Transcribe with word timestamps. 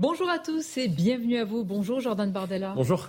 Bonjour 0.00 0.30
à 0.30 0.38
tous 0.38 0.78
et 0.78 0.88
bienvenue 0.88 1.36
à 1.36 1.44
vous. 1.44 1.62
Bonjour 1.62 2.00
Jordan 2.00 2.32
Bardella. 2.32 2.72
Bonjour. 2.74 3.06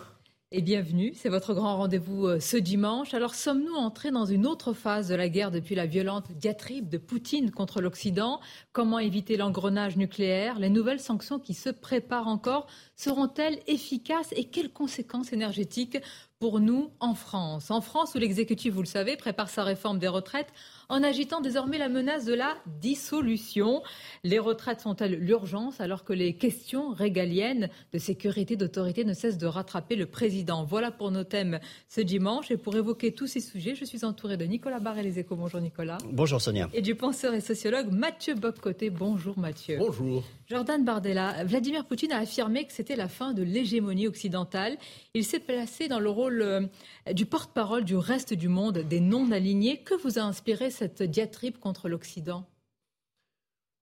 Et 0.52 0.62
bienvenue, 0.62 1.13
c'est 1.16 1.30
votre 1.30 1.54
grand 1.54 1.77
rendez-vous 1.77 2.27
euh, 2.27 2.41
ce 2.41 2.58
dimanche. 2.58 3.13
Alors 3.13 3.34
sommes-nous 3.34 3.76
entrés 3.76 4.12
dans 4.12 4.26
une 4.26 4.45
autre 4.45 4.73
phase 4.73 5.08
de 5.08 5.16
la 5.16 5.30
guerre 5.30 5.52
depuis 5.52 5.73
la 5.73 5.85
violente 5.85 6.34
diatribe 6.34 6.90
de 6.90 6.98
Poutine 6.98 7.49
contre 7.49 7.80
l'Occident? 7.80 8.41
Comment 8.73 8.99
éviter 8.99 9.38
l'engrenage 9.38 9.96
nucléaire? 9.96 10.59
Les 10.59 10.70
nouvelles 10.70 10.99
sanctions 10.99 11.40
qui 11.40 11.54
se 11.54 11.70
préparent 11.70 12.27
encore 12.27 12.68
seront-elles 12.98 13.60
efficaces 13.68 14.34
et 14.35 14.44
quelles 14.44 14.73
conséquences 14.73 15.32
énergétiques 15.32 15.99
pour 16.40 16.60
nous 16.60 16.91
en 16.99 17.13
France? 17.16 17.71
En 17.71 17.80
France, 17.80 18.16
où 18.16 18.18
l'exécutif, 18.18 18.73
vous 18.73 18.82
le 18.82 18.88
savez, 18.88 19.16
prépare 19.16 19.49
sa 19.49 19.63
réforme 19.63 19.99
des 19.99 20.10
retraites 20.10 20.52
en 20.91 21.04
agitant 21.04 21.40
désormais 21.40 21.77
la 21.77 21.88
menace 21.88 22.26
de 22.26 22.34
la 22.34 22.58
dissolution. 22.81 23.82
Les 24.26 24.40
retraites 24.40 24.82
sont-elles 24.82 25.18
l'urgence 25.18 25.80
alors 25.80 26.04
que 26.04 26.12
les 26.12 26.34
questions 26.34 26.91
régaliennes 26.91 27.70
de 27.93 27.98
sécurité, 27.98 28.57
d'autorité 28.57 29.05
ne 29.05 29.13
cessent 29.13 29.38
de 29.38 29.48
rattraper 29.48 29.96
le 29.96 30.05
président? 30.05 30.65
Voilà 30.65 30.91
pour 30.91 31.10
nos 31.12 31.24
thèmes 31.24 31.60
ce 31.88 32.02
dimanche. 32.02 32.52
Et 32.52 32.57
pour 32.57 32.76
évoquer 32.76 33.13
tous 33.13 33.27
ces 33.27 33.40
sujets, 33.40 33.74
je 33.74 33.85
suis 33.85 34.04
entouré 34.04 34.35
de 34.35 34.43
Nicolas 34.43 34.80
Barré, 34.80 35.02
les 35.02 35.18
échos. 35.18 35.38
Bonjour 35.38 35.62
Nicolas. 35.62 35.98
Bonjour 36.12 36.41
Sonia. 36.41 36.70
Et 36.74 36.82
du 36.82 36.96
penseur 36.96 37.34
et 37.34 37.41
sociologue 37.41 37.90
Mathieu 37.90 38.35
Bobcoté. 38.35 38.90
Bonjour 38.90 39.40
Mathieu. 39.40 39.77
Bonjour. 39.77 40.26
Jordan 40.49 40.84
Bardella, 40.84 41.46
Vladimir 41.46 41.85
Poutine 41.85 42.12
a 42.12 42.18
affirmé 42.18 42.65
que 42.65 42.74
c'était 42.74 42.98
la 42.98 43.08
fin 43.08 43.32
de 43.32 43.41
l'hégémonie 43.41 44.10
occidentale. 44.10 44.76
Il 45.13 45.24
s'est 45.24 45.40
placé 45.40 45.87
dans 45.87 46.02
le 46.02 46.10
rôle 46.10 46.41
euh, 46.41 46.68
du 47.13 47.26
porte-parole 47.26 47.85
du 47.85 47.96
reste 47.96 48.34
du 48.34 48.49
monde, 48.49 48.80
des 48.80 48.99
non-alignés. 48.99 49.77
Que 49.77 49.93
vous 49.93 50.20
a 50.20 50.24
inspiré 50.24 50.70
cette 50.70 50.80
diatribe 50.85 51.57
contre 51.57 51.90
l'Occident 51.90 52.48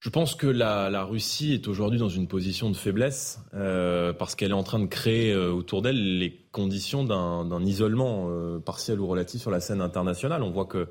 je 0.02 0.10
pense 0.10 0.34
que 0.34 0.48
la, 0.48 1.04
Russie 1.04 1.52
est 1.52 1.68
aujourd'hui 1.68 2.00
dans 2.00 2.08
une 2.08 2.30
position 2.30 2.70
de 2.70 2.76
faiblesse 2.78 3.42
euh, 3.54 4.14
parce 4.14 4.34
qu'elle 4.34 4.52
est 4.52 4.54
en 4.54 4.64
train 4.64 4.80
de 4.80 4.86
créer 4.86 5.34
euh, 5.34 5.52
autour 5.52 5.82
d'elle 5.82 6.20
les 6.20 6.48
conditions 6.54 7.04
d'un 7.04 7.66
isolement 7.66 8.30
partiel 8.62 9.02
ou 9.02 9.08
relatif 9.08 9.42
sur 9.42 9.52
la 9.52 9.60
scène 9.60 9.82
internationale. 9.82 10.42
On 10.42 10.52
voit 10.52 10.68
que 10.68 10.88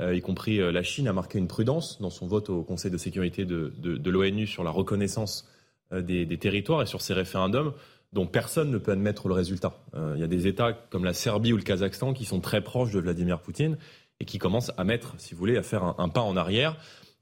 euh, 0.00 0.14
y 0.14 0.20
compris 0.20 0.60
euh, 0.60 0.72
la 0.72 0.82
Chine, 0.82 1.06
a 1.06 1.12
marqué 1.12 1.38
une 1.38 1.48
prudence 1.48 2.00
dans 2.00 2.10
son 2.10 2.26
vote 2.26 2.48
au 2.48 2.62
Conseil 2.62 2.90
de 2.90 2.96
sécurité 2.96 3.44
de, 3.44 4.10
l'ONU 4.10 4.46
sur 4.46 4.64
la 4.64 4.70
reconnaissance 4.70 5.48
euh, 5.92 6.00
des, 6.00 6.38
territoires 6.38 6.82
et 6.82 6.86
sur 6.86 7.02
ces 7.02 7.12
référendums 7.12 7.74
dont 8.12 8.26
personne 8.26 8.70
ne 8.70 8.78
peut 8.78 8.92
admettre 8.92 9.28
le 9.28 9.32
résultat. 9.32 9.80
Il 9.94 10.20
y 10.20 10.22
a 10.22 10.26
des 10.26 10.46
États 10.46 10.74
comme 10.74 11.02
la 11.02 11.14
Serbie 11.14 11.54
ou 11.54 11.56
le 11.56 11.62
Kazakhstan 11.62 12.12
qui 12.12 12.26
sont 12.26 12.40
très 12.40 12.60
proches 12.60 12.92
de 12.92 13.00
Vladimir 13.00 13.40
Poutine 13.40 13.78
et 14.20 14.24
qui 14.24 14.38
commencent 14.38 14.72
à 14.76 14.84
mettre, 14.84 15.14
si 15.18 15.34
vous 15.34 15.38
voulez, 15.38 15.56
à 15.56 15.62
faire 15.62 15.94
un, 15.98 16.08
pas 16.08 16.20
en 16.20 16.36
arrière 16.36 16.76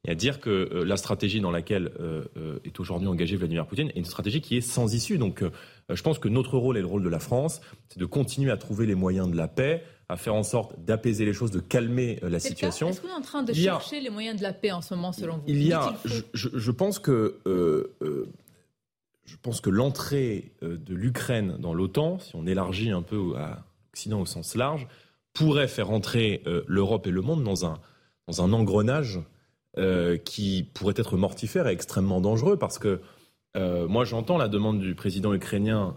et 0.04 0.10
à 0.10 0.14
dire 0.14 0.40
que 0.40 0.82
la 0.86 0.96
stratégie 0.96 1.40
dans 1.40 1.50
laquelle 1.50 1.92
est 2.64 2.80
aujourd'hui 2.80 3.06
engagé 3.06 3.36
Vladimir 3.36 3.66
Poutine 3.66 3.90
est 3.90 3.98
une 3.98 4.06
stratégie 4.06 4.40
qui 4.40 4.56
est 4.56 4.62
sans 4.62 4.94
issue. 4.94 5.18
Donc 5.18 5.44
je 5.90 6.02
pense 6.02 6.18
que 6.18 6.28
notre 6.28 6.56
rôle 6.56 6.78
et 6.78 6.80
le 6.80 6.86
rôle 6.86 7.02
de 7.02 7.08
la 7.08 7.18
France, 7.18 7.60
c'est 7.88 7.98
de 7.98 8.06
continuer 8.06 8.50
à 8.50 8.56
trouver 8.56 8.86
les 8.86 8.94
moyens 8.94 9.30
de 9.30 9.36
la 9.36 9.46
paix, 9.46 9.84
à 10.10 10.16
faire 10.16 10.34
en 10.34 10.42
sorte 10.42 10.78
d'apaiser 10.84 11.24
les 11.24 11.32
choses, 11.32 11.50
de 11.50 11.60
calmer 11.60 12.18
euh, 12.22 12.28
la 12.28 12.40
situation. 12.40 12.88
Est-ce 12.88 13.00
qu'on 13.00 13.08
est 13.08 13.12
en 13.12 13.20
train 13.20 13.42
de 13.42 13.52
chercher 13.52 14.00
les 14.00 14.10
moyens 14.10 14.36
de 14.36 14.42
la 14.42 14.52
paix 14.52 14.72
en 14.72 14.82
ce 14.82 14.94
moment, 14.94 15.12
selon 15.12 15.36
vous? 15.36 15.44
Il 15.46 15.62
y 15.62 15.72
a, 15.72 15.94
je, 16.34 16.70
pense 16.70 16.98
que 16.98 17.38
euh, 17.46 17.94
euh, 18.02 18.28
je 19.24 19.36
pense 19.40 19.60
que 19.60 19.70
l'entrée 19.70 20.52
de 20.62 20.94
l'Ukraine 20.94 21.56
dans 21.58 21.74
l'OTAN, 21.74 22.18
si 22.18 22.34
on 22.34 22.46
élargit 22.46 22.90
un 22.90 23.02
peu 23.02 23.36
à 23.36 23.64
l'Occident 23.92 24.20
au 24.20 24.26
sens 24.26 24.56
large, 24.56 24.88
pourrait 25.32 25.68
faire 25.68 25.90
entrer 25.90 26.42
l'Europe 26.66 27.06
et 27.06 27.10
le 27.10 27.22
monde 27.22 27.44
dans 27.44 27.64
un 27.64 27.78
dans 28.26 28.42
un 28.42 28.52
engrenage 28.52 29.20
qui 30.24 30.70
pourrait 30.74 30.94
être 30.96 31.16
mortifère 31.16 31.68
et 31.68 31.72
extrêmement 31.72 32.20
dangereux 32.20 32.56
parce 32.56 32.78
que 32.78 33.00
moi 33.56 34.04
j'entends 34.04 34.38
la 34.38 34.48
demande 34.48 34.80
du 34.80 34.94
président 34.94 35.32
ukrainien 35.32 35.96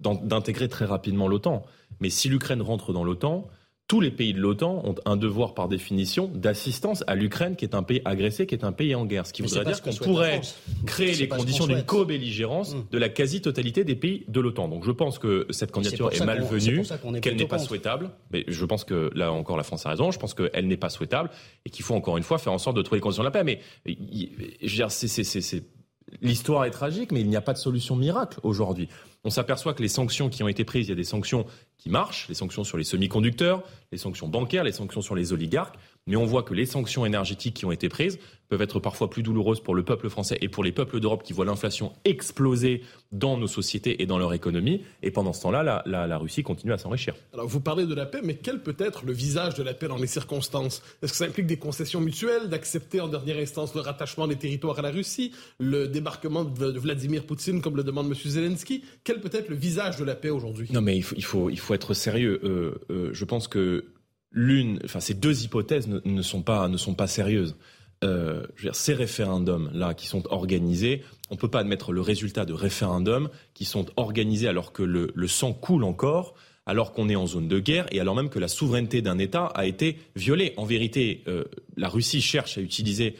d'intégrer 0.00 0.68
très 0.68 0.84
rapidement 0.84 1.28
l'OTAN. 1.28 1.64
Mais 2.00 2.10
si 2.10 2.28
l'Ukraine 2.28 2.62
rentre 2.62 2.92
dans 2.92 3.04
l'OTAN, 3.04 3.46
tous 3.86 4.00
les 4.00 4.10
pays 4.10 4.32
de 4.32 4.40
l'OTAN 4.40 4.82
ont 4.84 4.94
un 5.04 5.16
devoir 5.16 5.52
par 5.52 5.68
définition 5.68 6.28
d'assistance 6.28 7.04
à 7.06 7.14
l'Ukraine, 7.14 7.54
qui 7.54 7.66
est 7.66 7.74
un 7.74 7.82
pays 7.82 8.00
agressé, 8.06 8.46
qui 8.46 8.54
est 8.54 8.64
un 8.64 8.72
pays 8.72 8.94
en 8.94 9.04
guerre. 9.04 9.26
Ce 9.26 9.32
qui 9.32 9.42
voudrait 9.42 9.64
dire 9.64 9.82
qu'on 9.82 9.92
pourrait 9.92 10.40
créer 10.86 11.14
les 11.14 11.28
conditions 11.28 11.66
d'une 11.66 11.82
co-belligérance 11.82 12.74
mmh. 12.74 12.86
de 12.90 12.98
la 12.98 13.10
quasi-totalité 13.10 13.84
des 13.84 13.94
pays 13.94 14.24
de 14.28 14.40
l'OTAN. 14.40 14.68
Donc 14.68 14.84
je 14.84 14.90
pense 14.90 15.18
que 15.18 15.46
cette 15.50 15.70
candidature 15.70 16.10
est, 16.12 16.24
malvenue, 16.24 16.82
qu'elle 17.20 17.36
n'est 17.36 17.46
pas 17.46 17.58
souhaitable. 17.58 18.10
Mais 18.30 18.44
je 18.48 18.64
pense 18.64 18.84
que 18.84 19.10
là 19.14 19.32
encore 19.32 19.58
la 19.58 19.64
France 19.64 19.84
a 19.84 19.90
raison. 19.90 20.10
Je 20.10 20.18
pense 20.18 20.32
qu'elle 20.32 20.66
n'est 20.66 20.78
pas 20.78 20.90
souhaitable 20.90 21.30
et 21.66 21.70
qu'il 21.70 21.84
faut 21.84 21.94
encore 21.94 22.16
une 22.16 22.22
fois 22.22 22.38
faire 22.38 22.52
en 22.52 22.58
sorte 22.58 22.76
de 22.76 22.82
trouver 22.82 22.98
les 22.98 23.02
conditions 23.02 23.22
de 23.22 23.28
la 23.28 23.32
paix. 23.32 23.44
Mais 23.44 23.60
je 23.84 24.70
veux 24.70 24.76
dire, 24.76 24.90
c'est 24.90 25.64
L'histoire 26.20 26.64
est 26.64 26.70
tragique, 26.70 27.12
mais 27.12 27.20
il 27.20 27.28
n'y 27.28 27.36
a 27.36 27.40
pas 27.40 27.52
de 27.52 27.58
solution 27.58 27.96
miracle 27.96 28.38
aujourd'hui. 28.42 28.88
On 29.24 29.30
s'aperçoit 29.30 29.72
que 29.74 29.82
les 29.82 29.88
sanctions 29.88 30.28
qui 30.28 30.42
ont 30.42 30.48
été 30.48 30.64
prises, 30.64 30.86
il 30.86 30.90
y 30.90 30.92
a 30.92 30.96
des 30.96 31.04
sanctions 31.04 31.46
qui 31.78 31.88
marchent, 31.88 32.28
les 32.28 32.34
sanctions 32.34 32.62
sur 32.62 32.76
les 32.76 32.84
semi-conducteurs, 32.84 33.62
les 33.90 33.98
sanctions 33.98 34.28
bancaires, 34.28 34.64
les 34.64 34.72
sanctions 34.72 35.00
sur 35.00 35.14
les 35.14 35.32
oligarques, 35.32 35.76
mais 36.06 36.16
on 36.16 36.24
voit 36.24 36.42
que 36.42 36.54
les 36.54 36.66
sanctions 36.66 37.06
énergétiques 37.06 37.54
qui 37.54 37.64
ont 37.64 37.72
été 37.72 37.88
prises 37.88 38.18
peuvent 38.48 38.62
être 38.62 38.78
parfois 38.78 39.08
plus 39.08 39.22
douloureuses 39.22 39.60
pour 39.60 39.74
le 39.74 39.82
peuple 39.84 40.08
français 40.08 40.36
et 40.40 40.48
pour 40.48 40.62
les 40.62 40.72
peuples 40.72 41.00
d'Europe 41.00 41.22
qui 41.22 41.32
voient 41.32 41.44
l'inflation 41.44 41.92
exploser 42.04 42.82
dans 43.10 43.38
nos 43.38 43.46
sociétés 43.46 44.02
et 44.02 44.06
dans 44.06 44.18
leur 44.18 44.34
économie. 44.34 44.82
Et 45.02 45.10
pendant 45.10 45.32
ce 45.32 45.42
temps-là, 45.42 45.82
la, 45.86 46.18
Russie 46.18 46.42
continue 46.42 46.72
à 46.72 46.78
s'enrichir. 46.78 47.14
Alors 47.32 47.48
vous 47.48 47.60
parlez 47.60 47.86
de 47.86 47.94
la 47.94 48.06
paix, 48.06 48.20
mais 48.22 48.36
quel 48.36 48.62
peut 48.62 48.76
être 48.78 49.04
le 49.04 49.12
visage 49.12 49.54
de 49.54 49.62
la 49.62 49.74
paix 49.74 49.88
dans 49.88 49.96
les 49.96 50.06
circonstances? 50.06 50.82
Est-ce 51.02 51.12
que 51.12 51.18
ça 51.18 51.24
implique 51.24 51.46
des 51.46 51.56
concessions 51.56 52.00
mutuelles, 52.00 52.48
d'accepter 52.48 53.00
en 53.00 53.08
dernière 53.08 53.38
instance 53.38 53.74
le 53.74 53.80
rattachement 53.80 54.26
des 54.26 54.36
territoires 54.36 54.78
à 54.78 54.82
la 54.82 54.90
Russie, 54.90 55.32
le 55.58 55.88
débarquement 55.88 56.44
de 56.44 56.78
Vladimir 56.78 57.24
Poutine 57.24 57.62
comme 57.62 57.76
le 57.76 57.84
demande 57.84 58.06
M. 58.06 58.14
Zelensky? 58.14 58.84
Quel 59.04 59.20
peut 59.20 59.30
être 59.32 59.48
le 59.48 59.56
visage 59.56 59.96
de 59.96 60.04
la 60.04 60.14
paix 60.14 60.30
aujourd'hui? 60.30 60.68
Non 60.70 60.80
mais 60.80 60.96
il 60.96 61.02
faut, 61.02 61.16
il 61.16 61.24
faut, 61.24 61.50
il 61.50 61.58
faut 61.58 61.74
être 61.74 61.94
sérieux. 61.94 62.40
Euh, 62.44 62.74
euh, 62.90 63.10
je 63.12 63.24
pense 63.24 63.48
que 63.48 63.84
l'une, 64.34 64.80
enfin 64.84 65.00
ces 65.00 65.14
deux 65.14 65.44
hypothèses 65.44 65.88
ne, 65.88 66.22
sont 66.22 66.42
pas 66.42 66.68
ne 66.68 66.76
sont 66.76 66.94
pas 66.94 67.06
sérieuses. 67.06 67.56
Euh, 68.02 68.44
ces 68.72 68.92
référendums 68.92 69.70
là 69.72 69.94
qui 69.94 70.06
sont 70.06 70.24
organisés, 70.30 71.02
on 71.30 71.36
peut 71.36 71.48
pas 71.48 71.60
admettre 71.60 71.92
le 71.92 72.02
résultat 72.02 72.44
de 72.44 72.52
référendums 72.52 73.30
qui 73.54 73.64
sont 73.64 73.86
organisés 73.96 74.48
alors 74.48 74.72
que 74.72 74.82
le, 74.82 75.10
le 75.14 75.28
sang 75.28 75.54
coule 75.54 75.84
encore, 75.84 76.34
alors 76.66 76.92
qu'on 76.92 77.08
est 77.08 77.16
en 77.16 77.26
zone 77.26 77.48
de 77.48 77.58
guerre 77.60 77.86
et 77.92 78.00
alors 78.00 78.14
même 78.14 78.28
que 78.28 78.38
la 78.38 78.48
souveraineté 78.48 79.00
d'un 79.00 79.18
État 79.18 79.46
a 79.46 79.64
été 79.64 79.98
violée. 80.16 80.52
En 80.56 80.64
vérité, 80.64 81.22
euh, 81.28 81.44
la 81.76 81.88
Russie 81.88 82.20
cherche 82.20 82.58
à 82.58 82.60
utiliser 82.60 83.16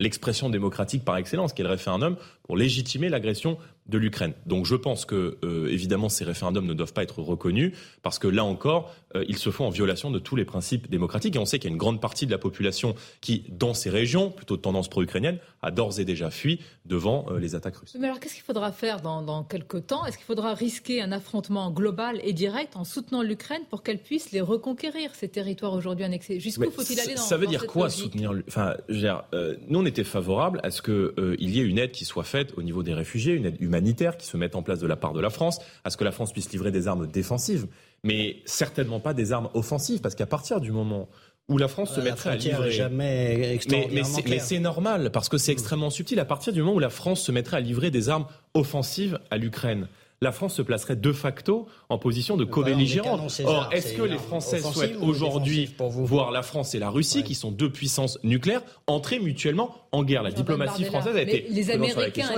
l'expression 0.00 0.50
démocratique 0.50 1.04
par 1.04 1.16
excellence, 1.16 1.52
qui 1.52 1.62
est 1.62 1.64
le 1.64 1.70
référendum, 1.70 2.16
pour 2.42 2.56
légitimer 2.56 3.08
l'agression 3.08 3.56
de 3.86 3.98
l'Ukraine. 3.98 4.32
Donc 4.46 4.64
je 4.64 4.76
pense 4.76 5.04
que, 5.04 5.38
euh, 5.44 5.68
évidemment, 5.68 6.08
ces 6.08 6.24
référendums 6.24 6.66
ne 6.66 6.74
doivent 6.74 6.92
pas 6.92 7.02
être 7.02 7.20
reconnus, 7.20 7.72
parce 8.02 8.18
que 8.18 8.28
là 8.28 8.44
encore, 8.44 8.94
euh, 9.16 9.24
ils 9.28 9.38
se 9.38 9.50
font 9.50 9.66
en 9.66 9.70
violation 9.70 10.10
de 10.10 10.18
tous 10.18 10.36
les 10.36 10.44
principes 10.44 10.88
démocratiques. 10.88 11.36
Et 11.36 11.38
on 11.38 11.44
sait 11.44 11.58
qu'il 11.58 11.68
y 11.68 11.72
a 11.72 11.74
une 11.74 11.78
grande 11.78 12.00
partie 12.00 12.26
de 12.26 12.30
la 12.30 12.38
population 12.38 12.94
qui, 13.20 13.44
dans 13.50 13.74
ces 13.74 13.90
régions, 13.90 14.30
plutôt 14.30 14.56
de 14.56 14.62
tendance 14.62 14.88
pro-ukrainienne, 14.88 15.38
a 15.62 15.70
d'ores 15.70 15.98
et 15.98 16.04
déjà 16.04 16.30
fui 16.30 16.60
devant 16.86 17.26
euh, 17.30 17.38
les 17.38 17.54
attaques 17.54 17.76
russes. 17.76 17.96
Mais 17.98 18.06
alors 18.06 18.20
qu'est-ce 18.20 18.34
qu'il 18.34 18.42
faudra 18.44 18.70
faire 18.72 19.00
dans, 19.00 19.22
dans 19.22 19.42
quelques 19.42 19.86
temps? 19.86 20.06
Est-ce 20.06 20.16
qu'il 20.16 20.26
faudra 20.26 20.54
risquer 20.54 21.02
un 21.02 21.10
affrontement 21.10 21.70
global 21.70 22.20
et 22.22 22.32
direct 22.32 22.76
en 22.76 22.84
soutenant 22.84 23.22
l'Ukraine 23.22 23.62
pour 23.68 23.82
qu'elle 23.82 23.98
puisse 23.98 24.30
les 24.30 24.40
reconquérir, 24.40 25.14
ces 25.14 25.28
territoires 25.28 25.72
aujourd'hui 25.72 26.04
annexés? 26.04 26.38
Jusqu'où 26.38 26.70
faut-il 26.70 27.00
aller 27.00 27.14
dans 27.14 27.20
Ça 27.20 27.36
veut 27.36 27.46
dire 27.48 27.66
quoi 27.66 27.90
soutenir 27.90 28.32
Enfin, 28.46 28.76
nous, 28.88 29.80
on 29.80 29.86
était 29.86 30.04
favorable 30.04 30.60
à 30.62 30.70
ce 30.70 30.82
qu'il 30.82 31.50
y 31.50 31.60
ait 31.60 31.64
une 31.64 31.78
aide 31.78 31.90
qui 31.90 32.04
soit 32.04 32.24
faite 32.24 32.52
au 32.56 32.62
niveau 32.62 32.82
des 32.82 32.94
réfugiés, 32.94 33.34
une 33.34 33.46
aide 33.46 33.56
humanitaire 33.72 34.16
qui 34.18 34.26
se 34.26 34.36
mette 34.36 34.54
en 34.54 34.62
place 34.62 34.80
de 34.80 34.86
la 34.86 34.96
part 34.96 35.14
de 35.14 35.20
la 35.20 35.30
France, 35.30 35.58
à 35.84 35.90
ce 35.90 35.96
que 35.96 36.04
la 36.04 36.12
France 36.12 36.32
puisse 36.32 36.50
livrer 36.52 36.70
des 36.70 36.88
armes 36.88 37.06
défensives, 37.06 37.66
mais 38.04 38.36
certainement 38.44 39.00
pas 39.00 39.14
des 39.14 39.32
armes 39.32 39.48
offensives, 39.54 40.00
parce 40.00 40.14
qu'à 40.14 40.26
partir 40.26 40.60
du 40.60 40.72
moment 40.72 41.08
où 41.48 41.58
la 41.58 41.68
France 41.68 41.94
se 41.94 42.00
euh, 42.00 42.04
mettrait 42.04 42.30
à 42.30 42.36
livrer. 42.36 42.70
Jamais 42.70 43.58
mais, 43.68 44.02
mais 44.28 44.38
c'est 44.38 44.58
normal 44.58 45.10
parce 45.10 45.28
que 45.28 45.38
c'est 45.38 45.52
extrêmement 45.52 45.90
subtil. 45.90 46.20
À 46.20 46.24
partir 46.24 46.52
du 46.52 46.60
moment 46.60 46.74
où 46.74 46.78
la 46.78 46.90
France 46.90 47.22
se 47.22 47.32
mettrait 47.32 47.56
à 47.56 47.60
livrer 47.60 47.90
des 47.90 48.08
armes 48.08 48.26
offensives 48.54 49.18
à 49.30 49.38
l'Ukraine, 49.38 49.88
la 50.22 50.30
France 50.30 50.54
se 50.54 50.62
placerait 50.62 50.94
de 50.94 51.12
facto 51.12 51.66
en 51.88 51.98
position 51.98 52.36
de 52.36 52.44
co-belligérante. 52.44 53.42
Or, 53.44 53.68
est-ce 53.72 53.94
que 53.94 54.02
les 54.02 54.18
Français 54.18 54.60
souhaitent 54.60 54.96
aujourd'hui 55.02 55.74
voir 55.78 56.30
la 56.30 56.42
France 56.42 56.76
et 56.76 56.78
la 56.78 56.90
Russie, 56.90 57.24
qui 57.24 57.34
sont 57.34 57.50
deux 57.50 57.70
puissances 57.70 58.20
nucléaires, 58.22 58.62
entrer 58.86 59.18
mutuellement 59.18 59.74
en 59.90 60.04
guerre? 60.04 60.22
La 60.22 60.30
diplomatie 60.30 60.84
française 60.84 61.16
a 61.16 61.22
été. 61.22 61.46
les 61.50 61.70
Américains 61.70 62.28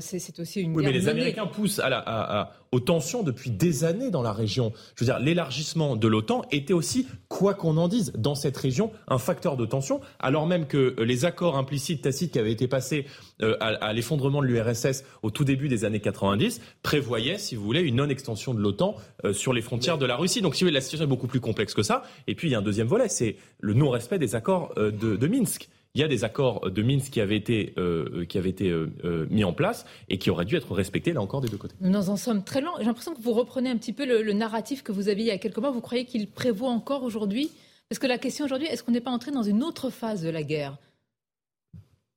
c'est 0.00 0.40
aussi 0.40 0.60
une. 0.60 0.76
Oui, 0.76 0.84
mais 0.84 0.92
les 0.92 1.08
Américains 1.08 1.46
poussent 1.46 1.78
à 1.78 1.88
la, 1.88 1.98
à, 1.98 2.52
aux 2.72 2.80
tensions 2.80 3.22
depuis 3.22 3.50
des 3.50 3.84
années 3.84 4.10
dans 4.10 4.22
la 4.22 4.32
région. 4.32 4.72
Je 4.96 5.04
veux 5.04 5.06
dire, 5.06 5.18
l'élargissement 5.18 5.94
de 5.94 6.08
l'OTAN 6.08 6.42
était 6.50 6.72
aussi, 6.72 7.06
quoi 7.28 7.52
qu'on 7.52 7.76
en 7.76 7.86
dise, 7.86 8.12
dans 8.16 8.34
cette 8.34 8.56
région, 8.56 8.90
un 9.08 9.18
facteur 9.18 9.58
de 9.58 9.66
tension, 9.66 10.00
alors 10.18 10.46
même 10.46 10.66
que 10.66 10.96
les 11.02 11.26
accords 11.26 11.58
implicites, 11.58 12.02
tacites 12.02 12.32
qui 12.32 12.38
avaient 12.38 12.52
été 12.52 12.68
passés 12.68 13.06
euh, 13.42 13.56
à, 13.60 13.92
l'effondrement 13.92 14.40
de 14.40 14.46
l'URSS 14.46 15.04
au 15.22 15.30
tout 15.30 15.44
début 15.44 15.68
des 15.68 15.84
années 15.84 16.00
90 16.00 16.62
prévoyaient, 16.82 17.38
si 17.38 17.56
vous 17.56 17.62
voulez, 17.62 17.82
une 17.82 17.96
non-extension 17.96 18.54
de 18.54 18.60
l'OTAN 18.60 18.96
euh, 19.24 19.34
sur 19.34 19.52
les 19.52 19.60
frontières 19.60 19.98
de 19.98 20.06
la 20.06 20.16
Russie. 20.16 20.40
Donc, 20.40 20.54
si 20.54 20.64
vous 20.64 20.68
voulez, 20.68 20.74
la 20.74 20.80
situation 20.80 21.04
est 21.04 21.08
beaucoup 21.08 21.26
plus 21.26 21.40
complexe 21.40 21.74
que 21.74 21.82
ça. 21.82 22.02
Et 22.26 22.34
puis, 22.34 22.48
il 22.48 22.52
y 22.52 22.54
a 22.54 22.58
un 22.58 22.62
deuxième 22.62 22.86
volet, 22.86 23.08
c'est 23.08 23.36
le 23.60 23.74
non-respect 23.74 24.18
des 24.18 24.34
accords 24.34 24.72
euh, 24.78 24.90
de, 24.90 25.16
de 25.16 25.26
Minsk. 25.26 25.68
Il 25.94 26.00
y 26.00 26.04
a 26.04 26.08
des 26.08 26.24
accords 26.24 26.70
de 26.70 26.82
Minsk 26.82 27.12
qui 27.12 27.20
avaient 27.20 27.36
été, 27.36 27.74
euh, 27.76 28.24
qui 28.24 28.38
avaient 28.38 28.48
été 28.48 28.70
euh, 28.70 29.26
mis 29.28 29.44
en 29.44 29.52
place 29.52 29.84
et 30.08 30.16
qui 30.16 30.30
auraient 30.30 30.46
dû 30.46 30.56
être 30.56 30.72
respectés, 30.72 31.12
là 31.12 31.20
encore, 31.20 31.42
des 31.42 31.48
deux 31.48 31.58
côtés. 31.58 31.74
Nous 31.82 32.08
en 32.08 32.16
sommes 32.16 32.44
très 32.44 32.62
loin. 32.62 32.72
J'ai 32.78 32.86
l'impression 32.86 33.14
que 33.14 33.20
vous 33.20 33.34
reprenez 33.34 33.68
un 33.68 33.76
petit 33.76 33.92
peu 33.92 34.06
le, 34.06 34.32
narratif 34.32 34.82
que 34.82 34.90
vous 34.90 35.10
aviez 35.10 35.24
il 35.24 35.28
y 35.28 35.32
a 35.32 35.38
quelques 35.38 35.58
mois. 35.58 35.70
Vous 35.70 35.82
croyez 35.82 36.06
qu'il 36.06 36.28
prévaut 36.28 36.66
encore 36.66 37.02
aujourd'hui? 37.02 37.50
Parce 37.90 37.98
que 37.98 38.06
la 38.06 38.16
question 38.16 38.46
aujourd'hui, 38.46 38.68
est-ce 38.68 38.82
qu'on 38.82 38.92
n'est 38.92 39.02
pas 39.02 39.10
entré 39.10 39.32
dans 39.32 39.42
une 39.42 39.62
autre 39.62 39.90
phase 39.90 40.22
de 40.22 40.30
la 40.30 40.42
guerre? 40.42 40.78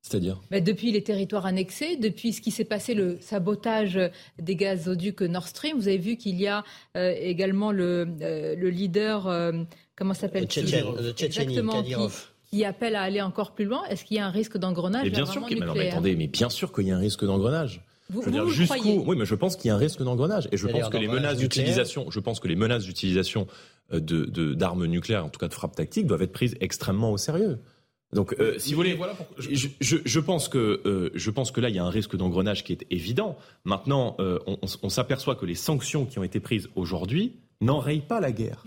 C'est-à-dire? 0.01 0.39
Bah, 0.51 0.61
Depuis 0.61 0.93
les 0.93 1.03
territoires 1.03 1.45
annexés, 1.45 1.97
depuis 1.97 2.31
ce 2.31 2.39
qui 2.39 2.51
s'est 2.51 2.63
passé, 2.63 2.93
le 2.93 3.17
sabotage 3.19 3.99
des 4.39 4.55
gazoducs 4.55 5.19
Nord 5.19 5.47
Stream, 5.47 5.75
vous 5.75 5.89
avez 5.89 5.97
vu 5.97 6.15
qu'il 6.15 6.39
y 6.39 6.47
a 6.47 6.63
euh, 6.95 7.13
également 7.19 7.73
le, 7.73 8.05
le 8.21 8.69
leader, 8.69 9.51
comment 9.97 10.13
s'appelle-t-il 10.13 10.73
Exactement, 11.19 11.83
qui 12.55 12.63
appelle 12.63 12.95
à 12.95 13.01
aller 13.01 13.21
encore 13.21 13.51
plus 13.51 13.65
loin 13.65 13.83
Est-ce 13.89 14.05
qu'il 14.05 14.15
y 14.15 14.19
a 14.19 14.25
un 14.25 14.31
risque 14.31 14.57
d'engrenage 14.57 15.11
bien 15.11 15.25
sûr 15.25 15.45
qu'il 15.45 15.59
mais 15.59 15.89
attendez, 15.89 16.15
mais 16.15 16.27
bien 16.27 16.49
sûr 16.49 16.71
qu'il 16.71 16.87
y 16.87 16.91
a 16.91 16.95
un 16.95 16.99
risque 16.99 17.25
d'engrenage. 17.25 17.81
je 18.09 18.17
veux 18.17 18.31
dire, 18.31 18.47
jusqu'où 18.47 19.03
Oui, 19.05 19.17
mais 19.17 19.25
je 19.25 19.35
pense 19.35 19.57
qu'il 19.57 19.67
y 19.67 19.71
a 19.71 19.75
un 19.75 19.79
risque 19.79 20.01
d'engrenage. 20.01 20.47
Et 20.53 20.57
je 20.57 20.67
pense 20.67 20.89
que 20.89 20.97
les 20.97 21.07
menaces 21.07 21.37
d'utilisation, 21.37 22.09
je 22.09 22.19
pense 22.19 22.39
que 22.39 22.47
les 22.47 22.55
menaces 22.55 22.85
d'utilisation 22.85 23.47
euh, 23.93 23.99
de 23.99 24.53
d'armes 24.53 24.85
nucléaires, 24.85 25.25
en 25.25 25.29
tout 25.29 25.39
cas 25.39 25.49
de 25.49 25.53
frappe 25.53 25.75
tactique, 25.75 26.07
doivent 26.07 26.21
être 26.21 26.31
prises 26.31 26.55
extrêmement 26.61 27.11
au 27.11 27.17
sérieux. 27.17 27.59
Donc, 28.13 28.35
euh, 28.39 28.57
si 28.57 28.73
vous 28.73 28.77
voulez, 28.77 28.97
je, 29.37 29.67
je, 29.81 29.97
je, 30.05 30.19
pense 30.21 30.47
que 30.47 30.81
euh, 30.85 31.09
je 31.13 31.31
pense 31.31 31.51
que 31.51 31.59
là, 31.59 31.67
il 31.67 31.75
y 31.75 31.79
a 31.79 31.83
un 31.83 31.89
risque 31.89 32.15
d'engrenage 32.15 32.63
qui 32.63 32.71
est 32.71 32.85
évident. 32.89 33.37
Maintenant, 33.65 34.15
on, 34.19 34.39
on, 34.47 34.67
on 34.83 34.89
s'aperçoit 34.89 35.35
que 35.35 35.45
les 35.45 35.55
sanctions 35.55 36.05
qui 36.05 36.19
ont 36.19 36.23
été 36.23 36.39
prises 36.39 36.69
aujourd'hui 36.75 37.33
n'enrayent 37.59 37.99
pas 38.07 38.21
la 38.21 38.31
guerre. 38.31 38.63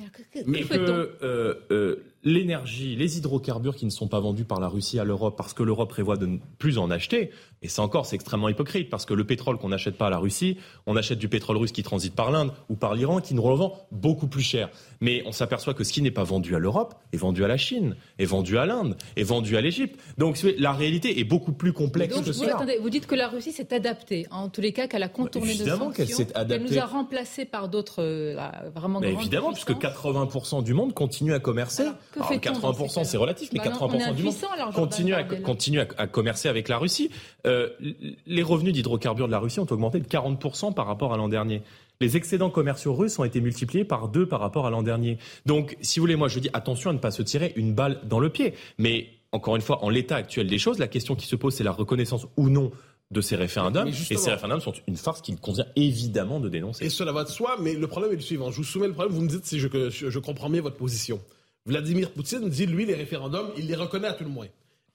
Mais 0.46 0.62
que 0.62 2.02
l'énergie, 2.24 2.96
les 2.96 3.18
hydrocarbures 3.18 3.76
qui 3.76 3.84
ne 3.84 3.90
sont 3.90 4.08
pas 4.08 4.20
vendus 4.20 4.44
par 4.44 4.60
la 4.60 4.68
Russie 4.68 4.98
à 4.98 5.04
l'Europe 5.04 5.36
parce 5.36 5.54
que 5.54 5.62
l'Europe 5.62 5.88
prévoit 5.88 6.16
de 6.16 6.26
ne 6.26 6.38
plus 6.58 6.78
en 6.78 6.90
acheter, 6.90 7.30
et 7.62 7.68
ça 7.68 7.82
encore 7.82 8.06
c'est 8.06 8.16
extrêmement 8.16 8.48
hypocrite 8.48 8.90
parce 8.90 9.06
que 9.06 9.14
le 9.14 9.24
pétrole 9.24 9.58
qu'on 9.58 9.68
n'achète 9.68 9.96
pas 9.96 10.08
à 10.08 10.10
la 10.10 10.18
Russie, 10.18 10.56
on 10.86 10.96
achète 10.96 11.18
du 11.18 11.28
pétrole 11.28 11.56
russe 11.56 11.72
qui 11.72 11.82
transite 11.82 12.14
par 12.14 12.30
l'Inde 12.30 12.52
ou 12.68 12.74
par 12.74 12.94
l'Iran 12.94 13.20
qui 13.20 13.34
nous 13.34 13.42
revend 13.42 13.86
beaucoup 13.92 14.26
plus 14.26 14.42
cher. 14.42 14.70
Mais 15.00 15.22
on 15.26 15.32
s'aperçoit 15.32 15.74
que 15.74 15.84
ce 15.84 15.92
qui 15.92 16.02
n'est 16.02 16.10
pas 16.10 16.24
vendu 16.24 16.54
à 16.54 16.58
l'Europe 16.58 16.94
est 17.12 17.16
vendu 17.16 17.44
à 17.44 17.48
la 17.48 17.56
Chine, 17.56 17.96
est 18.18 18.24
vendu 18.24 18.58
à 18.58 18.66
l'Inde, 18.66 18.96
est 19.16 19.22
vendu 19.22 19.56
à 19.56 19.60
l'Égypte. 19.60 19.98
Donc 20.18 20.38
la 20.58 20.72
réalité 20.72 21.18
est 21.20 21.24
beaucoup 21.24 21.52
plus 21.52 21.72
que 21.72 22.32
vous, 22.32 22.44
Attendez, 22.44 22.78
vous 22.80 22.90
dites 22.90 23.06
que 23.06 23.14
la 23.14 23.28
Russie 23.28 23.52
s'est 23.52 23.72
adaptée, 23.74 24.26
en 24.30 24.48
tous 24.48 24.60
les 24.60 24.72
cas 24.72 24.86
qu'elle 24.86 25.02
a 25.02 25.08
contourné 25.08 25.48
bah, 25.48 25.54
évidemment 25.54 25.90
qu'elle 25.90 26.08
s'est 26.08 26.34
adaptée. 26.34 26.64
Qu'elle 26.64 26.74
nous 26.74 26.82
a 26.82 26.86
remplacés 26.86 27.44
par 27.44 27.68
d'autres 27.68 28.02
euh, 28.02 28.36
vraiment 28.74 29.00
Mais 29.00 29.12
Évidemment, 29.12 29.52
puisque 29.52 29.72
80% 29.72 30.62
du 30.62 30.74
monde 30.74 30.94
continue 30.94 31.34
à 31.34 31.38
commercer. 31.38 31.82
Alors, 31.82 32.32
80% 32.32 33.04
c'est 33.04 33.16
relatif, 33.16 33.50
mais 33.52 33.60
80% 33.60 33.98
bah 33.98 34.12
du 34.12 34.22
monde 34.24 34.34
continue, 34.74 35.14
à, 35.14 35.24
continue 35.24 35.80
à, 35.80 36.06
commercer 36.06 36.48
avec 36.48 36.68
la 36.68 36.78
Russie. 36.78 37.10
Euh, 37.46 37.68
les 38.26 38.42
revenus 38.42 38.72
d'hydrocarbures 38.72 39.26
de 39.26 39.32
la 39.32 39.38
Russie 39.38 39.60
ont 39.60 39.66
augmenté 39.70 40.00
de 40.00 40.06
40% 40.06 40.74
par 40.74 40.86
rapport 40.86 41.12
à 41.12 41.16
l'an 41.16 41.28
dernier 41.28 41.62
les 42.00 42.16
excédents 42.16 42.50
commerciaux 42.50 42.94
russes 42.94 43.18
ont 43.18 43.24
été 43.24 43.40
multipliés 43.40 43.84
par 43.84 44.08
deux 44.08 44.26
par 44.26 44.40
rapport 44.40 44.66
à 44.66 44.70
l'an 44.70 44.82
dernier. 44.82 45.18
Donc, 45.46 45.76
si 45.80 45.98
vous 45.98 46.04
voulez, 46.04 46.16
moi 46.16 46.28
je 46.28 46.38
dis 46.38 46.50
attention 46.52 46.90
à 46.90 46.92
ne 46.92 46.98
pas 46.98 47.10
se 47.10 47.22
tirer 47.22 47.52
une 47.56 47.74
balle 47.74 48.00
dans 48.04 48.20
le 48.20 48.30
pied. 48.30 48.54
Mais 48.78 49.08
encore 49.32 49.56
une 49.56 49.62
fois, 49.62 49.84
en 49.84 49.90
l'état 49.90 50.16
actuel 50.16 50.46
des 50.46 50.58
choses, 50.58 50.78
la 50.78 50.88
question 50.88 51.14
qui 51.16 51.26
se 51.26 51.36
pose, 51.36 51.54
c'est 51.54 51.64
la 51.64 51.72
reconnaissance 51.72 52.26
ou 52.36 52.48
non 52.48 52.70
de 53.10 53.20
ces 53.20 53.36
référendums. 53.36 53.88
Et 53.88 53.92
ces 53.92 54.30
référendums 54.30 54.60
sont 54.60 54.74
une 54.86 54.96
farce 54.96 55.22
qu'il 55.22 55.38
convient 55.38 55.66
évidemment 55.76 56.40
de 56.40 56.48
dénoncer. 56.48 56.84
Et 56.84 56.90
cela 56.90 57.12
va 57.12 57.24
de 57.24 57.28
soi, 57.28 57.56
mais 57.60 57.74
le 57.74 57.86
problème 57.86 58.12
est 58.12 58.16
le 58.16 58.22
suivant. 58.22 58.50
Je 58.50 58.58
vous 58.58 58.64
soumets 58.64 58.86
le 58.86 58.92
problème, 58.92 59.14
vous 59.14 59.22
me 59.22 59.28
dites 59.28 59.46
si 59.46 59.58
je, 59.58 59.68
je 59.90 60.18
comprends 60.18 60.50
bien 60.50 60.60
votre 60.60 60.76
position. 60.76 61.20
Vladimir 61.66 62.10
Poutine 62.12 62.48
dit, 62.48 62.66
lui, 62.66 62.86
les 62.86 62.94
référendums, 62.94 63.50
il 63.56 63.66
les 63.66 63.74
reconnaît 63.74 64.08
à 64.08 64.14
tout 64.14 64.24
le 64.24 64.30
moins. 64.30 64.46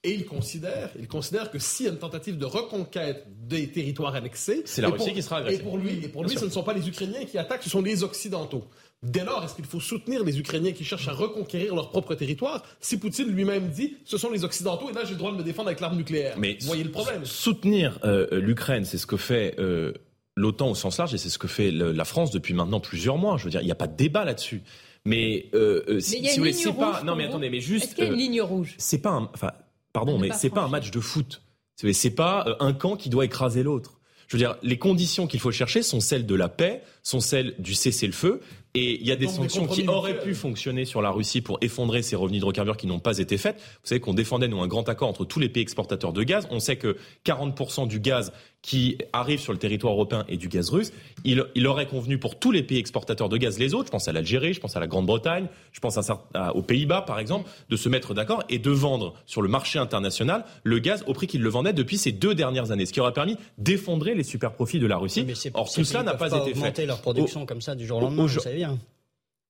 Et 0.04 0.12
il 0.12 0.26
considère, 0.26 0.90
il 0.98 1.08
considère 1.08 1.50
que 1.50 1.58
s'il 1.58 1.86
y 1.86 1.88
a 1.88 1.92
une 1.92 1.98
tentative 1.98 2.36
de 2.36 2.44
reconquête 2.44 3.26
des 3.48 3.68
territoires 3.68 4.14
annexés, 4.14 4.62
c'est 4.66 4.82
la 4.82 4.90
Russie 4.90 5.14
qui 5.14 5.22
sera 5.22 5.38
agressée. 5.38 5.60
Et 5.60 5.62
pour 5.62 5.78
lui, 5.78 6.04
et 6.04 6.08
pour 6.08 6.24
lui 6.24 6.36
ce 6.36 6.44
ne 6.44 6.50
sont 6.50 6.62
pas 6.62 6.74
les 6.74 6.86
Ukrainiens 6.86 7.24
qui 7.24 7.38
attaquent, 7.38 7.62
ce 7.62 7.70
sont 7.70 7.80
les 7.80 8.02
Occidentaux. 8.02 8.64
Dès 9.02 9.24
lors, 9.24 9.42
est-ce 9.44 9.54
qu'il 9.54 9.64
faut 9.64 9.80
soutenir 9.80 10.22
les 10.22 10.38
Ukrainiens 10.38 10.72
qui 10.72 10.84
cherchent 10.84 11.08
à 11.08 11.12
reconquérir 11.12 11.74
leur 11.74 11.88
propre 11.90 12.14
territoire 12.14 12.62
si 12.80 12.98
Poutine 12.98 13.28
lui-même 13.28 13.68
dit 13.68 13.96
ce 14.04 14.18
sont 14.18 14.30
les 14.30 14.44
Occidentaux 14.44 14.90
et 14.90 14.92
là 14.92 15.04
j'ai 15.04 15.12
le 15.12 15.18
droit 15.18 15.32
de 15.32 15.36
me 15.36 15.42
défendre 15.42 15.68
avec 15.68 15.80
l'arme 15.80 15.96
nucléaire? 15.96 16.36
Mais 16.38 16.58
vous 16.60 16.66
voyez 16.66 16.84
le 16.84 16.90
problème 16.90 17.24
Soutenir 17.24 17.98
euh, 18.04 18.26
l'Ukraine, 18.32 18.84
c'est 18.84 18.98
ce 18.98 19.06
que 19.06 19.16
fait 19.16 19.54
euh, 19.58 19.94
l'OTAN 20.36 20.70
au 20.70 20.74
sens 20.74 20.98
large 20.98 21.14
et 21.14 21.18
c'est 21.18 21.30
ce 21.30 21.38
que 21.38 21.48
fait 21.48 21.70
la 21.70 22.04
France 22.04 22.30
depuis 22.30 22.52
maintenant 22.52 22.80
plusieurs 22.80 23.16
mois. 23.16 23.38
Je 23.38 23.44
veux 23.44 23.50
dire, 23.50 23.62
il 23.62 23.66
n'y 23.66 23.72
a 23.72 23.76
pas 23.76 23.86
de 23.86 23.96
débat 23.96 24.26
là-dessus. 24.26 24.62
Mais, 25.06 25.50
euh, 25.54 26.00
si, 26.00 26.22
vous 26.22 26.38
voulez, 26.38 26.52
c'est 26.54 26.72
pas. 26.72 27.02
Non, 27.04 27.14
mais 27.14 27.26
attendez, 27.26 27.50
mais 27.50 27.60
juste. 27.60 27.84
Est-ce 27.84 27.94
qu'il 27.94 28.04
y 28.04 28.06
a 28.06 28.10
une 28.10 28.18
ligne 28.18 28.40
rouge? 28.40 28.74
C'est 28.78 29.02
pas 29.02 29.10
un. 29.10 29.30
Enfin, 29.34 29.52
pardon, 29.94 30.18
mais 30.18 30.28
c'est 30.36 30.50
pas 30.50 30.62
un 30.62 30.68
match 30.68 30.90
de 30.90 31.00
foot. 31.00 31.40
C'est 31.76 32.10
pas 32.10 32.58
un 32.60 32.74
camp 32.74 32.96
qui 32.96 33.08
doit 33.08 33.24
écraser 33.24 33.62
l'autre. 33.62 33.98
Je 34.28 34.36
veux 34.36 34.38
dire, 34.38 34.56
les 34.62 34.78
conditions 34.78 35.26
qu'il 35.26 35.40
faut 35.40 35.52
chercher 35.52 35.82
sont 35.82 36.00
celles 36.00 36.26
de 36.26 36.34
la 36.34 36.48
paix, 36.48 36.82
sont 37.02 37.20
celles 37.20 37.54
du 37.58 37.74
cessez-le-feu. 37.74 38.40
Et 38.74 39.00
il 39.00 39.06
y 39.06 39.12
a 39.12 39.16
des 39.16 39.28
sanctions 39.28 39.66
qui 39.66 39.86
auraient 39.86 40.18
pu 40.18 40.34
fonctionner 40.34 40.84
sur 40.84 41.00
la 41.00 41.10
Russie 41.10 41.40
pour 41.40 41.58
effondrer 41.60 42.02
ses 42.02 42.16
revenus 42.16 42.40
d'hydrocarbures 42.40 42.76
qui 42.76 42.86
n'ont 42.86 42.98
pas 42.98 43.18
été 43.18 43.38
faites. 43.38 43.56
Vous 43.56 43.88
savez 43.88 44.00
qu'on 44.00 44.14
défendait, 44.14 44.48
nous, 44.48 44.60
un 44.60 44.66
grand 44.66 44.88
accord 44.88 45.08
entre 45.08 45.24
tous 45.24 45.38
les 45.38 45.48
pays 45.48 45.62
exportateurs 45.62 46.12
de 46.12 46.22
gaz. 46.24 46.48
On 46.50 46.58
sait 46.58 46.76
que 46.76 46.96
40% 47.24 47.86
du 47.86 48.00
gaz 48.00 48.32
qui 48.64 48.96
arrive 49.12 49.40
sur 49.40 49.52
le 49.52 49.58
territoire 49.58 49.92
européen 49.92 50.24
et 50.26 50.38
du 50.38 50.48
gaz 50.48 50.70
russe, 50.70 50.90
il, 51.22 51.44
il, 51.54 51.66
aurait 51.66 51.86
convenu 51.86 52.16
pour 52.16 52.38
tous 52.38 52.50
les 52.50 52.62
pays 52.62 52.78
exportateurs 52.78 53.28
de 53.28 53.36
gaz, 53.36 53.58
les 53.58 53.74
autres, 53.74 53.88
je 53.88 53.90
pense 53.90 54.08
à 54.08 54.12
l'Algérie, 54.12 54.54
je 54.54 54.60
pense 54.60 54.74
à 54.74 54.80
la 54.80 54.86
Grande-Bretagne, 54.86 55.48
je 55.70 55.80
pense 55.80 55.98
à, 55.98 56.56
aux 56.56 56.62
Pays-Bas 56.62 57.02
par 57.02 57.18
exemple, 57.18 57.50
de 57.68 57.76
se 57.76 57.90
mettre 57.90 58.14
d'accord 58.14 58.42
et 58.48 58.58
de 58.58 58.70
vendre 58.70 59.12
sur 59.26 59.42
le 59.42 59.48
marché 59.50 59.78
international 59.78 60.46
le 60.62 60.78
gaz 60.78 61.04
au 61.06 61.12
prix 61.12 61.26
qu'il 61.26 61.42
le 61.42 61.50
vendait 61.50 61.74
depuis 61.74 61.98
ces 61.98 62.10
deux 62.10 62.34
dernières 62.34 62.70
années, 62.70 62.86
ce 62.86 62.94
qui 62.94 63.00
aurait 63.00 63.12
permis 63.12 63.36
d'effondrer 63.58 64.14
les 64.14 64.24
super 64.24 64.52
profits 64.52 64.78
de 64.78 64.86
la 64.86 64.96
Russie. 64.96 65.26
Or 65.52 65.70
tout 65.70 65.84
cela 65.84 66.02
n'a 66.02 66.14
pas, 66.14 66.32
été 66.34 66.54
fait. 66.54 66.86
leur 66.86 67.02
production 67.02 67.44
comme 67.44 67.60
ça 67.60 67.74
du 67.74 67.86
jour 67.86 67.98
au 67.98 68.00
lendemain, 68.00 68.22
vous 68.22 68.40
savez 68.40 68.56
bien 68.56 68.78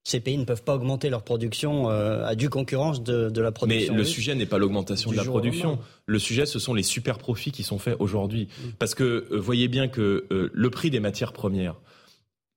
ces 0.05 0.21
pays 0.21 0.37
ne 0.37 0.45
peuvent 0.45 0.63
pas 0.63 0.75
augmenter 0.75 1.09
leur 1.09 1.23
production 1.23 1.91
euh, 1.91 2.27
à 2.27 2.35
due 2.35 2.51
concurrence 2.51 3.03
de, 3.03 3.31
de 3.31 3.41
la 3.41 3.53
production. 3.53 3.95
Mais 3.95 3.99
le 3.99 4.05
sujet 4.05 4.35
n'est 4.35 4.45
pas 4.47 4.59
l'augmentation 4.59 5.11
de 5.11 5.17
la 5.17 5.25
production. 5.25 5.79
Le 6.05 6.19
sujet, 6.19 6.45
ce 6.45 6.59
sont 6.59 6.75
les 6.75 6.83
super 6.83 7.17
profits 7.17 7.53
qui 7.53 7.63
sont 7.63 7.79
faits 7.79 7.97
aujourd'hui. 7.99 8.49
Mm. 8.59 8.69
Parce 8.79 8.95
que 8.95 9.27
euh, 9.33 9.39
voyez 9.41 9.67
bien 9.67 9.89
que 9.89 10.27
euh, 10.31 10.51
le 10.53 10.71
prix 10.71 10.91
des 10.91 11.01
matières 11.01 11.33
premières, 11.33 11.77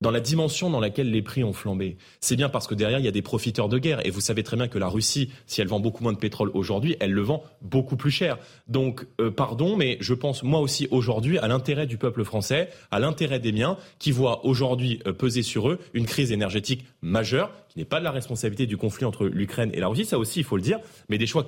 dans 0.02 0.12
la 0.12 0.20
dimension 0.20 0.70
dans 0.70 0.80
laquelle 0.80 1.12
les 1.12 1.22
prix 1.22 1.44
ont 1.44 1.54
flambé. 1.54 1.98
C'est 2.20 2.36
bien 2.36 2.50
parce 2.50 2.68
que 2.68 2.76
derrière, 2.76 3.00
il 3.00 3.06
y 3.06 3.08
a 3.08 3.12
des 3.12 3.22
profiteurs 3.22 3.70
de 3.70 3.80
guerre. 3.80 4.06
Et 4.06 4.12
vous 4.12 4.22
savez 4.22 4.44
très 4.44 4.56
bien 4.56 4.68
que 4.68 4.78
la 4.78 4.88
Russie, 4.88 5.32
si 5.48 5.62
elle 5.62 5.68
vend 5.68 5.80
beaucoup 5.80 6.04
moins 6.04 6.14
de 6.14 6.18
pétrole 6.18 6.52
aujourd'hui, 6.54 6.96
elle 7.00 7.12
le 7.12 7.22
vend 7.22 7.44
beaucoup 7.62 7.98
plus 7.98 8.12
cher. 8.12 8.38
Donc, 8.68 9.06
euh, 9.20 9.32
pardon, 9.32 9.76
mais 9.76 9.98
je 10.00 10.14
pense 10.14 10.44
moi 10.44 10.60
aussi 10.60 10.88
aujourd'hui 10.92 11.40
à 11.40 11.48
l'intérêt 11.48 11.88
du 11.88 11.98
peuple 11.98 12.24
français, 12.24 12.70
à 12.92 13.00
l'intérêt 13.00 13.40
des 13.40 13.52
miens, 13.52 13.78
qui 14.00 14.12
voient 14.12 14.46
aujourd'hui 14.46 15.00
euh, 15.08 15.14
peser 15.14 15.42
sur 15.42 15.70
eux 15.70 15.80
une 15.94 16.06
crise 16.06 16.32
énergétique 16.32 16.86
majeure, 17.02 17.52
qui 17.78 17.82
n'est 17.82 17.86
pas 17.86 18.00
de 18.00 18.04
la 18.04 18.12
responsabilité 18.12 18.66
du 18.66 18.76
conflit 18.76 19.06
entre 19.06 19.28
l'Ukraine 19.28 19.70
et 19.72 19.80
la 19.80 19.88
Russie, 19.88 20.06
ça 20.06 20.18
aussi, 20.18 20.40
il 20.40 20.44
faut 20.44 20.56
le 20.56 20.64
dire, 20.64 20.80
mais 21.10 21.20
des 21.20 21.28
choix 21.28 21.48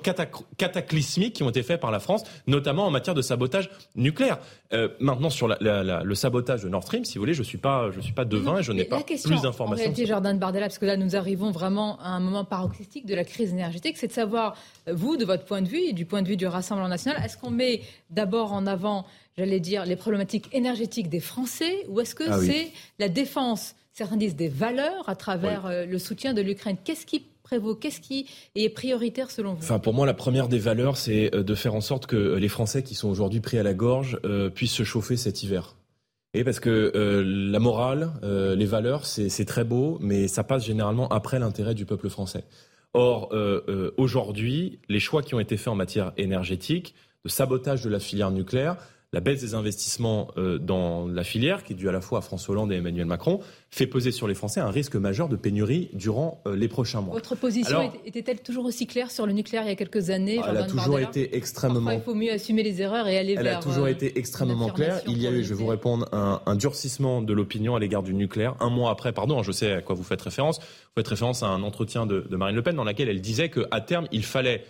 cataclysmiques 0.56 1.34
qui 1.34 1.42
ont 1.42 1.50
été 1.50 1.64
faits 1.64 1.80
par 1.80 1.90
la 1.90 1.98
France, 1.98 2.22
notamment 2.46 2.86
en 2.86 2.90
matière 2.92 3.16
de 3.16 3.22
sabotage 3.22 3.68
nucléaire. 3.96 4.38
Euh, 4.72 4.90
maintenant, 5.00 5.28
sur 5.28 5.48
la, 5.48 5.56
la, 5.60 6.04
le 6.04 6.14
sabotage 6.14 6.62
de 6.62 6.68
Nord 6.68 6.84
Stream, 6.84 7.04
si 7.04 7.18
vous 7.18 7.22
voulez, 7.22 7.34
je 7.34 7.42
suis 7.42 7.58
pas, 7.58 7.90
je 7.90 8.00
suis 8.00 8.12
pas 8.12 8.24
devin 8.24 8.58
et 8.58 8.62
je 8.62 8.70
n'ai 8.70 8.84
pas 8.84 9.00
plus 9.00 9.42
d'informations. 9.42 9.66
En 9.66 9.74
réalité, 9.74 10.06
Jordan 10.06 10.38
Bardella, 10.38 10.66
parce 10.66 10.78
que 10.78 10.86
là, 10.86 10.96
nous 10.96 11.16
arrivons 11.16 11.50
vraiment 11.50 11.98
à 11.98 12.10
un 12.10 12.20
moment 12.20 12.44
paroxystique 12.44 13.06
de 13.06 13.16
la 13.16 13.24
crise 13.24 13.50
énergétique, 13.50 13.96
c'est 13.98 14.06
de 14.06 14.12
savoir, 14.12 14.56
euh, 14.86 14.92
vous, 14.94 15.16
de 15.16 15.24
votre 15.24 15.44
point 15.44 15.62
de 15.62 15.68
vue 15.68 15.80
et 15.80 15.92
du 15.92 16.04
point 16.04 16.22
de 16.22 16.28
vue 16.28 16.36
du 16.36 16.46
Rassemblement 16.46 16.88
national, 16.88 17.20
est-ce 17.24 17.36
qu'on 17.36 17.50
met 17.50 17.80
d'abord 18.10 18.52
en 18.52 18.68
avant, 18.68 19.04
j'allais 19.36 19.58
dire, 19.58 19.84
les 19.84 19.96
problématiques 19.96 20.48
énergétiques 20.52 21.08
des 21.08 21.18
Français, 21.18 21.86
ou 21.88 21.98
est-ce 21.98 22.14
que 22.14 22.30
ah 22.30 22.38
c'est 22.40 22.70
la 23.00 23.08
défense, 23.08 23.74
certains 24.04 24.16
disent 24.16 24.36
des 24.36 24.48
valeurs, 24.48 25.08
à 25.08 25.14
travers 25.14 25.66
euh, 25.66 25.86
le 25.86 25.98
soutien 25.98 26.34
de 26.34 26.42
l'Ukraine 26.42 26.76
Qu'est-ce 26.82 27.06
qui 27.06 27.24
prévaut? 27.42 27.74
Qu'est-ce 27.74 28.00
qui 28.00 28.26
est 28.54 28.68
prioritaire 28.68 29.30
selon 29.30 29.54
vous? 29.54 29.62
Enfin, 29.62 29.78
pour 29.78 29.94
moi, 29.94 30.06
la 30.06 30.14
première 30.14 30.48
des 30.48 30.58
valeurs, 30.58 30.96
c'est 30.96 31.34
euh, 31.34 31.42
de 31.42 31.54
faire 31.54 31.74
en 31.74 31.80
sorte 31.80 32.06
que 32.06 32.36
les 32.36 32.48
Français 32.48 32.82
qui 32.82 32.94
sont 32.94 33.08
aujourd'hui 33.08 33.40
pris 33.40 33.58
à 33.58 33.62
la 33.62 33.74
gorge 33.74 34.18
puissent 34.54 34.72
se 34.72 34.84
chauffer 34.84 35.16
cet 35.16 35.42
hiver. 35.42 35.76
Et 36.32 36.44
parce 36.44 36.60
que 36.60 36.92
euh, 36.94 37.24
la 37.24 37.58
morale, 37.58 38.12
euh, 38.22 38.54
les 38.54 38.66
valeurs, 38.66 39.04
c'est 39.04 39.44
très 39.44 39.64
beau, 39.64 39.98
mais 40.00 40.28
ça 40.28 40.44
passe 40.44 40.64
généralement 40.64 41.08
après 41.08 41.38
l'intérêt 41.40 41.74
du 41.74 41.86
peuple 41.86 42.08
français. 42.08 42.44
Or, 42.92 43.30
euh, 43.32 43.90
aujourd'hui, 43.96 44.80
les 44.88 45.00
choix 45.00 45.22
qui 45.22 45.34
ont 45.34 45.40
été 45.40 45.56
faits 45.56 45.68
en 45.68 45.74
matière 45.74 46.12
énergétique, 46.16 46.94
de 47.24 47.30
sabotage 47.30 47.82
de 47.82 47.90
la 47.90 47.98
filière 47.98 48.30
nucléaire, 48.30 48.76
la 49.12 49.20
baisse 49.20 49.40
des 49.40 49.54
investissements 49.54 50.28
euh, 50.36 50.58
dans 50.58 51.06
la 51.08 51.24
filière, 51.24 51.64
qui 51.64 51.72
est 51.72 51.76
due 51.76 51.88
à 51.88 51.92
la 51.92 52.00
fois 52.00 52.20
à 52.20 52.22
François 52.22 52.52
Hollande 52.52 52.70
et 52.72 52.76
Emmanuel 52.76 53.06
Macron, 53.06 53.40
fait 53.68 53.88
peser 53.88 54.12
sur 54.12 54.28
les 54.28 54.34
Français 54.34 54.60
un 54.60 54.70
risque 54.70 54.94
majeur 54.94 55.28
de 55.28 55.34
pénurie 55.34 55.90
durant 55.94 56.40
euh, 56.46 56.54
les 56.54 56.68
prochains 56.68 57.00
mois. 57.00 57.14
Votre 57.14 57.34
position 57.34 57.92
était-elle 58.04 58.40
toujours 58.40 58.66
aussi 58.66 58.86
claire 58.86 59.10
sur 59.10 59.26
le 59.26 59.32
nucléaire 59.32 59.64
il 59.64 59.68
y 59.68 59.72
a 59.72 59.76
quelques 59.76 60.10
années 60.10 60.40
Elle 60.48 60.56
a 60.56 60.62
toujours 60.64 61.00
été 61.00 61.36
extrêmement. 61.36 61.90
il 61.90 62.00
faut 62.00 62.14
mieux 62.14 62.30
assumer 62.30 62.62
les 62.62 62.82
erreurs 62.82 63.08
et 63.08 63.18
aller 63.18 63.34
vers. 63.34 63.44
Elle 63.44 63.48
a 63.48 63.56
toujours 63.56 63.86
euh, 63.86 63.88
été 63.88 64.16
extrêmement 64.16 64.70
claire. 64.70 65.00
Il 65.08 65.20
y 65.20 65.26
a 65.26 65.32
eu, 65.32 65.42
je 65.42 65.48
vais 65.48 65.60
vous 65.60 65.66
répondre, 65.66 66.08
un, 66.12 66.40
un 66.46 66.54
durcissement 66.54 67.20
de 67.20 67.32
l'opinion 67.32 67.74
à 67.74 67.80
l'égard 67.80 68.04
du 68.04 68.14
nucléaire. 68.14 68.54
Un 68.60 68.70
mois 68.70 68.92
après, 68.92 69.12
pardon, 69.12 69.40
hein, 69.40 69.42
je 69.42 69.50
sais 69.50 69.72
à 69.72 69.80
quoi 69.80 69.96
vous 69.96 70.04
faites 70.04 70.22
référence. 70.22 70.60
Vous 70.60 71.00
faites 71.00 71.08
référence 71.08 71.42
à 71.42 71.48
un 71.48 71.64
entretien 71.64 72.06
de, 72.06 72.20
de 72.20 72.36
Marine 72.36 72.54
Le 72.54 72.62
Pen 72.62 72.76
dans 72.76 72.84
lequel 72.84 73.08
elle 73.08 73.20
disait 73.20 73.50
qu'à 73.50 73.80
terme, 73.80 74.06
il 74.12 74.24
fallait, 74.24 74.64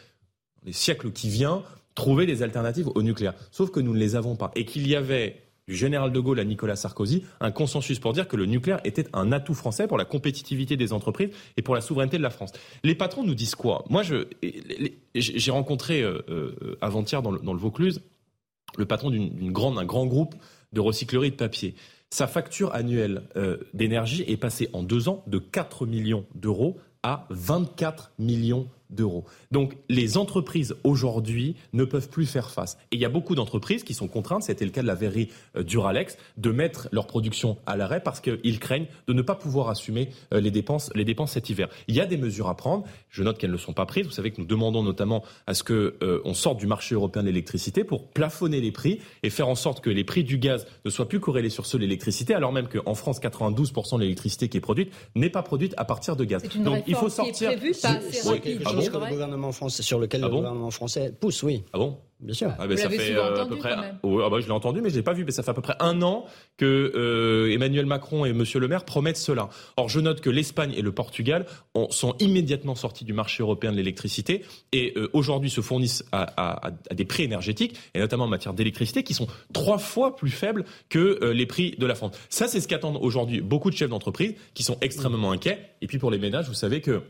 les 0.65 0.73
siècles 0.73 1.11
qui 1.13 1.29
viennent, 1.29 1.61
trouver 2.01 2.25
des 2.25 2.43
alternatives 2.43 2.89
au 2.95 3.03
nucléaire. 3.03 3.35
Sauf 3.51 3.71
que 3.71 3.79
nous 3.79 3.93
ne 3.93 3.99
les 3.99 4.17
avons 4.17 4.35
pas. 4.35 4.51
Et 4.55 4.65
qu'il 4.65 4.89
y 4.89 4.97
avait 4.97 5.43
du 5.69 5.77
général 5.77 6.13
de 6.13 6.19
Gaulle 6.19 6.41
à 6.41 6.45
Nicolas 6.45 6.75
Sarkozy, 6.75 7.25
un 7.41 7.51
consensus 7.51 7.99
pour 7.99 8.15
dire 8.15 8.27
que 8.27 8.37
le 8.37 8.47
nucléaire 8.47 8.81
était 8.85 9.05
un 9.13 9.33
atout 9.33 9.53
français 9.53 9.87
pour 9.87 9.99
la 9.99 10.07
compétitivité 10.07 10.79
des 10.79 10.95
entreprises 10.95 11.29
et 11.59 11.63
pour 11.63 11.75
la 11.75 11.83
souveraineté 11.83 12.17
de 12.17 12.23
la 12.23 12.31
France. 12.31 12.53
Les 12.85 12.95
patrons 12.95 13.23
nous 13.23 13.35
disent 13.35 13.55
quoi? 13.55 13.85
Moi, 13.91 14.03
j'ai 15.15 15.51
rencontré 15.51 16.03
euh, 16.03 16.23
euh, 16.31 16.79
avant-hier 16.81 17.21
dans, 17.21 17.33
le, 17.33 17.59
Vaucluse 17.59 18.01
le 18.79 18.87
patron 18.87 19.11
d'une 19.11 19.53
grande, 19.53 19.75
d'un 19.75 19.85
grand 19.85 20.07
groupe 20.07 20.35
de 20.73 20.81
recyclerie 20.81 21.33
de 21.33 21.37
papier. 21.37 21.75
Sa 22.09 22.27
facture 22.27 22.75
annuelle 22.75 23.25
euh, 23.37 23.59
d'énergie 23.75 24.25
est 24.27 24.39
passée 24.39 24.71
en 24.73 24.83
deux 24.83 25.11
ans 25.11 25.23
de 25.27 25.39
4 25.39 25.85
millions 25.85 26.25
d'euros 26.35 26.79
à 27.03 27.27
24 27.29 28.13
millions 28.19 28.61
d'euros. 28.61 28.80
Donc 29.51 29.77
les 29.89 30.17
entreprises 30.17 30.75
aujourd'hui 30.85 31.57
ne 31.73 31.85
peuvent 31.85 32.09
plus 32.09 32.27
faire 32.27 32.51
face. 32.51 32.79
Et 32.91 32.97
il 32.97 33.01
y 33.01 33.05
a 33.05 33.09
beaucoup 33.09 33.35
d'entreprises 33.35 33.85
qui 33.85 33.95
sont 33.95 34.09
contraintes, 34.09 34.43
c'était 34.43 34.65
le 34.65 34.71
cas 34.71 34.83
de 34.83 34.87
la 34.87 34.95
verrerie 34.95 35.29
euh, 35.57 35.63
Duralex, 35.63 36.17
de 36.37 36.51
mettre 36.51 36.89
leur 36.93 37.07
production 37.07 37.57
à 37.67 37.77
l'arrêt 37.77 38.03
parce 38.03 38.21
qu'ils 38.21 38.59
craignent 38.61 38.87
de 39.07 39.13
ne 39.13 39.23
pas 39.23 39.35
pouvoir 39.35 39.69
assumer 39.69 40.11
euh, 40.35 40.41
les 40.41 40.51
dépenses, 40.51 40.91
les 40.95 41.05
dépenses 41.05 41.33
cet 41.33 41.51
hiver. 41.51 41.69
Il 41.89 41.95
y 41.95 42.01
a 42.01 42.07
des 42.07 42.17
mesures 42.17 42.49
à 42.49 42.57
prendre. 42.57 42.85
Je 43.11 43.23
note 43.23 43.39
qu'elles 43.39 43.53
ne 43.53 43.57
sont 43.57 43.73
pas 43.73 43.87
prises. 43.87 44.07
Vous 44.07 44.13
savez 44.13 44.31
que 44.31 44.41
nous 44.41 44.47
demandons 44.47 44.83
notamment 44.83 45.23
à 45.47 45.55
ce 45.55 45.63
qu'on 45.63 45.73
euh, 45.73 46.35
sorte 46.35 46.59
du 46.59 46.67
marché 46.67 46.95
européen 46.95 47.23
de 47.23 47.29
l'électricité 47.29 47.85
pour 47.85 48.09
plafonner 48.09 48.61
les 48.61 48.73
prix 48.73 49.01
et 49.23 49.31
faire 49.31 49.49
en 49.49 49.55
sorte 49.55 49.81
que 49.81 49.91
les 49.91 50.05
prix 50.05 50.25
du 50.25 50.39
gaz 50.39 50.67
ne 50.85 50.91
soient 50.91 51.09
plus 51.09 51.21
corrélés 51.21 51.51
sur 51.51 51.67
ceux 51.67 51.79
de 51.79 51.83
l'électricité, 51.83 52.35
alors 52.35 52.53
même 52.53 52.69
qu'en 52.69 52.95
France, 52.95 53.21
92% 53.21 53.97
de 53.97 54.03
l'électricité 54.03 54.49
qui 54.49 54.57
est 54.57 54.61
produite 54.61 54.93
n'est 55.15 55.31
pas 55.31 55.43
produite 55.43 55.75
à 55.77 55.85
partir 55.85 56.17
de 56.17 56.25
gaz. 56.25 56.43
Donc 56.57 56.85
il 56.87 56.95
faut 56.95 57.09
sortir. 57.09 57.51
Qui 57.61 57.69
est 57.69 57.83
pas 57.83 58.71
assez 58.71 58.80
le 58.89 59.11
gouvernement 59.11 59.53
français, 59.53 59.83
sur 59.83 59.99
lequel 59.99 60.21
le 60.21 60.27
ah 60.27 60.31
gouvernement 60.31 60.71
français 60.71 61.13
pousse, 61.19 61.43
oui. 61.43 61.65
Ah 61.73 61.79
bon? 61.79 61.99
Bien 62.21 62.35
sûr. 62.35 62.53
Ah 62.59 62.67
ben 62.67 62.77
ça 62.77 62.91
fait 62.91 63.15
euh, 63.15 63.43
à 63.43 63.47
peu 63.47 63.57
près. 63.57 63.75
Oh, 64.03 64.21
ah 64.23 64.29
bah, 64.29 64.41
je 64.41 64.47
l'ai 64.47 64.53
entendu, 64.53 64.83
mais 64.83 64.91
je 64.91 64.97
l'ai 64.97 65.03
pas 65.03 65.15
vu. 65.15 65.25
Mais 65.25 65.31
ça 65.31 65.43
fait 65.43 65.53
à 65.53 65.55
peu 65.55 65.63
près 65.63 65.77
un 65.81 66.03
an 66.03 66.27
que 66.59 66.93
euh, 66.95 67.51
Emmanuel 67.53 67.87
Macron 67.87 68.27
et 68.27 68.33
Monsieur 68.35 68.61
Le 68.61 68.69
Maire 68.69 68.85
promettent 68.85 69.17
cela. 69.17 69.49
Or, 69.79 69.89
je 69.89 70.01
note 70.01 70.21
que 70.21 70.29
l'Espagne 70.29 70.75
et 70.77 70.83
le 70.83 70.93
Portugal 70.93 71.47
ont, 71.75 71.91
sont 71.91 72.15
immédiatement 72.19 72.75
sortis 72.75 73.07
du 73.07 73.15
marché 73.15 73.43
européen 73.43 73.73
de 73.73 73.77
l'électricité 73.79 74.45
et 74.73 74.93
euh, 74.97 75.09
aujourd'hui 75.15 75.49
se 75.49 75.63
fournissent 75.63 76.05
à, 76.13 76.25
à, 76.37 76.69
à, 76.69 76.95
des 76.95 77.07
prix 77.07 77.23
énergétiques 77.23 77.79
et 77.95 78.01
notamment 78.01 78.25
en 78.25 78.29
matière 78.29 78.53
d'électricité 78.53 79.03
qui 79.03 79.15
sont 79.15 79.27
trois 79.55 79.79
fois 79.79 80.15
plus 80.15 80.31
faibles 80.31 80.65
que 80.91 81.33
les 81.33 81.47
prix 81.47 81.75
de 81.79 81.87
la 81.87 81.95
France. 81.95 82.13
Ça, 82.29 82.49
c'est 82.49 82.61
ce 82.61 82.69
qu'attendent 82.69 82.99
aujourd'hui 83.01 83.41
beaucoup 83.41 83.71
de 83.71 83.77
chefs 83.77 83.89
d'entreprise 83.89 84.35
qui 84.53 84.63
sont 84.63 84.77
extrêmement 84.83 85.33
inquiets. 85.33 85.71
Et 85.81 85.87
puis 85.87 85.99
pour 85.99 86.11
les 86.11 86.19
ménages, 86.19 86.49
vous 86.49 86.55
savez 86.55 86.83
que 86.83 87.03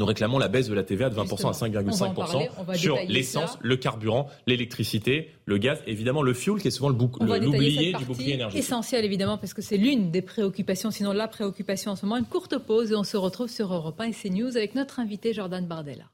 nous 0.00 0.06
réclamons 0.06 0.38
la 0.38 0.48
baisse 0.48 0.66
de 0.66 0.74
la 0.74 0.82
TVA 0.82 1.10
de 1.10 1.14
20% 1.14 1.48
à 1.48 1.52
5,5% 1.52 2.76
sur 2.76 2.98
l'essence, 3.06 3.58
le 3.60 3.76
carburant, 3.76 4.28
l'électricité, 4.46 5.30
le 5.44 5.58
gaz, 5.58 5.82
évidemment 5.86 6.22
le 6.22 6.32
fuel 6.32 6.56
qui 6.58 6.68
est 6.68 6.70
souvent 6.70 6.88
l'oublié 6.88 7.92
du 7.92 8.04
bouclier 8.06 8.34
énergétique. 8.34 8.64
Essentiel 8.64 9.04
évidemment 9.04 9.36
parce 9.36 9.52
que 9.52 9.60
c'est 9.60 9.76
l'une 9.76 10.10
des 10.10 10.22
préoccupations, 10.22 10.90
sinon 10.90 11.12
la 11.12 11.28
préoccupation 11.28 11.92
en 11.92 11.96
ce 11.96 12.06
moment. 12.06 12.16
Une 12.16 12.24
courte 12.24 12.56
pause 12.58 12.92
et 12.92 12.96
on 12.96 13.04
se 13.04 13.18
retrouve 13.18 13.48
sur 13.48 13.72
Europe 13.72 14.00
1 14.00 14.04
et 14.04 14.12
CNews 14.12 14.56
avec 14.56 14.74
notre 14.74 15.00
invité 15.00 15.34
Jordan 15.34 15.66
Bardella. 15.66 16.04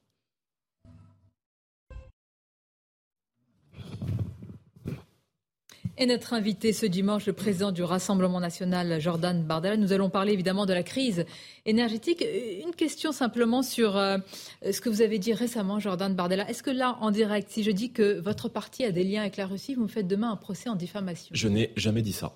Et 5.99 6.05
notre 6.05 6.33
invité 6.33 6.73
ce 6.73 6.85
dimanche, 6.85 7.25
le 7.25 7.33
président 7.33 7.71
du 7.71 7.81
Rassemblement 7.81 8.39
national, 8.39 9.01
Jordan 9.01 9.43
Bardella. 9.43 9.77
Nous 9.77 9.93
allons 9.93 10.11
parler 10.11 10.31
évidemment 10.31 10.67
de 10.67 10.73
la 10.73 10.83
crise 10.83 11.25
énergétique. 11.65 12.23
Une 12.63 12.75
question 12.75 13.11
simplement 13.11 13.63
sur 13.63 13.97
euh, 13.97 14.19
ce 14.61 14.79
que 14.79 14.89
vous 14.89 15.01
avez 15.01 15.17
dit 15.17 15.33
récemment, 15.33 15.79
Jordan 15.79 16.13
Bardella. 16.13 16.47
Est-ce 16.49 16.61
que 16.61 16.69
là, 16.69 16.99
en 17.01 17.09
direct, 17.09 17.49
si 17.49 17.63
je 17.63 17.71
dis 17.71 17.91
que 17.91 18.19
votre 18.19 18.47
parti 18.47 18.83
a 18.83 18.91
des 18.91 19.03
liens 19.03 19.21
avec 19.21 19.37
la 19.37 19.47
Russie, 19.47 19.73
vous 19.73 19.83
me 19.83 19.87
faites 19.87 20.07
demain 20.07 20.31
un 20.31 20.35
procès 20.35 20.69
en 20.69 20.75
diffamation? 20.75 21.29
Je 21.31 21.47
n'ai 21.47 21.73
jamais 21.75 22.03
dit 22.03 22.13
ça. 22.13 22.33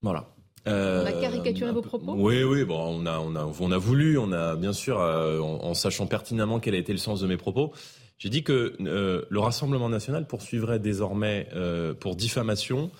Voilà. 0.00 0.28
Euh, 0.68 1.02
on 1.02 1.06
a 1.06 1.12
caricaturé 1.12 1.72
vos 1.72 1.82
propos? 1.82 2.14
Oui, 2.16 2.42
oui, 2.42 2.64
bon, 2.64 3.00
on 3.02 3.06
a, 3.06 3.18
on 3.18 3.34
a, 3.34 3.44
on 3.60 3.72
a 3.72 3.78
voulu, 3.78 4.18
on 4.18 4.30
a 4.32 4.54
bien 4.54 4.72
sûr, 4.72 5.00
euh, 5.00 5.40
en, 5.40 5.74
sachant 5.74 6.06
pertinemment 6.06 6.60
quel 6.60 6.74
a 6.74 6.78
été 6.78 6.92
le 6.92 6.98
sens 6.98 7.20
de 7.20 7.26
mes 7.26 7.36
propos, 7.36 7.72
j'ai 8.18 8.30
dit 8.30 8.42
que 8.42 8.74
euh, 8.80 9.22
le 9.28 9.40
Rassemblement 9.40 9.88
national 9.88 10.26
poursuivrait 10.26 10.80
désormais 10.80 11.48
euh, 11.54 11.94
pour 11.94 12.16
diffamation 12.16 12.90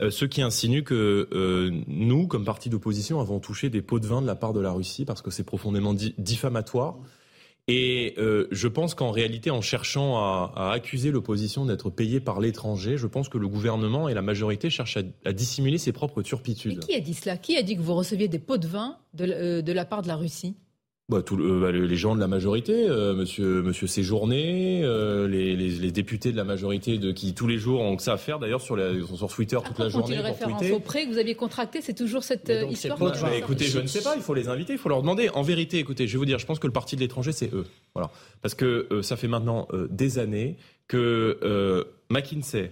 euh, 0.00 0.10
ceux 0.10 0.28
qui 0.28 0.42
insinuent 0.42 0.84
que 0.84 1.28
nous, 1.88 2.28
comme 2.28 2.44
parti 2.44 2.70
d'opposition, 2.70 3.20
avons 3.20 3.40
touché 3.40 3.68
des 3.68 3.82
pots 3.82 3.98
de 3.98 4.06
vin 4.06 4.22
de 4.22 4.28
la 4.28 4.36
part 4.36 4.52
de 4.52 4.60
la 4.60 4.70
Russie 4.70 5.04
parce 5.04 5.22
que 5.22 5.32
c'est 5.32 5.42
profondément 5.42 5.92
diffamatoire. 6.18 6.96
Et 7.70 8.14
je 8.16 8.68
pense 8.68 8.94
qu'en 8.94 9.10
réalité, 9.10 9.50
en 9.50 9.60
cherchant 9.60 10.16
à, 10.16 10.70
accuser 10.72 11.10
l'opposition 11.10 11.66
d'être 11.66 11.90
payée 11.90 12.20
par 12.20 12.38
l'étranger, 12.38 12.96
je 12.96 13.08
pense 13.08 13.28
que 13.28 13.38
le 13.38 13.48
gouvernement 13.48 14.08
et 14.08 14.14
la 14.14 14.22
majorité 14.22 14.70
cherchent 14.70 14.98
à, 15.24 15.32
dissimuler 15.32 15.78
ses 15.78 15.90
propres 15.90 16.22
turpitudes. 16.22 16.78
qui 16.78 16.94
a 16.94 17.00
dit 17.00 17.14
cela? 17.14 17.36
Qui 17.36 17.56
a 17.56 17.62
dit 17.62 17.76
que 17.76 17.82
vous 17.82 17.96
receviez 17.96 18.28
des 18.28 18.38
pots 18.38 18.56
de 18.56 18.68
vin 18.68 18.98
de 19.14 19.72
la 19.72 19.84
part 19.84 20.02
de 20.02 20.08
la 20.08 20.16
Russie? 20.16 20.54
Bah, 21.08 21.22
tout, 21.22 21.40
euh, 21.40 21.60
bah, 21.60 21.72
les 21.72 21.96
gens 21.96 22.14
de 22.14 22.20
la 22.20 22.26
majorité, 22.26 22.86
euh, 22.86 23.14
Monsieur 23.14 23.62
Monsieur 23.62 23.86
Séjourné, 23.86 24.82
euh, 24.84 25.26
les, 25.26 25.56
les, 25.56 25.70
les, 25.70 25.90
députés 25.90 26.32
de 26.32 26.36
la 26.36 26.44
majorité 26.44 26.98
de 26.98 27.12
qui 27.12 27.32
tous 27.32 27.46
les 27.46 27.56
jours 27.56 27.80
ont 27.80 27.96
que 27.96 28.02
ça 28.02 28.12
à 28.12 28.16
faire 28.18 28.38
d'ailleurs 28.38 28.60
sur, 28.60 28.76
sur 29.16 29.28
Twitter 29.28 29.58
toute 29.64 29.78
la 29.78 29.88
journée. 29.88 30.16
Une 30.16 30.20
référence 30.20 30.70
au 30.70 30.80
prêt 30.80 31.06
que 31.06 31.12
vous 31.12 31.18
aviez 31.18 31.34
contracté, 31.34 31.80
c'est 31.80 31.94
toujours 31.94 32.24
cette 32.24 32.52
histoire. 32.70 32.98
Bah, 32.98 33.34
écoutez, 33.34 33.64
je 33.64 33.78
ne 33.78 33.86
sais 33.86 34.02
pas, 34.02 34.16
il 34.16 34.22
faut 34.22 34.34
les 34.34 34.48
inviter, 34.48 34.74
il 34.74 34.78
faut 34.78 34.90
leur 34.90 35.00
demander. 35.00 35.30
En 35.30 35.40
vérité, 35.40 35.78
écoutez, 35.78 36.06
je 36.06 36.12
vais 36.12 36.18
vous 36.18 36.26
dire, 36.26 36.38
je 36.38 36.46
pense 36.46 36.58
que 36.58 36.66
le 36.66 36.74
parti 36.74 36.94
de 36.94 37.00
l'étranger, 37.00 37.32
c'est 37.32 37.54
eux. 37.54 37.64
Voilà, 37.94 38.10
parce 38.42 38.54
que 38.54 39.00
ça 39.00 39.16
fait 39.16 39.28
maintenant 39.28 39.66
des 39.88 40.18
années 40.18 40.58
que 40.88 41.86
McKinsey, 42.10 42.70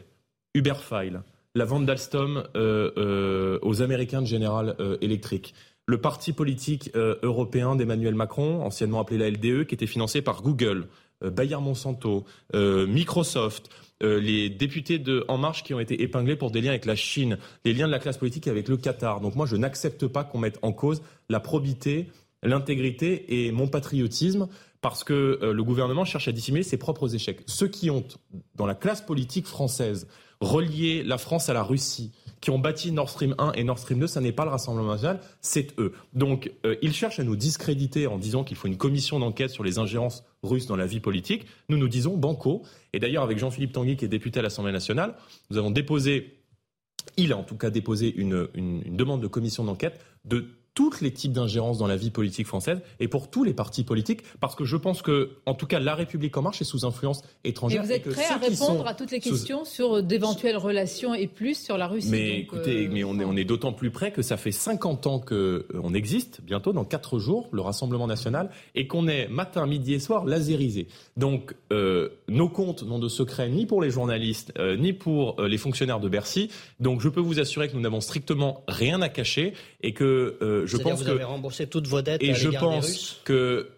Uberfile, 0.55 1.23
la 1.55 1.65
vente 1.65 1.87
d'Alstom 1.87 2.45
aux 2.55 3.83
Américains 3.83 4.21
de 4.21 4.27
General 4.27 4.77
Electric 5.01 5.55
le 5.87 6.01
parti 6.01 6.33
politique 6.33 6.91
euh, 6.97 7.17
européen 7.23 7.77
d'Emmanuel 7.77 8.15
Macron, 8.15 8.63
anciennement 8.63 9.01
appelé 9.01 9.19
la 9.19 9.31
LDE, 9.31 9.67
qui 9.67 9.75
était 9.75 9.87
financé 9.87 10.21
par 10.21 10.43
Google, 10.43 10.89
euh, 11.23 11.31
Bayer 11.31 11.61
Monsanto, 11.61 12.25
euh, 12.55 12.87
Microsoft, 12.87 13.71
les 14.03 14.51
députés 14.51 14.99
de 14.99 15.25
En 15.27 15.39
Marche 15.39 15.65
qui 15.65 15.73
ont 15.73 15.81
été 15.81 16.03
épinglés 16.03 16.37
pour 16.37 16.51
des 16.51 16.61
liens 16.61 16.69
avec 16.69 16.85
la 16.85 16.97
Chine, 16.97 17.39
les 17.65 17.73
liens 17.73 17.87
de 17.87 17.93
la 17.93 17.99
classe 17.99 18.19
politique 18.19 18.47
avec 18.47 18.69
le 18.69 18.77
Qatar. 18.77 19.23
Donc 19.23 19.37
moi, 19.37 19.47
je 19.47 19.57
n'accepte 19.57 20.07
pas 20.07 20.23
qu'on 20.23 20.37
mette 20.37 20.59
en 20.61 20.75
cause 20.75 21.01
la 21.31 21.41
probité, 21.41 22.11
l'intégrité 22.43 23.47
et 23.47 23.53
mon 23.53 23.69
patriotisme 23.69 24.49
parce 24.83 25.03
que 25.03 25.41
le 25.43 25.65
gouvernement 25.65 26.05
cherche 26.05 26.29
à 26.29 26.33
dissimuler 26.33 26.63
ses 26.63 26.77
propres 26.77 27.15
échecs. 27.15 27.41
Ceux 27.47 27.69
qui 27.69 27.89
ont, 27.89 28.05
dans 28.55 28.67
la 28.67 28.75
classe 28.75 29.01
politique 29.01 29.47
française, 29.47 30.07
relié 30.43 31.03
la 31.03 31.17
France 31.17 31.49
à 31.49 31.55
la 31.55 31.63
Russie, 31.63 32.13
qui 32.47 32.53
ont 32.53 32.61
bâti 32.61 32.93
Nord 32.93 33.11
Stream 33.11 33.35
1 33.39 33.55
et 33.55 33.65
Nord 33.65 33.81
Stream 33.81 33.99
2, 33.99 34.07
ça 34.07 34.21
n'est 34.21 34.31
pas 34.31 34.45
le 34.45 34.53
Rassemblement 34.53 34.93
national, 34.93 35.19
c'est 35.41 35.77
eux. 35.81 35.93
Donc 36.15 36.53
euh, 36.65 36.77
ils 36.81 36.93
cherchent 36.93 37.19
à 37.19 37.25
nous 37.25 37.35
discréditer 37.35 38.07
en 38.07 38.19
disant 38.19 38.45
qu'il 38.45 38.57
faut 38.57 38.69
une 38.69 38.77
commission 38.77 39.19
d'enquête 39.19 39.51
sur 39.51 39.65
les 39.65 39.81
ingérences 39.81 40.23
russes 40.45 40.69
dans 40.69 40.77
la 40.77 40.87
vie 40.87 41.01
politique. 41.01 41.45
Nous 41.69 41.77
nous 41.77 41.89
disons 41.89 42.17
banco. 42.17 42.63
Et 42.93 43.01
d'ailleurs 43.01 43.25
avec 43.25 43.39
Jean-Philippe 43.39 43.73
Tanguy 43.73 43.97
qui 43.97 44.05
est 44.05 44.09
député 44.09 44.39
à 44.39 44.43
l'Assemblée 44.43 44.71
nationale, 44.71 45.17
nous 45.51 45.59
avons 45.59 45.73
déposé, 45.73 46.39
il 47.17 47.33
a 47.33 47.37
en 47.37 47.43
tout 47.43 47.57
cas 47.57 47.71
déposé 47.71 48.15
une, 48.15 48.47
une 48.55 48.97
demande 48.97 49.23
de 49.23 49.27
commission 49.27 49.65
d'enquête 49.65 50.01
de 50.25 50.47
tous 50.77 51.01
les 51.01 51.11
types 51.11 51.33
d'ingérence 51.33 51.79
dans 51.79 51.87
la 51.87 51.97
vie 51.97 52.11
politique 52.11 52.47
française 52.47 52.81
et 53.01 53.09
pour 53.09 53.31
tous 53.31 53.45
les 53.45 53.55
partis 53.55 53.83
politiques, 53.83 54.21
parce 54.41 54.55
que 54.55 54.67
je 54.67 54.77
pense 54.77 55.01
que, 55.01 55.31
en 55.47 55.55
tout 55.55 55.67
cas, 55.67 55.81
La 55.81 55.95
République 55.95 56.37
en 56.37 56.43
marche 56.43 56.61
est 56.61 56.65
sous 56.65 56.85
influence 56.85 57.23
étrangère. 57.45 57.83
Et 57.83 57.87
vous 57.87 57.93
êtes 57.93 58.09
prêt 58.09 58.27
à 58.27 58.37
répondre 58.37 58.87
à 58.87 58.95
toutes 58.95 59.11
les 59.11 59.21
questions 59.21 59.65
sur 59.65 60.03
d'éventuelles 60.03 60.59
relations 60.59 61.15
et 61.15 61.29
plus 61.29 61.59
sur 61.59 61.79
la 61.79 61.89
Russie 61.89 62.11
Mais 62.11 62.39
écoutez, 62.39 62.87
euh, 62.87 62.91
mais 62.93 63.05
on 63.05 63.19
est, 63.19 63.25
on 63.25 63.35
est 63.37 63.45
d'autant 63.45 63.73
plus 63.73 63.91
près 63.91 64.13
que 64.13 64.21
ça 64.21 64.37
fait 64.37 64.53
50 64.53 65.07
ans 65.07 65.19
qu'on 65.19 65.35
euh, 65.35 65.95
existe, 65.95 66.43
bientôt 66.43 66.75
dans 66.75 66.85
4 66.85 67.19
jours, 67.19 67.49
le 67.53 67.63
Rassemblement 67.63 68.07
national, 68.07 68.51
et 68.75 68.87
qu'on 68.87 69.09
est 69.09 69.29
matin, 69.29 69.67
midi 69.67 69.95
et 69.95 69.99
soir 69.99 70.27
laserisé. 70.27 70.89
Donc, 71.17 71.55
euh, 71.73 72.11
nos 72.29 72.51
comptes 72.51 72.83
n'ont 72.83 72.99
de 72.99 73.09
secret 73.09 73.49
ni 73.49 73.65
pour 73.65 73.81
les 73.81 73.91
journalistes, 73.91 74.53
ni 74.79 74.93
pour 74.93 75.41
les 75.41 75.59
fonctionnaires 75.59 76.01
de 76.01 76.09
Bercy. 76.11 76.51
Donc, 76.81 77.01
je 77.01 77.09
peux 77.09 77.21
vous 77.21 77.41
assurer 77.41 77.69
que 77.69 77.75
nous 77.75 77.81
n'avons 77.81 78.03
strictement 78.03 78.63
rien 78.69 79.01
à 79.01 79.09
cacher 79.09 79.55
et 79.83 79.95
que 79.95 80.65
je 80.67 80.77
pense 80.77 81.03
vous 81.03 81.09
avez 81.09 81.25
remboursé 81.25 81.67
toutes 81.67 81.87
vos 81.87 82.03
dettes 82.03 82.23
et 82.23 82.31
à 82.31 82.35
je 82.35 82.49
pense 82.51 83.21
que 83.25 83.71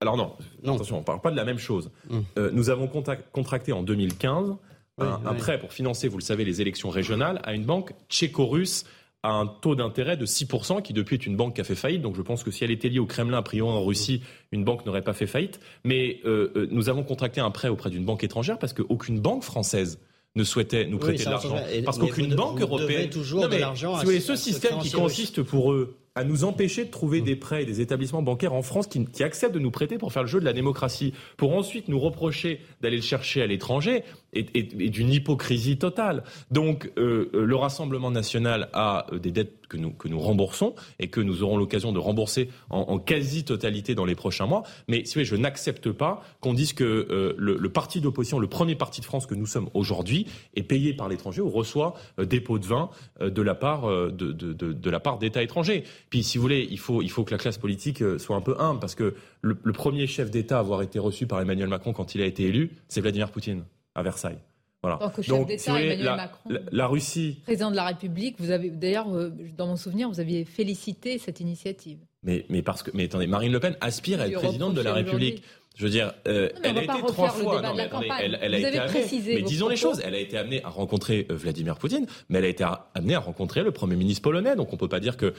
alors 0.00 0.16
non, 0.16 0.34
attention, 0.62 0.96
on 0.96 1.00
ne 1.00 1.04
parle 1.04 1.20
pas 1.20 1.30
de 1.30 1.36
la 1.36 1.44
même 1.44 1.58
chose. 1.58 1.90
Hum. 2.10 2.24
Euh, 2.36 2.50
nous 2.52 2.68
avons 2.68 2.88
contracté 3.32 3.72
en 3.72 3.82
2015 3.82 4.54
un, 4.98 5.34
prêt 5.34 5.58
pour 5.58 5.72
financer, 5.72 6.08
vous 6.08 6.18
le 6.18 6.22
savez, 6.22 6.44
les 6.44 6.60
élections 6.60 6.90
régionales 6.90 7.40
à 7.44 7.54
une 7.54 7.64
banque 7.64 7.92
tchéco-russe 8.08 8.84
à 9.22 9.32
un 9.32 9.46
taux 9.46 9.74
d'intérêt 9.74 10.18
de 10.18 10.26
6%, 10.26 10.82
qui 10.82 10.92
depuis 10.92 11.14
est 11.14 11.24
une 11.26 11.34
banque 11.34 11.54
qui 11.54 11.62
a 11.62 11.64
fait 11.64 11.74
faillite. 11.74 12.02
Donc 12.02 12.14
je 12.14 12.20
pense 12.20 12.44
que 12.44 12.50
si 12.50 12.62
elle 12.62 12.70
était 12.70 12.90
liée 12.90 12.98
au 12.98 13.06
Kremlin, 13.06 13.38
a 13.38 13.42
priori 13.42 13.72
en 13.72 13.82
Russie, 13.82 14.22
une 14.52 14.64
banque 14.64 14.84
n'aurait 14.84 15.02
pas 15.02 15.14
fait 15.14 15.26
faillite. 15.26 15.60
Mais 15.82 16.20
euh, 16.26 16.52
euh, 16.56 16.68
nous 16.70 16.90
avons 16.90 17.02
contracté 17.02 17.40
un 17.40 17.50
prêt 17.50 17.68
auprès 17.68 17.88
d'une 17.88 18.04
banque 18.04 18.22
étrangère 18.22 18.58
parce 18.58 18.74
qu'aucune 18.74 19.20
banque 19.20 19.42
française 19.42 19.98
ne 20.36 20.44
souhaitait 20.44 20.86
nous 20.86 20.98
prêter 20.98 21.24
de 21.24 21.30
l'argent. 21.30 21.56
Parce 21.86 21.98
qu'aucune 21.98 22.34
banque 22.34 22.60
européenne. 22.60 23.08
toujours 23.08 23.48
de 23.48 23.56
l'argent. 23.56 23.98
Si 24.04 24.20
ce 24.20 24.36
système 24.36 24.78
qui 24.78 24.90
consiste 24.90 25.42
pour 25.42 25.72
eux 25.72 25.96
à 26.16 26.22
nous 26.22 26.44
empêcher 26.44 26.84
de 26.84 26.90
trouver 26.90 27.20
mmh. 27.20 27.24
des 27.24 27.36
prêts 27.36 27.62
et 27.62 27.66
des 27.66 27.80
établissements 27.80 28.22
bancaires 28.22 28.52
en 28.52 28.62
France 28.62 28.86
qui, 28.86 29.04
qui, 29.04 29.24
acceptent 29.24 29.54
de 29.54 29.58
nous 29.58 29.70
prêter 29.70 29.98
pour 29.98 30.12
faire 30.12 30.22
le 30.22 30.28
jeu 30.28 30.38
de 30.38 30.44
la 30.44 30.52
démocratie, 30.52 31.12
pour 31.36 31.56
ensuite 31.56 31.88
nous 31.88 31.98
reprocher 31.98 32.60
d'aller 32.80 32.96
le 32.96 33.02
chercher 33.02 33.42
à 33.42 33.46
l'étranger 33.46 34.04
et, 34.34 34.62
d'une 34.62 35.12
hypocrisie 35.12 35.78
totale. 35.78 36.24
Donc 36.50 36.90
euh, 36.98 37.30
euh, 37.34 37.44
le 37.44 37.56
Rassemblement 37.56 38.10
national 38.10 38.68
a 38.72 39.06
euh, 39.12 39.18
des 39.18 39.30
dettes 39.30 39.66
que 39.68 39.76
nous, 40.08 40.20
remboursons 40.20 40.74
et 41.00 41.08
que 41.08 41.20
nous 41.20 41.42
aurons 41.42 41.56
l'occasion 41.56 41.90
de 41.90 41.98
rembourser 41.98 42.48
en, 42.70 42.98
quasi-totalité 42.98 43.96
dans 43.96 44.04
les 44.04 44.14
prochains 44.14 44.46
mois. 44.46 44.62
Mais 44.86 45.04
si 45.04 45.14
voulez, 45.14 45.24
je 45.24 45.34
n'accepte 45.34 45.90
pas 45.90 46.22
qu'on 46.40 46.54
dise 46.54 46.74
que 46.74 46.84
euh, 46.84 47.34
le, 47.36 47.68
parti 47.70 48.00
d'opposition, 48.00 48.38
le 48.38 48.46
premier 48.46 48.76
parti 48.76 49.00
de 49.00 49.06
France 49.06 49.26
que 49.26 49.34
nous 49.34 49.46
sommes 49.46 49.68
aujourd'hui, 49.74 50.26
est 50.54 50.62
payé 50.62 50.92
par 50.92 51.08
l'étranger 51.08 51.40
ou 51.40 51.50
reçoit 51.50 51.94
des 52.18 52.40
pots 52.40 52.60
de 52.60 52.66
vin 52.66 52.90
de 53.20 53.42
la 53.42 53.54
part 53.56 53.88
de, 53.88 54.90
la 54.90 55.00
part 55.00 55.18
d'États 55.18 55.42
étrangers. 55.42 55.82
Puis, 56.10 56.22
si 56.22 56.38
vous 56.38 56.42
voulez, 56.42 56.68
il 56.70 56.78
faut, 56.78 57.02
il 57.02 57.10
faut 57.10 57.24
que 57.24 57.32
la 57.32 57.38
classe 57.38 57.58
politique 57.58 58.02
euh, 58.02 58.18
soit 58.18 58.36
un 58.36 58.40
peu 58.40 58.54
humble, 58.58 58.80
parce 58.80 58.94
que 58.94 59.14
le, 59.40 59.54
premier 59.72 60.06
chef 60.06 60.30
d'État 60.30 60.56
à 60.56 60.60
avoir 60.60 60.82
été 60.82 60.98
reçu 60.98 61.26
par 61.26 61.40
Emmanuel 61.40 61.68
Macron 61.68 61.92
quand 61.92 62.14
il 62.14 62.22
a 62.22 62.26
été 62.26 62.44
élu, 62.44 62.70
c'est 62.88 63.00
Vladimir 63.00 63.30
Poutine, 63.30 63.64
à 63.94 64.02
Versailles. 64.02 64.38
Voilà. 64.82 64.98
Donc, 64.98 65.22
chef 65.22 65.46
d'État, 65.46 65.80
Emmanuel 65.80 66.04
la, 66.04 66.16
Macron, 66.16 66.50
la, 66.70 66.86
Russie, 66.86 67.40
président 67.44 67.70
de 67.70 67.76
la 67.76 67.86
République, 67.86 68.36
vous 68.38 68.50
avez 68.50 68.68
d'ailleurs, 68.68 69.08
euh, 69.14 69.30
dans 69.56 69.66
mon 69.66 69.76
souvenir, 69.76 70.10
vous 70.10 70.20
aviez 70.20 70.44
félicité 70.44 71.16
cette 71.18 71.40
initiative. 71.40 71.98
Mais, 72.24 72.46
mais 72.48 72.62
parce 72.62 72.82
que, 72.82 72.90
mais 72.94 73.04
attendez, 73.04 73.26
Marine 73.26 73.52
Le 73.52 73.60
Pen 73.60 73.76
aspire 73.80 74.20
à 74.20 74.28
être 74.28 74.40
présidente 74.40 74.74
de 74.74 74.80
la 74.80 74.92
République. 74.92 75.42
Je 75.76 75.84
veux 75.84 75.90
dire, 75.90 76.12
euh, 76.28 76.50
elle 76.62 76.78
a 76.78 76.84
été 76.84 77.02
trois 77.08 77.30
fois. 77.30 77.60
Non, 77.60 77.74
mais 77.74 77.88
elle, 78.20 78.38
elle, 78.40 78.54
a 78.54 78.58
été 78.58 78.78
amenée. 78.78 79.04
Mais 79.26 79.42
disons 79.42 79.68
les 79.68 79.76
choses. 79.76 80.00
Elle 80.04 80.14
a 80.14 80.20
été 80.20 80.38
amenée 80.38 80.62
à 80.62 80.68
rencontrer 80.68 81.26
euh, 81.30 81.34
Vladimir 81.34 81.78
Poutine, 81.78 82.06
mais 82.28 82.38
elle 82.38 82.44
a 82.44 82.48
été 82.48 82.64
amenée 82.94 83.16
à 83.16 83.18
rencontrer 83.18 83.64
le 83.64 83.72
premier 83.72 83.96
ministre 83.96 84.22
polonais. 84.22 84.54
Donc 84.54 84.72
on 84.72 84.76
peut 84.76 84.88
pas 84.88 85.00
dire 85.00 85.16
qu'il 85.16 85.32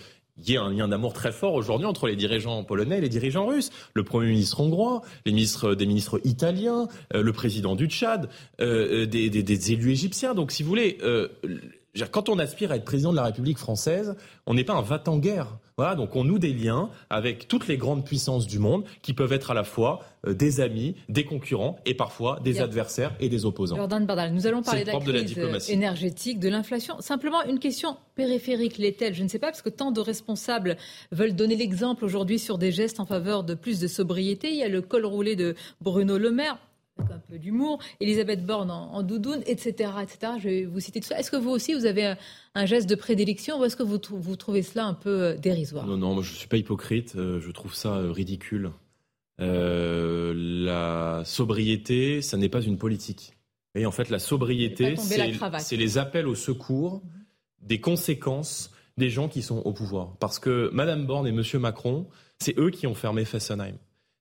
y 0.46 0.56
ait 0.56 0.58
un 0.58 0.72
lien 0.72 0.90
d'amour 0.90 1.14
très 1.14 1.32
fort 1.32 1.54
aujourd'hui 1.54 1.88
entre 1.88 2.08
les 2.08 2.18
dirigeants 2.18 2.66
polonais 2.66 2.98
et 2.98 3.02
les 3.02 3.08
dirigeants 3.08 3.46
russes. 3.46 3.70
Le 3.94 4.04
premier 4.04 4.28
ministre 4.28 4.60
hongrois, 4.60 5.04
les 5.26 5.32
ministres, 5.32 5.74
des 5.74 5.86
ministres 5.86 6.20
italiens, 6.26 6.90
euh, 7.14 7.24
le 7.24 7.32
président 7.32 7.78
du 7.78 7.86
Tchad, 7.86 8.28
euh, 8.60 9.06
des, 9.06 9.30
des, 9.30 9.42
des, 9.42 9.72
élus 9.72 9.92
égyptiens. 9.92 10.34
Donc 10.34 10.52
si 10.52 10.64
vous 10.64 10.70
voulez 10.70 10.98
quand 12.12 12.30
on 12.30 12.40
aspire 12.40 12.72
à 12.72 12.76
être 12.76 12.86
président 12.86 13.12
de 13.12 13.16
la 13.16 13.24
République 13.24 13.58
française, 13.58 14.16
on 14.46 14.54
n'est 14.54 14.64
pas 14.64 14.74
un 14.74 14.82
va-t-en-guerre. 14.82 15.48
Voilà, 15.78 15.96
donc 15.96 16.16
on 16.16 16.24
noue 16.24 16.40
des 16.40 16.54
liens 16.54 16.90
avec 17.10 17.50
toutes 17.50 17.68
les 17.68 17.78
grandes 17.78 18.06
puissances 18.06 18.48
du 18.48 18.60
monde 18.60 18.86
qui 19.02 19.14
peuvent 19.14 19.34
être 19.34 19.52
à 19.52 19.54
la 19.54 19.66
fois 19.66 20.00
euh, 20.26 20.34
des 20.34 20.62
amis, 20.62 20.96
des 21.10 21.26
concurrents 21.26 21.78
et 21.86 21.94
parfois 21.94 22.40
des 22.42 22.62
adversaires 22.62 23.14
et 23.20 23.28
des 23.28 23.46
opposants. 23.46 23.76
Jordan 23.76 24.06
Bardal, 24.06 24.34
nous 24.34 24.48
allons 24.48 24.62
parler 24.62 24.86
de 24.86 24.92
la 24.92 25.00
crise 25.00 25.36
de 25.36 25.72
énergétique, 25.72 26.40
de 26.40 26.48
l'inflation. 26.48 27.02
Simplement, 27.02 27.44
une 27.44 27.60
question 27.60 27.98
périphérique 28.16 28.78
l'est-elle? 28.78 29.14
Je 29.14 29.24
ne 29.24 29.28
sais 29.28 29.40
pas, 29.40 29.48
parce 29.48 29.62
que 29.62 29.70
tant 29.70 29.92
de 29.92 30.00
responsables 30.00 30.78
veulent 31.12 31.36
donner 31.36 31.58
l'exemple 31.58 32.06
aujourd'hui 32.06 32.40
sur 32.40 32.58
des 32.58 32.72
gestes 32.72 33.02
en 33.02 33.06
faveur 33.06 33.44
de 33.44 33.54
plus 33.54 33.80
de 33.80 33.88
sobriété. 33.88 34.50
Il 34.50 34.58
y 34.58 34.64
a 34.64 34.70
le 34.70 34.82
col 34.82 35.06
roulé 35.06 35.36
de 35.36 35.56
Bruno 35.82 36.18
Le 36.18 36.32
Maire 36.32 36.58
un 37.00 37.20
peu 37.28 37.38
d'humour, 37.38 37.80
Elisabeth 38.00 38.46
Borne 38.46 38.72
en, 38.72 39.04
doudoune, 39.04 39.42
etc., 39.46 39.92
etc. 40.02 40.34
Je 40.40 40.50
vais 40.50 40.66
vous 40.66 40.80
citer 40.80 41.00
tout 41.02 41.08
ça. 41.08 41.20
Est-ce 41.20 41.32
que 41.32 41.36
vous 41.36 41.50
aussi, 41.50 41.74
vous 41.74 41.86
avez 41.86 42.16
un, 42.56 42.66
geste 42.66 42.90
de 42.90 42.96
prédilection 42.96 43.60
ou 43.60 43.66
est-ce 43.66 43.76
que 43.76 43.84
vous, 43.84 44.00
vous, 44.10 44.36
trouvez 44.36 44.62
cela 44.62 44.86
un 44.86 44.94
peu 44.94 45.24
euh, 45.24 45.38
dérisoire? 45.38 45.86
Non, 45.86 45.98
non, 45.98 46.22
je 46.22 46.32
ne 46.32 46.38
suis 46.38 46.48
pas 46.48 46.58
hypocrite. 46.58 47.16
Euh, 47.16 47.40
je 47.40 47.52
trouve 47.52 47.76
ça 47.76 47.96
euh, 47.96 48.12
ridicule. 48.12 48.72
la 49.40 51.24
sobriété, 51.26 52.22
ça 52.22 52.38
n'est 52.38 52.50
pas 52.50 52.62
une 52.62 52.78
politique. 52.78 53.34
Et 53.76 53.86
en 53.86 53.92
fait, 53.92 54.10
la 54.10 54.20
sobriété, 54.20 54.96
c'est 54.96 55.76
les 55.76 55.98
appels 55.98 56.28
au 56.28 56.36
secours 56.36 57.04
des 57.62 57.82
conséquences 57.82 58.72
des 58.98 59.10
gens 59.10 59.28
qui 59.28 59.42
sont 59.42 59.58
au 59.58 59.74
pouvoir. 59.74 60.16
Parce 60.20 60.40
que 60.40 60.70
Mme 60.72 61.06
Borne 61.06 61.28
et 61.28 61.32
M. 61.32 61.44
Macron, 61.60 62.08
c'est 62.40 62.58
eux 62.58 62.70
qui 62.70 62.88
ont 62.88 62.96
fermé 62.96 63.26
Fessenheim. 63.26 63.76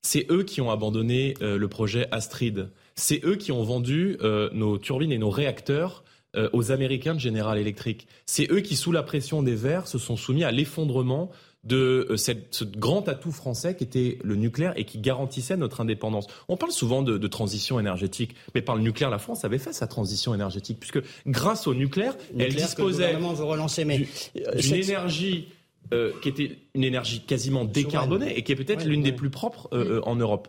C'est 0.04 0.30
eux 0.30 0.42
qui 0.44 0.60
ont 0.60 0.70
abandonné 0.70 1.34
euh, 1.40 1.56
le 1.56 1.66
projet 1.66 2.06
Astrid. 2.12 2.68
C'est 2.94 3.24
eux 3.24 3.36
qui 3.36 3.52
ont 3.52 3.62
vendu 3.64 4.18
euh, 4.20 4.50
nos 4.52 4.76
turbines 4.76 5.10
et 5.10 5.18
nos 5.18 5.30
réacteurs 5.30 6.04
euh, 6.36 6.50
aux 6.52 6.70
Américains 6.70 7.14
de 7.14 7.20
General 7.20 7.58
Electric. 7.58 8.06
C'est 8.26 8.52
eux 8.52 8.60
qui, 8.60 8.76
sous 8.76 8.92
la 8.92 9.02
pression 9.02 9.42
des 9.42 9.54
Verts, 9.54 9.88
se 9.88 9.98
sont 9.98 10.16
soumis 10.16 10.44
à 10.44 10.52
l'effondrement 10.52 11.30
de 11.64 12.12
cette, 12.16 12.54
ce 12.54 12.64
grand 12.64 13.08
atout 13.08 13.32
français 13.32 13.74
qui 13.74 13.84
était 13.84 14.18
le 14.22 14.36
nucléaire 14.36 14.74
et 14.76 14.84
qui 14.84 14.98
garantissait 14.98 15.56
notre 15.56 15.80
indépendance. 15.80 16.26
On 16.48 16.58
parle 16.58 16.72
souvent 16.72 17.00
de, 17.00 17.16
de, 17.16 17.26
transition 17.26 17.80
énergétique, 17.80 18.34
mais 18.54 18.60
par 18.60 18.76
le 18.76 18.82
nucléaire, 18.82 19.08
la 19.08 19.18
France 19.18 19.46
avait 19.46 19.56
fait 19.56 19.72
sa 19.72 19.86
transition 19.86 20.34
énergétique, 20.34 20.78
puisque 20.78 21.00
grâce 21.26 21.66
au 21.66 21.72
nucléaire, 21.72 22.18
elle 22.38 22.54
disposait 22.54 23.16
d'une 23.16 24.74
énergie 24.74 25.48
euh, 25.92 26.12
qui 26.22 26.30
était 26.30 26.56
une 26.74 26.82
énergie 26.82 27.20
quasiment 27.20 27.64
décarbonée 27.64 28.36
et 28.36 28.42
qui 28.42 28.52
est 28.52 28.56
peut-être 28.56 28.84
l'une 28.84 29.02
des 29.02 29.12
plus 29.12 29.28
propres 29.28 29.68
euh, 29.74 29.98
euh, 29.98 30.00
en 30.04 30.16
Europe. 30.16 30.48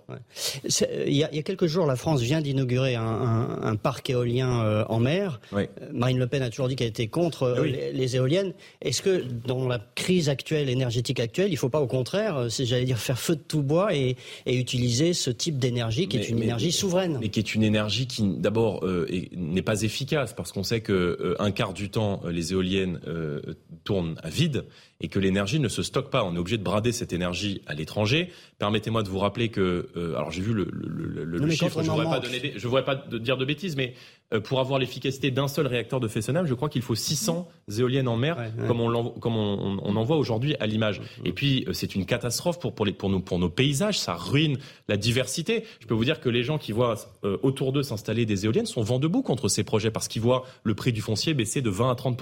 Il 0.64 1.14
y, 1.14 1.24
a, 1.24 1.30
il, 1.30 1.36
y 1.36 1.40
a, 1.40 1.44
quelques 1.44 1.68
jours, 1.68 1.86
la 1.86 1.98
France 1.98 2.22
vient 2.22 2.40
d'inaugurer 2.40 2.96
un, 2.96 3.04
un, 3.04 3.62
un, 3.62 3.76
parc 3.76 4.10
éolien 4.10 4.86
en 4.88 5.00
mer. 5.00 5.42
Marine 5.92 6.18
Le 6.18 6.28
Pen 6.28 6.42
a 6.42 6.50
toujours 6.50 6.70
dit 6.70 6.78
qu'elle 6.78 6.88
était 6.88 7.08
contre 7.08 7.64
les, 7.64 8.16
éoliennes. 8.16 8.54
Est-ce 8.82 9.02
que 9.02 9.24
dans 9.46 9.68
la 9.68 9.80
crise 9.96 10.30
actuelle, 10.30 10.70
énergétique 10.70 11.20
actuelle, 11.20 11.50
il 11.50 11.56
ne 11.56 11.58
faut 11.58 11.70
pas 11.70 11.82
au 11.82 11.88
contraire, 11.88 12.48
j'allais 12.50 12.86
dire, 12.86 12.98
faire 12.98 13.20
feu 13.20 13.36
de 13.36 13.42
tout 13.42 13.62
bois 13.62 13.94
et, 13.94 14.16
et 14.46 14.56
utiliser 14.56 15.14
ce 15.14 15.30
type 15.30 15.60
d'énergie 15.60 16.08
qui 16.08 16.18
est 16.18 16.30
une 16.30 16.42
énergie 16.42 16.72
souveraine 16.72 17.18
Mais 17.20 17.30
qui 17.30 17.40
est 17.40 17.54
une 17.54 17.64
énergie 17.64 18.08
qui, 18.08 18.24
d'abord, 18.24 18.86
n'est 19.36 19.62
pas 19.62 19.82
efficace 19.82 20.34
parce 20.34 20.54
qu'on 20.54 20.64
sait 20.64 20.80
que 20.80 21.36
un 21.40 21.52
quart 21.52 21.74
du 21.74 21.90
temps, 21.90 22.22
les 22.28 22.54
éoliennes 22.54 23.02
tournent 23.84 24.16
à 24.24 24.30
vide 24.30 24.64
et 25.02 25.08
que 25.10 25.20
l'énergie 25.20 25.60
ne 25.60 25.68
se 25.68 25.84
stocke 25.84 26.10
pas. 26.10 26.24
On 26.24 26.36
est 26.36 26.38
obligé 26.38 26.58
de 26.58 26.64
brader 26.64 26.92
cette 26.92 27.12
énergie 27.12 27.62
à 27.66 27.74
l'étranger. 27.74 28.32
Permettez-moi 28.60 29.04
de 29.04 29.10
vous 29.10 29.20
rappeler 29.20 29.50
que, 29.50 29.90
euh, 29.96 30.16
alors 30.16 30.32
j'ai 30.32 30.42
vu 30.42 30.54
le, 30.54 30.70
le, 30.72 31.26
le, 31.26 31.52
chiffre, 31.52 31.82
je 31.84 31.90
ne 31.90 31.96
voudrais 31.96 32.06
pas, 32.06 32.20
donner 32.20 32.54
je 32.56 32.68
voudrais 32.68 32.86
pas 32.86 32.96
dire 32.96 33.38
de 33.38 33.46
bêtises, 33.46 33.76
mais 33.76 33.94
pour 34.44 34.60
avoir 34.60 34.80
l'efficacité 34.80 35.32
d'un 35.32 35.48
seul 35.48 35.68
réacteur 35.68 36.00
de 36.00 36.08
Fessenheim, 36.08 36.46
je 36.46 36.54
crois 36.54 36.70
qu'il 36.70 36.82
faut 36.82 36.96
600 36.96 37.48
éoliennes 37.78 38.08
en 38.08 38.18
mer, 38.18 38.38
comme, 38.68 38.82
on, 38.82 39.10
comme 39.12 39.38
on, 39.38 39.80
on, 39.82 39.96
en 39.96 40.04
voit 40.04 40.18
aujourd'hui 40.18 40.56
à 40.60 40.68
l'image. 40.68 41.02
Et 41.24 41.32
puis, 41.32 41.66
euh, 41.68 41.74
c'est 41.74 41.96
une 41.96 42.06
catastrophe 42.06 42.60
pour, 42.60 42.74
pour, 42.74 42.86
les, 42.86 42.94
pour, 42.94 43.10
nos, 43.10 43.20
pour 43.20 43.40
nos 43.40 43.50
paysages, 43.50 44.00
ça 44.00 44.16
ruine 44.16 44.58
la 44.88 44.98
diversité. 44.98 45.64
Je 45.80 45.88
peux 45.88 45.94
vous 45.94 46.06
dire 46.06 46.20
que 46.20 46.30
les 46.30 46.44
gens 46.44 46.58
qui 46.58 46.72
voient 46.72 46.96
euh, 47.24 47.38
autour 47.44 47.72
d'eux 47.72 47.84
s'installer 47.84 48.26
des 48.26 48.46
éoliennes 48.46 48.66
sont 48.66 48.82
vent 48.82 49.00
debout 49.00 49.22
contre 49.22 49.48
ces 49.48 49.64
projets, 49.64 49.92
parce 49.92 50.08
qu'ils 50.08 50.22
voient 50.22 50.44
le 50.64 50.76
prix 50.76 50.92
du 50.92 51.02
foncier 51.02 51.34
baisser 51.34 51.62
de 51.62 51.70
20 51.70 51.92
à 51.92 51.96
30 51.96 52.16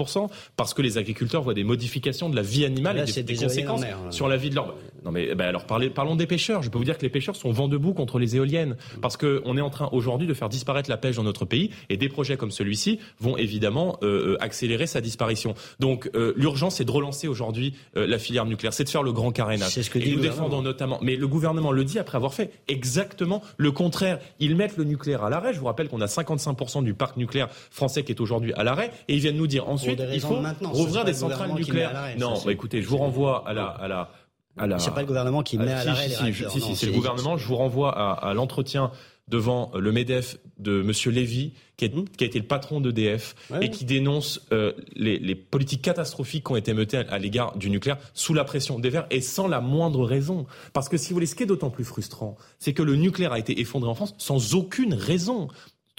parce 0.55 0.73
que 0.73 0.81
les 0.81 0.97
agriculteurs 0.97 1.43
voient 1.43 1.53
des 1.53 1.63
modifications 1.63 2.29
de 2.29 2.35
la 2.35 2.41
vie 2.41 2.65
animale 2.65 3.05
et 3.07 3.23
des, 3.23 3.35
conséquences 3.35 3.83
sur 4.09 4.27
la 4.27 4.37
vie 4.37 4.49
de 4.49 4.55
leur... 4.55 4.75
Non 5.05 5.11
mais 5.11 5.35
ben 5.35 5.45
alors 5.45 5.65
parlons 5.65 6.15
des 6.15 6.27
pêcheurs. 6.27 6.63
Je 6.63 6.69
peux 6.69 6.77
vous 6.77 6.83
dire 6.83 6.97
que 6.97 7.03
les 7.03 7.09
pêcheurs 7.09 7.35
sont 7.35 7.51
vent 7.51 7.67
debout 7.67 7.93
contre 7.93 8.19
les 8.19 8.35
éoliennes 8.35 8.75
parce 9.01 9.17
qu'on 9.17 9.57
est 9.57 9.61
en 9.61 9.69
train 9.69 9.89
aujourd'hui 9.91 10.27
de 10.27 10.33
faire 10.33 10.49
disparaître 10.49 10.89
la 10.89 10.97
pêche 10.97 11.15
dans 11.15 11.23
notre 11.23 11.45
pays 11.45 11.71
et 11.89 11.97
des 11.97 12.09
projets 12.09 12.37
comme 12.37 12.51
celui-ci 12.51 12.99
vont 13.19 13.37
évidemment 13.37 13.97
euh, 14.03 14.33
euh, 14.33 14.37
accélérer 14.43 14.87
sa 14.87 15.01
disparition. 15.01 15.55
Donc 15.79 16.09
euh, 16.15 16.33
l'urgence 16.37 16.75
c'est 16.75 16.85
de 16.85 16.91
relancer 16.91 17.27
aujourd'hui 17.27 17.73
la 17.95 18.17
filière 18.17 18.45
nucléaire, 18.45 18.73
c'est 18.73 18.83
de 18.83 18.89
faire 18.89 19.03
le 19.03 19.11
grand 19.11 19.31
carénage. 19.31 19.71
C'est 19.71 19.83
ce 19.83 19.89
que 19.89 19.99
et 19.99 20.11
nous 20.11 20.19
défendons 20.19 20.61
notamment. 20.61 20.99
Mais 21.01 21.15
le 21.15 21.27
gouvernement 21.27 21.71
le 21.71 21.83
dit 21.83 21.99
après 21.99 22.15
avoir 22.15 22.33
fait 22.33 22.51
exactement 22.67 23.41
le 23.57 23.71
contraire. 23.71 24.19
Ils 24.39 24.55
mettent 24.55 24.77
le 24.77 24.83
nucléaire 24.83 25.23
à 25.23 25.29
l'arrêt. 25.29 25.53
Je 25.53 25.59
vous 25.59 25.65
rappelle 25.65 25.89
qu'on 25.89 26.01
a 26.01 26.05
55% 26.05 26.83
du 26.83 26.93
parc 26.93 27.17
nucléaire 27.17 27.49
français 27.51 28.03
qui 28.03 28.11
est 28.11 28.21
aujourd'hui 28.21 28.53
à 28.53 28.63
l'arrêt 28.63 28.91
et 29.07 29.13
ils 29.13 29.19
viennent 29.19 29.37
nous 29.37 29.47
dire 29.47 29.67
ensuite 29.69 30.01
il 30.11 30.21
faut 30.21 30.41
rouvrir 30.63 31.05
des 31.05 31.13
centrales 31.13 31.53
nucléaires. 31.53 31.93
Non, 32.17 32.35
bah, 32.45 32.51
écoutez, 32.51 32.81
je 32.81 32.87
vous 32.87 32.97
renvoie 32.97 33.43
à 33.47 33.53
la 33.53 33.65
à 33.65 33.87
la 33.87 34.09
c'est 34.57 34.93
pas 34.93 35.01
le 35.01 35.07
gouvernement 35.07 35.43
qui 35.43 35.57
met 35.57 35.71
à 35.71 35.83
l'arrêt 35.83 36.07
les 36.07 36.33
Si, 36.33 36.61
si, 36.61 36.75
c'est 36.75 36.85
le 36.87 36.93
gouvernement. 36.93 37.37
Je 37.37 37.47
vous 37.47 37.55
renvoie 37.55 37.91
à, 37.91 38.33
l'entretien 38.33 38.91
devant 39.29 39.71
le 39.73 39.91
MEDEF 39.91 40.37
de 40.59 40.81
M. 40.81 41.13
Lévy, 41.13 41.53
qui, 41.77 41.89
mmh. 41.89 42.05
qui, 42.17 42.23
a 42.25 42.27
été 42.27 42.39
le 42.39 42.45
patron 42.45 42.81
d'EDF, 42.81 43.35
et 43.61 43.69
qui 43.69 43.85
dénonce 43.85 44.41
euh, 44.51 44.73
les, 44.95 45.35
politiques 45.35 45.81
catastrophiques 45.81 46.45
qui 46.45 46.51
ont 46.51 46.55
été 46.57 46.73
menées 46.73 46.97
à, 47.09 47.17
l'égard 47.19 47.57
du 47.57 47.69
nucléaire 47.69 47.97
sous 48.13 48.33
la 48.33 48.43
pression 48.43 48.79
des 48.79 48.89
Verts 48.89 49.07
et 49.11 49.21
sans 49.21 49.47
la 49.47 49.61
moindre 49.61 50.05
raison. 50.05 50.45
Parce 50.73 50.89
que 50.89 50.97
si 50.97 51.09
vous 51.09 51.15
voulez, 51.15 51.25
ce 51.25 51.35
qui 51.35 51.43
est 51.43 51.47
d'autant 51.47 51.69
plus 51.69 51.85
frustrant, 51.85 52.35
c'est 52.59 52.73
que 52.73 52.83
le 52.83 52.95
nucléaire 52.95 53.31
a 53.31 53.39
été 53.39 53.59
effondré 53.61 53.89
en 53.89 53.95
France 53.95 54.13
sans 54.17 54.55
aucune 54.55 54.93
raison 54.93 55.47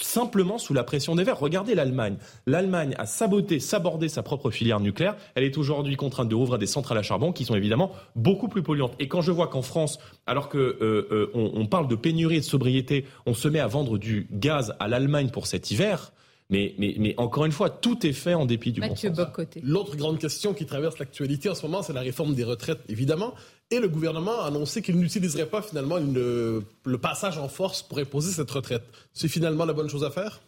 simplement 0.00 0.58
sous 0.58 0.74
la 0.74 0.82
pression 0.82 1.14
des 1.14 1.24
Verts. 1.24 1.38
Regardez 1.38 1.74
l'Allemagne. 1.74 2.16
L'Allemagne 2.46 2.94
a 2.98 3.06
saboté, 3.06 3.60
sabordé 3.60 4.08
sa 4.08 4.22
propre 4.22 4.50
filière 4.50 4.80
nucléaire. 4.80 5.16
Elle 5.34 5.44
est 5.44 5.56
aujourd'hui 5.56 5.96
contrainte 5.96 6.28
de 6.28 6.34
rouvrir 6.34 6.58
des 6.58 6.66
centrales 6.66 6.98
à 6.98 7.02
charbon 7.02 7.32
qui 7.32 7.44
sont 7.44 7.54
évidemment 7.54 7.92
beaucoup 8.16 8.48
plus 8.48 8.62
polluantes. 8.62 8.94
Et 8.98 9.08
quand 9.08 9.20
je 9.20 9.30
vois 9.30 9.46
qu'en 9.46 9.62
France, 9.62 9.98
alors 10.26 10.48
que 10.48 10.58
euh, 10.58 11.08
euh, 11.12 11.30
on, 11.34 11.66
parle 11.66 11.88
de 11.88 11.94
pénurie 11.94 12.36
et 12.36 12.40
de 12.40 12.44
sobriété, 12.44 13.06
on 13.26 13.34
se 13.34 13.48
met 13.48 13.60
à 13.60 13.66
vendre 13.66 13.98
du 13.98 14.26
gaz 14.32 14.74
à 14.80 14.88
l'Allemagne 14.88 15.30
pour 15.30 15.46
cet 15.46 15.70
hiver. 15.70 16.12
Mais, 16.50 16.74
mais, 16.78 16.94
mais, 16.98 17.14
encore 17.16 17.46
une 17.46 17.52
fois, 17.52 17.70
tout 17.70 18.06
est 18.06 18.12
fait 18.12 18.34
en 18.34 18.44
dépit 18.44 18.70
du 18.70 18.80
Mathieu 18.80 19.10
bon 19.10 19.26
L'autre 19.62 19.96
grande 19.96 20.18
question 20.18 20.52
qui 20.52 20.66
traverse 20.66 20.98
l'actualité 20.98 21.48
en 21.48 21.54
ce 21.54 21.62
moment, 21.62 21.82
c'est 21.82 21.94
la 21.94 22.02
réforme 22.02 22.34
des 22.34 22.44
retraites, 22.44 22.80
évidemment. 22.88 23.34
Et 23.70 23.80
le 23.80 23.88
gouvernement 23.88 24.42
a 24.42 24.48
annoncé 24.48 24.82
qu'il 24.82 24.98
n'utiliserait 24.98 25.46
pas 25.46 25.62
finalement 25.62 25.96
le 25.96 26.98
passage 27.00 27.38
en 27.38 27.48
force 27.48 27.82
pour 27.82 27.98
imposer 27.98 28.32
cette 28.32 28.50
retraite. 28.50 28.82
C'est 29.14 29.28
finalement 29.28 29.64
la 29.64 29.72
bonne 29.72 29.88
chose 29.88 30.04
à 30.04 30.10
faire? 30.10 30.42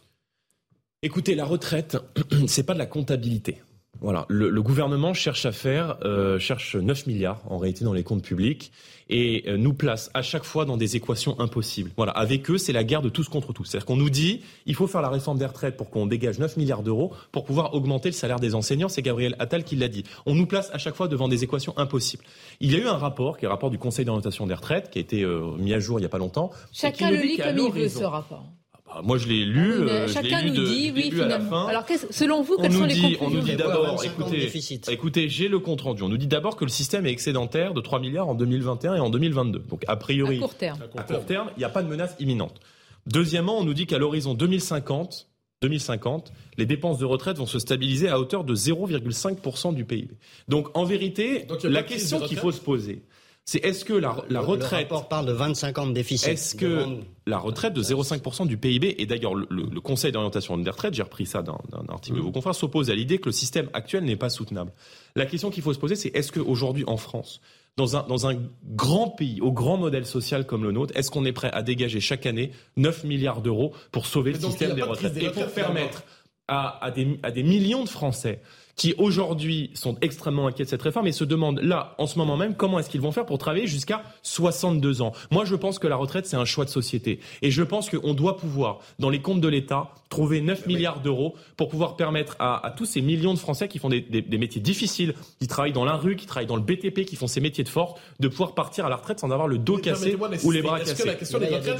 Écoutez, 1.02 1.34
la 1.34 1.44
retraite, 1.44 1.96
c'est 2.46 2.64
pas 2.64 2.74
de 2.74 2.78
la 2.78 2.86
comptabilité. 2.86 3.62
Voilà, 4.00 4.26
le, 4.28 4.62
gouvernement 4.62 5.14
cherche 5.14 5.46
à 5.46 5.52
faire, 5.52 5.96
euh, 6.04 6.38
cherche 6.38 6.76
9 6.76 7.06
milliards 7.06 7.40
en 7.46 7.58
réalité 7.58 7.84
dans 7.84 7.92
les 7.92 8.02
comptes 8.02 8.22
publics 8.22 8.72
et 9.08 9.44
euh, 9.46 9.56
nous 9.56 9.72
place 9.72 10.10
à 10.14 10.22
chaque 10.22 10.44
fois 10.44 10.64
dans 10.64 10.76
des 10.76 10.96
équations 10.96 11.38
impossibles. 11.38 11.90
Voilà, 11.96 12.12
avec 12.12 12.50
eux, 12.50 12.58
c'est 12.58 12.72
la 12.72 12.84
guerre 12.84 13.02
de 13.02 13.08
tous 13.08 13.28
contre 13.28 13.52
tous. 13.52 13.64
C'est-à-dire 13.64 13.86
qu'on 13.86 13.96
nous 13.96 14.10
dit, 14.10 14.40
il 14.66 14.74
faut 14.74 14.86
faire 14.86 15.02
la 15.02 15.08
réforme 15.08 15.38
des 15.38 15.46
retraites 15.46 15.76
pour 15.76 15.90
qu'on 15.90 16.06
dégage 16.06 16.38
9 16.38 16.56
milliards 16.56 16.82
d'euros 16.82 17.12
pour 17.32 17.44
pouvoir 17.44 17.74
augmenter 17.74 18.08
le 18.08 18.14
salaire 18.14 18.40
des 18.40 18.54
enseignants. 18.54 18.88
C'est 18.88 19.02
Gabriel 19.02 19.36
Attal 19.38 19.64
qui 19.64 19.76
l'a 19.76 19.88
dit. 19.88 20.04
On 20.26 20.34
nous 20.34 20.46
place 20.46 20.70
à 20.72 20.78
chaque 20.78 20.94
fois 20.94 21.08
devant 21.08 21.28
des 21.28 21.44
équations 21.44 21.76
impossibles. 21.78 22.24
Il 22.60 22.72
y 22.72 22.74
a 22.74 22.78
eu 22.78 22.86
un 22.86 22.96
rapport, 22.96 23.38
qui 23.38 23.44
est 23.44 23.48
le 23.48 23.52
rapport 23.52 23.70
du 23.70 23.78
Conseil 23.78 24.04
d'orientation 24.04 24.46
des 24.46 24.54
retraites, 24.54 24.90
qui 24.90 24.98
a 24.98 25.02
été 25.02 25.22
euh, 25.22 25.52
mis 25.58 25.72
à 25.72 25.78
jour 25.78 25.98
il 25.98 26.02
n'y 26.02 26.06
a 26.06 26.10
pas 26.10 26.18
longtemps. 26.18 26.50
Chacun 26.72 27.10
le 27.10 27.16
lit 27.16 27.36
comme 27.36 27.58
il 27.58 27.72
veut, 27.72 27.88
ce 27.88 28.04
rapport. 28.04 28.44
Ah, 28.88 29.00
moi, 29.02 29.18
je 29.18 29.26
l'ai 29.26 29.44
lu. 29.44 29.72
Euh, 29.72 30.06
chacun 30.08 30.42
nous 30.42 30.52
dit, 30.52 30.92
oui, 30.94 31.10
finalement. 31.10 31.66
Alors, 31.66 31.84
selon 32.10 32.42
vous, 32.42 32.56
quelles 32.56 32.72
sont 32.72 32.84
les 32.84 32.94
conclusions 32.94 33.26
On 33.26 33.30
nous 33.30 33.40
dit 33.40 33.56
d'abord, 33.56 34.04
écoutez, 34.04 34.50
écoutez 34.90 35.28
j'ai 35.28 35.48
le 35.48 35.58
compte 35.58 35.80
rendu. 35.80 36.02
On 36.02 36.08
nous 36.08 36.16
dit 36.16 36.28
d'abord 36.28 36.56
que 36.56 36.64
le 36.64 36.70
système 36.70 37.06
est 37.06 37.10
excédentaire 37.10 37.74
de 37.74 37.80
3 37.80 38.00
milliards 38.00 38.28
en 38.28 38.34
2021 38.34 38.94
et 38.94 39.00
en 39.00 39.10
2022. 39.10 39.58
Donc, 39.68 39.84
a 39.88 39.96
priori, 39.96 40.36
à 40.36 40.40
court 40.40 40.54
terme, 40.54 40.78
à 40.96 41.02
court 41.02 41.24
terme, 41.24 41.50
il 41.56 41.58
n'y 41.58 41.64
a 41.64 41.68
pas 41.68 41.82
de 41.82 41.88
menace 41.88 42.14
imminente. 42.20 42.60
Deuxièmement, 43.06 43.58
on 43.58 43.64
nous 43.64 43.74
dit 43.74 43.86
qu'à 43.86 43.98
l'horizon 43.98 44.34
2050, 44.34 45.28
2050, 45.62 46.32
les 46.58 46.66
dépenses 46.66 46.98
de 46.98 47.04
retraite 47.04 47.38
vont 47.38 47.46
se 47.46 47.58
stabiliser 47.58 48.08
à 48.08 48.20
hauteur 48.20 48.44
de 48.44 48.54
0,5% 48.54 49.74
du 49.74 49.84
PIB. 49.84 50.14
Donc, 50.48 50.76
en 50.76 50.84
vérité, 50.84 51.46
la 51.64 51.82
question 51.82 52.20
qu'il 52.20 52.36
faut 52.36 52.52
se 52.52 52.60
poser, 52.60 53.02
c'est 53.48 53.64
est-ce 53.64 53.84
que 53.84 53.92
la, 53.92 54.10
retraite. 54.10 54.72
Le 54.72 54.76
rapport 54.76 55.08
parle 55.08 55.26
de 55.26 55.32
25 55.32 55.78
ans 55.78 55.86
de 55.86 55.92
déficit. 55.92 56.30
Est-ce 56.30 56.56
que 56.56 56.98
la 57.26 57.38
retraite 57.38 57.74
de 57.74 57.82
0,5% 57.82 58.48
du 58.48 58.56
PIB, 58.56 58.96
et 58.98 59.06
d'ailleurs 59.06 59.36
le, 59.36 59.80
Conseil 59.80 60.10
d'orientation 60.10 60.58
des 60.58 60.68
retraites, 60.68 60.94
j'ai 60.94 61.04
repris 61.04 61.26
ça 61.26 61.42
d'un 61.42 61.54
article 61.88 62.16
de 62.16 62.22
vos 62.22 62.32
confrères, 62.32 62.56
s'oppose 62.56 62.90
à 62.90 62.94
l'idée 62.94 63.18
que 63.18 63.26
le 63.26 63.32
système 63.32 63.70
actuel 63.72 64.02
n'est 64.02 64.16
pas 64.16 64.30
soutenable. 64.30 64.72
La 65.14 65.26
question 65.26 65.50
qu'il 65.50 65.62
faut 65.62 65.72
se 65.72 65.78
poser, 65.78 65.94
c'est 65.94 66.08
est-ce 66.08 66.32
qu'aujourd'hui 66.32 66.82
en 66.88 66.96
France, 66.96 67.40
dans 67.76 67.96
un, 67.96 68.02
dans 68.08 68.26
un 68.26 68.36
grand 68.64 69.10
pays, 69.10 69.40
au 69.40 69.52
grand 69.52 69.76
modèle 69.76 70.06
social 70.06 70.44
comme 70.44 70.64
le 70.64 70.72
nôtre, 70.72 70.92
est-ce 70.96 71.12
qu'on 71.12 71.24
est 71.24 71.32
prêt 71.32 71.50
à 71.52 71.62
dégager 71.62 72.00
chaque 72.00 72.26
année 72.26 72.50
9 72.76 73.04
milliards 73.04 73.42
d'euros 73.42 73.72
pour 73.92 74.06
sauver 74.06 74.32
le 74.32 74.40
système 74.40 74.74
des 74.74 74.82
retraites? 74.82 75.16
Et 75.18 75.30
pour 75.30 75.46
permettre 75.52 76.02
à, 76.48 76.84
à, 76.84 76.90
des, 76.90 77.20
à 77.22 77.30
des 77.30 77.44
millions 77.44 77.84
de 77.84 77.88
Français 77.88 78.40
qui 78.76 78.94
aujourd'hui 78.98 79.70
sont 79.74 79.96
extrêmement 80.02 80.46
inquiets 80.46 80.64
de 80.64 80.68
cette 80.68 80.82
réforme 80.82 81.06
et 81.06 81.12
se 81.12 81.24
demandent 81.24 81.60
là, 81.60 81.94
en 81.98 82.06
ce 82.06 82.18
moment 82.18 82.36
même, 82.36 82.54
comment 82.54 82.78
est-ce 82.78 82.90
qu'ils 82.90 83.00
vont 83.00 83.10
faire 83.10 83.24
pour 83.24 83.38
travailler 83.38 83.66
jusqu'à 83.66 84.02
62 84.22 85.00
ans. 85.00 85.12
Moi, 85.30 85.46
je 85.46 85.56
pense 85.56 85.78
que 85.78 85.86
la 85.86 85.96
retraite, 85.96 86.26
c'est 86.26 86.36
un 86.36 86.44
choix 86.44 86.66
de 86.66 86.70
société. 86.70 87.18
Et 87.40 87.50
je 87.50 87.62
pense 87.62 87.88
qu'on 87.88 88.12
doit 88.12 88.36
pouvoir, 88.36 88.80
dans 88.98 89.08
les 89.08 89.20
comptes 89.20 89.40
de 89.40 89.48
l'État, 89.48 89.88
trouver 90.10 90.42
9 90.42 90.66
milliards 90.66 91.00
d'euros 91.00 91.34
pour 91.56 91.68
pouvoir 91.68 91.96
permettre 91.96 92.36
à, 92.38 92.74
tous 92.76 92.84
ces 92.84 93.00
millions 93.00 93.32
de 93.32 93.38
Français 93.38 93.66
qui 93.66 93.78
font 93.78 93.88
des, 93.88 94.04
métiers 94.38 94.60
difficiles, 94.60 95.14
qui 95.40 95.46
travaillent 95.46 95.72
dans 95.72 95.86
la 95.86 95.96
rue, 95.96 96.16
qui 96.16 96.26
travaillent 96.26 96.46
dans 96.46 96.56
le 96.56 96.62
BTP, 96.62 97.06
qui 97.06 97.16
font 97.16 97.26
ces 97.26 97.40
métiers 97.40 97.64
de 97.64 97.68
force, 97.70 97.98
de 98.20 98.28
pouvoir 98.28 98.54
partir 98.54 98.84
à 98.84 98.90
la 98.90 98.96
retraite 98.96 99.20
sans 99.20 99.30
avoir 99.30 99.48
le 99.48 99.58
dos 99.58 99.78
cassé 99.78 100.16
ou 100.44 100.50
les 100.50 100.62
bras 100.62 100.78
cassés. 100.80 100.92
Est-ce 100.92 101.02
que 101.02 101.08
la 101.08 101.14
question 101.14 101.38
des 101.38 101.46
retraites, 101.46 101.78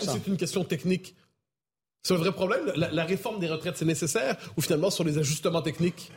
c'est 0.00 0.26
une 0.26 0.36
question 0.38 0.64
technique 0.64 1.14
c'est 2.06 2.14
un 2.14 2.18
vrai 2.18 2.30
problème? 2.30 2.72
La, 2.76 3.04
réforme 3.04 3.40
des 3.40 3.48
retraites, 3.48 3.76
c'est 3.76 3.84
nécessaire? 3.84 4.36
Ou 4.56 4.60
finalement 4.60 4.90
sur 4.90 5.02
les 5.02 5.18
ajustements 5.18 5.62
techniques? 5.62 6.12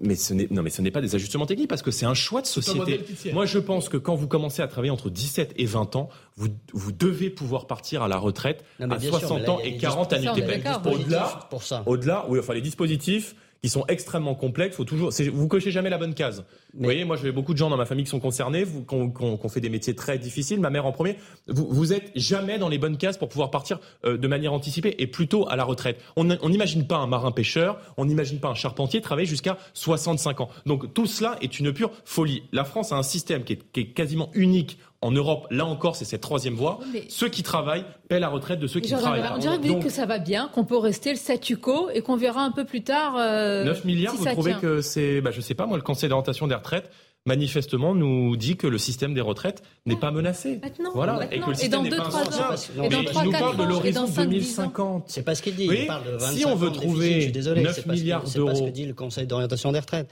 Mais 0.00 0.14
ce 0.14 0.32
n'est 0.32 0.46
non 0.50 0.62
mais 0.62 0.70
ce 0.70 0.80
n'est 0.80 0.90
pas 0.90 1.02
des 1.02 1.14
ajustements 1.16 1.44
techniques 1.44 1.68
parce 1.68 1.82
que 1.82 1.90
c'est 1.90 2.06
un 2.06 2.14
choix 2.14 2.40
de 2.40 2.46
société. 2.46 3.04
Moi 3.32 3.44
je 3.44 3.58
pense 3.58 3.90
que 3.90 3.98
quand 3.98 4.14
vous 4.14 4.28
commencez 4.28 4.62
à 4.62 4.68
travailler 4.68 4.92
entre 4.92 5.10
17 5.10 5.52
et 5.56 5.66
20 5.66 5.96
ans, 5.96 6.08
vous, 6.36 6.48
vous 6.72 6.92
devez 6.92 7.28
pouvoir 7.28 7.66
partir 7.66 8.02
à 8.02 8.08
la 8.08 8.16
retraite 8.16 8.64
à 8.80 8.98
60 8.98 9.48
ans 9.50 9.58
et 9.62 9.76
40 9.76 10.12
annuités 10.14 10.62
Au-delà? 10.86 11.48
Au-delà, 11.84 12.24
oui, 12.28 12.38
enfin 12.38 12.54
les 12.54 12.62
dispositifs 12.62 13.34
qui 13.66 13.70
sont 13.70 13.84
extrêmement 13.88 14.36
complexes. 14.36 14.76
Faut 14.76 14.84
toujours, 14.84 15.10
vous 15.32 15.48
cochez 15.48 15.72
jamais 15.72 15.90
la 15.90 15.98
bonne 15.98 16.14
case. 16.14 16.44
Vous 16.72 16.84
voyez, 16.84 17.04
moi 17.04 17.16
j'ai 17.16 17.32
beaucoup 17.32 17.52
de 17.52 17.58
gens 17.58 17.68
dans 17.68 17.76
ma 17.76 17.84
famille 17.84 18.04
qui 18.04 18.10
sont 18.10 18.20
concernés, 18.20 18.64
qu'on 18.86 19.10
qu 19.10 19.48
fait 19.48 19.60
des 19.60 19.68
métiers 19.68 19.96
très 19.96 20.18
difficiles. 20.18 20.60
Ma 20.60 20.70
mère 20.70 20.86
en 20.86 20.92
premier. 20.92 21.16
Vous, 21.48 21.66
vous 21.68 21.92
êtes 21.92 22.12
jamais 22.14 22.58
dans 22.60 22.68
les 22.68 22.78
bonnes 22.78 22.96
cases 22.96 23.18
pour 23.18 23.28
pouvoir 23.28 23.50
partir 23.50 23.80
euh, 24.04 24.16
de 24.16 24.28
manière 24.28 24.52
anticipée 24.52 24.94
et 24.98 25.08
plutôt 25.08 25.48
à 25.48 25.56
la 25.56 25.64
retraite. 25.64 26.00
On 26.14 26.24
n'imagine 26.48 26.86
pas 26.86 26.98
un 26.98 27.08
marin 27.08 27.32
pêcheur, 27.32 27.80
on 27.96 28.04
n'imagine 28.04 28.38
pas 28.38 28.48
un 28.48 28.54
charpentier 28.54 29.00
travailler 29.00 29.26
jusqu'à 29.26 29.58
65 29.74 30.42
ans. 30.42 30.48
Donc 30.64 30.94
tout 30.94 31.06
cela 31.06 31.36
est 31.40 31.58
une 31.58 31.72
pure 31.72 31.90
folie. 32.04 32.44
La 32.52 32.64
France 32.64 32.92
a 32.92 32.96
un 32.96 33.02
système 33.02 33.42
qui 33.42 33.54
est, 33.54 33.72
qui 33.72 33.80
est 33.80 33.86
quasiment 33.86 34.30
unique 34.34 34.78
en 35.02 35.10
Europe, 35.10 35.46
là 35.50 35.66
encore, 35.66 35.96
c'est 35.96 36.04
cette 36.04 36.20
troisième 36.20 36.54
voie. 36.54 36.80
Ceux 37.08 37.28
qui 37.28 37.42
travaillent 37.42 37.84
paient 38.08 38.20
la 38.20 38.28
retraite 38.28 38.58
de 38.58 38.66
ceux 38.66 38.80
qui 38.80 38.90
travaillent. 38.90 39.22
On 39.34 39.38
dirait 39.38 39.58
que, 39.80 39.88
ça 39.88 40.06
va 40.06 40.18
bien, 40.18 40.48
qu'on 40.48 40.64
peut 40.64 40.78
rester 40.78 41.10
le 41.10 41.16
statu 41.16 41.56
quo 41.56 41.90
et 41.92 42.00
qu'on 42.02 42.16
verra 42.16 42.42
un 42.42 42.50
peu 42.50 42.64
plus 42.64 42.82
tard. 42.82 43.14
9 43.14 43.20
euh, 43.20 43.74
milliards, 43.84 44.14
vous 44.14 44.24
trouvez 44.24 44.54
que 44.54 44.80
c'est. 44.80 45.20
Bah, 45.20 45.30
je 45.30 45.40
sais 45.40 45.54
pas, 45.54 45.66
moi, 45.66 45.76
le 45.76 45.82
Conseil 45.82 46.08
d'orientation 46.08 46.46
des 46.46 46.54
retraites 46.54 46.90
manifestement 47.26 47.94
nous 47.94 48.36
dit 48.36 48.56
que 48.56 48.66
le 48.66 48.78
système 48.78 49.12
des 49.12 49.20
retraites 49.20 49.62
n'est 49.84 49.96
pas 49.96 50.12
menacé. 50.12 50.60
Maintenant, 50.62 50.92
voilà, 50.94 51.26
et 51.32 51.40
que 51.40 51.50
le 51.50 51.54
système 51.54 51.82
n'est 51.82 51.90
pas 51.90 52.16
ans, 52.16 52.84
Et 52.84 52.88
dans 52.88 53.04
3, 53.04 53.22
il 53.22 53.26
nous 53.26 53.32
parle 53.32 53.56
de 53.56 53.64
l'horizon 53.64 54.06
2050. 54.06 55.04
C'est 55.08 55.24
pas 55.24 55.34
ce 55.34 55.42
qu'il 55.42 55.56
dit. 55.56 55.68
il 55.68 55.86
parle 55.86 56.04
de 56.04 56.12
25 56.12 56.32
si 56.32 56.46
on 56.46 56.54
veut 56.54 56.70
trouver 56.70 57.32
9 57.34 57.86
milliards 57.86 58.22
d'euros, 58.22 58.48
c'est 58.48 58.54
pas 58.54 58.54
ce 58.54 58.70
que 58.70 58.74
dit 58.74 58.86
le 58.86 58.94
Conseil 58.94 59.26
d'orientation 59.26 59.72
des 59.72 59.80
retraites 59.80 60.08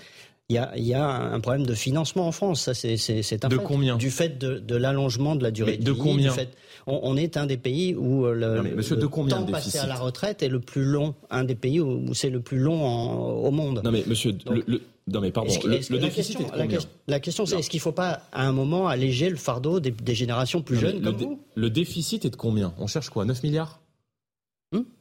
il 0.50 0.56
y, 0.56 0.58
a, 0.58 0.72
il 0.76 0.84
y 0.84 0.92
a, 0.92 1.08
un 1.08 1.40
problème 1.40 1.64
de 1.64 1.72
financement 1.72 2.26
en 2.26 2.32
France. 2.32 2.62
Ça, 2.62 2.74
c'est, 2.74 2.98
c'est, 2.98 3.44
un 3.44 3.48
de 3.48 3.56
fait. 3.56 3.62
combien 3.64 3.96
Du 3.96 4.10
fait 4.10 4.38
de, 4.38 4.58
de 4.58 4.76
l'allongement 4.76 5.36
de 5.36 5.42
la 5.42 5.50
durée 5.50 5.78
de, 5.78 5.84
de 5.84 5.92
combien 5.92 6.32
fait, 6.32 6.50
on, 6.86 7.00
on, 7.02 7.16
est 7.16 7.38
un 7.38 7.46
des 7.46 7.56
pays 7.56 7.94
où 7.94 8.26
euh, 8.26 8.34
le, 8.34 8.74
monsieur, 8.74 8.96
de 8.96 9.06
combien 9.06 9.38
temps 9.38 9.50
passé 9.50 9.78
à 9.78 9.86
la 9.86 9.94
retraite 9.94 10.42
est 10.42 10.48
le 10.48 10.60
plus 10.60 10.84
long, 10.84 11.14
un 11.30 11.44
des 11.44 11.54
pays 11.54 11.80
où, 11.80 12.12
c'est 12.12 12.28
le 12.28 12.40
plus 12.40 12.58
long 12.58 13.42
au 13.42 13.50
monde. 13.50 13.80
Non 13.82 13.90
mais 13.90 14.04
monsieur, 14.06 14.36
le, 14.46 14.82
non 15.06 15.20
mais 15.22 15.30
pardon, 15.30 15.52
le, 15.64 15.78
déficit 15.78 15.90
la 15.90 16.08
question, 16.10 16.40
est 16.40 16.50
combien 16.50 16.78
la, 17.08 17.20
question 17.20 17.46
c'est 17.46 17.58
est-ce 17.58 17.70
qu'il 17.70 17.78
ne 17.78 17.82
faut 17.82 17.92
pas 17.92 18.20
à 18.32 18.46
un 18.46 18.52
moment 18.52 18.86
alléger 18.86 19.30
le 19.30 19.36
fardeau 19.36 19.80
des, 19.80 19.92
des 19.92 20.14
générations 20.14 20.60
plus 20.60 20.76
jeunes 20.76 21.00
comme 21.00 21.16
vous? 21.16 21.40
Le 21.54 21.70
déficit 21.70 22.26
est 22.26 22.30
de 22.30 22.36
combien? 22.36 22.74
On 22.78 22.86
cherche 22.86 23.08
quoi? 23.08 23.24
9 23.24 23.42
milliards? 23.42 23.80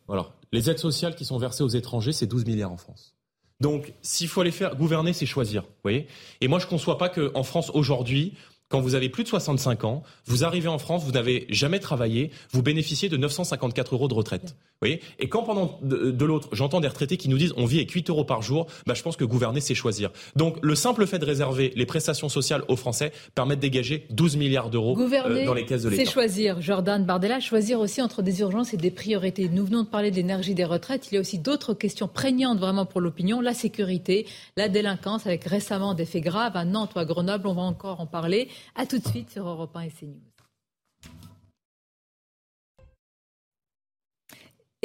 Voilà. 0.07 0.29
Les 0.51 0.69
aides 0.69 0.79
sociales 0.79 1.15
qui 1.15 1.25
sont 1.25 1.37
versées 1.37 1.63
aux 1.63 1.69
étrangers, 1.69 2.13
c'est 2.13 2.27
12 2.27 2.45
milliards 2.45 2.71
en 2.71 2.77
France. 2.77 3.15
Donc, 3.63 3.93
s'il 4.01 4.27
faut 4.27 4.41
aller 4.41 4.51
faire 4.51 4.75
gouverner, 4.75 5.13
c'est 5.13 5.25
choisir. 5.25 5.61
Vous 5.61 5.69
voyez 5.83 6.05
Et 6.41 6.49
moi, 6.49 6.59
je 6.59 6.65
ne 6.65 6.69
conçois 6.69 6.97
pas 6.97 7.07
qu'en 7.07 7.43
France, 7.43 7.71
aujourd'hui, 7.73 8.33
quand 8.69 8.81
vous 8.81 8.95
avez 8.95 9.09
plus 9.09 9.23
de 9.23 9.29
65 9.29 9.83
ans, 9.83 10.03
vous 10.25 10.43
arrivez 10.43 10.67
en 10.67 10.79
France, 10.79 11.03
vous 11.03 11.11
n'avez 11.11 11.45
jamais 11.49 11.79
travaillé, 11.79 12.31
vous 12.51 12.63
bénéficiez 12.63 13.09
de 13.09 13.17
954 13.17 13.93
euros 13.93 14.07
de 14.07 14.13
retraite. 14.13 14.55
Et 15.19 15.29
quand 15.29 15.43
pendant 15.43 15.79
de, 15.81 16.25
l'autre, 16.25 16.49
j'entends 16.51 16.81
des 16.81 16.87
retraités 16.87 17.17
qui 17.17 17.29
nous 17.29 17.37
disent 17.37 17.53
on 17.57 17.65
vit 17.65 17.77
avec 17.77 17.91
8 17.91 18.09
euros 18.09 18.25
par 18.25 18.41
jour, 18.41 18.67
bah, 18.85 18.93
je 18.93 19.01
pense 19.01 19.15
que 19.15 19.23
gouverner, 19.23 19.61
c'est 19.61 19.75
choisir. 19.75 20.11
Donc 20.35 20.57
le 20.61 20.75
simple 20.75 21.05
fait 21.07 21.19
de 21.19 21.25
réserver 21.25 21.71
les 21.75 21.85
prestations 21.85 22.29
sociales 22.29 22.63
aux 22.67 22.75
Français 22.75 23.11
permet 23.35 23.55
de 23.55 23.61
dégager 23.61 24.05
12 24.09 24.37
milliards 24.37 24.69
d'euros 24.69 24.99
euh, 24.99 25.45
dans 25.45 25.53
les 25.53 25.65
caisses 25.65 25.83
de 25.83 25.89
l'État. 25.89 26.03
C'est 26.03 26.11
choisir, 26.11 26.61
Jordan 26.61 27.05
Bardella, 27.05 27.39
choisir 27.39 27.79
aussi 27.79 28.01
entre 28.01 28.21
des 28.21 28.41
urgences 28.41 28.73
et 28.73 28.77
des 28.77 28.91
priorités. 28.91 29.49
Nous 29.49 29.65
venons 29.65 29.83
de 29.83 29.87
parler 29.87 30.11
de 30.11 30.15
l'énergie 30.15 30.53
des 30.53 30.65
retraites. 30.65 31.09
Il 31.11 31.15
y 31.15 31.17
a 31.17 31.21
aussi 31.21 31.39
d'autres 31.39 31.73
questions 31.73 32.07
prégnantes 32.07 32.59
vraiment 32.59 32.85
pour 32.85 33.01
l'opinion 33.01 33.41
la 33.41 33.53
sécurité, 33.53 34.25
la 34.57 34.69
délinquance, 34.69 35.25
avec 35.25 35.45
récemment 35.45 35.93
des 35.93 36.05
faits 36.05 36.23
graves 36.23 36.55
à 36.55 36.65
Nantes 36.65 36.91
ou 36.95 36.99
à 36.99 37.05
Grenoble. 37.05 37.47
On 37.47 37.53
va 37.53 37.61
encore 37.61 38.01
en 38.01 38.05
parler. 38.05 38.49
À 38.75 38.85
tout 38.85 38.99
de 38.99 39.07
suite 39.07 39.29
sur 39.29 39.47
Europe 39.47 39.75
1 39.75 39.81
et 39.81 39.89
CNews. 39.91 40.32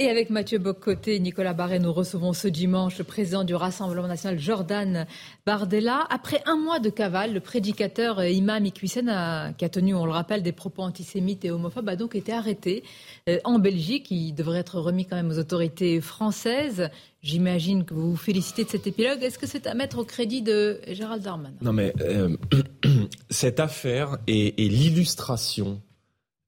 Et 0.01 0.09
avec 0.09 0.31
Mathieu 0.31 0.59
Bocoté 0.59 1.17
et 1.17 1.19
Nicolas 1.19 1.55
Barret, 1.55 1.81
nous 1.81 1.93
recevons 1.93 2.33
ce 2.33 2.47
dimanche 2.47 2.99
le 2.99 3.05
président 3.05 3.43
du 3.43 3.57
Rassemblement 3.57 4.07
national, 4.07 4.39
Jordan 4.39 5.09
Bardella. 5.45 6.07
Après 6.09 6.41
un 6.47 6.55
mois 6.55 6.79
de 6.79 6.89
cavale, 6.89 7.35
le 7.35 7.41
prédicateur 7.41 8.25
Imam 8.25 8.65
Iqwisen, 8.65 9.55
qui 9.59 9.65
a 9.65 9.69
tenu, 9.69 9.97
on 9.97 10.07
le 10.07 10.13
rappelle, 10.13 10.45
des 10.45 10.53
propos 10.53 10.83
antisémites 10.83 11.45
et 11.45 11.51
homophobes, 11.51 11.89
a 11.89 11.97
donc 11.97 12.15
été 12.15 12.33
arrêté 12.33 12.85
euh, 13.29 13.41
en 13.43 13.59
Belgique. 13.59 14.13
Il 14.13 14.35
devrait 14.35 14.61
être 14.61 14.79
remis 14.79 15.05
quand 15.05 15.17
même 15.17 15.31
aux 15.31 15.39
autorités 15.41 16.01
françaises. 16.01 16.91
J'imagine 17.21 17.85
que 17.85 17.93
vous 17.93 18.11
vous 18.11 18.17
félicitez 18.17 18.63
de 18.63 18.71
cet 18.71 18.87
épilogue. 18.87 19.25
Est-ce 19.25 19.41
que 19.41 19.49
c'est 19.49 19.67
à 19.67 19.75
mettre 19.75 19.99
au 19.99 20.05
crédit 20.05 20.43
de 20.43 20.81
Gérald 20.87 21.25
Darman 21.25 21.55
Non, 21.61 21.73
mais 21.73 21.93
euh, 22.03 22.37
cette 23.31 23.59
affaire 23.59 24.19
est, 24.29 24.57
l'illustration 24.61 25.83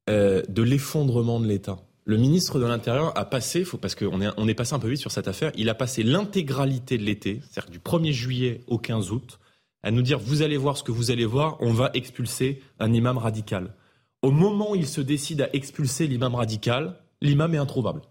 euh, 0.09 0.41
de 0.49 0.63
l'effondrement 0.63 1.41
de 1.41 1.49
l'État. 1.49 1.79
Le 2.05 2.17
ministre 2.17 2.59
de 2.59 2.65
l'Intérieur 2.65 3.17
a 3.17 3.25
passé, 3.25 3.65
parce 3.81 3.95
qu'on 3.95 4.21
est, 4.21 4.29
on 4.37 4.49
est 4.49 4.55
passé 4.55 4.75
un 4.75 4.79
peu 4.79 4.89
vite 4.89 5.01
sur 5.01 5.13
cette 5.13 5.29
affaire, 5.29 5.53
il 5.55 5.69
a 5.69 5.75
passé 5.75 6.03
l'intégralité 6.03 6.99
de 6.99 7.05
l'été, 7.05 7.41
c'est-à-dire 7.43 7.71
du 7.71 7.79
1er 7.79 8.13
juillet 8.13 8.61
au 8.67 8.79
15 8.79 9.11
août, 9.11 9.39
à 9.83 9.91
nous 9.91 10.03
dire 10.03 10.19
vous 10.19 10.43
allez 10.43 10.57
voir 10.57 10.77
ce 10.77 10.83
que 10.83 10.93
vous 10.93 11.11
allez 11.11 11.25
voir, 11.25 11.57
on 11.61 11.73
va 11.73 11.91
expulser 11.95 12.63
un 12.79 12.93
imam 12.93 13.19
radical. 13.19 13.75
Au 14.23 14.31
moment 14.31 14.73
où 14.73 14.77
il 14.77 14.87
se 14.87 15.01
décide 15.01 15.43
à 15.43 15.49
expulser 15.55 16.07
l'imam 16.07 16.35
radical, 16.35 16.97
l'imam 17.23 17.55
est 17.55 17.59
introuvable. 17.59 18.03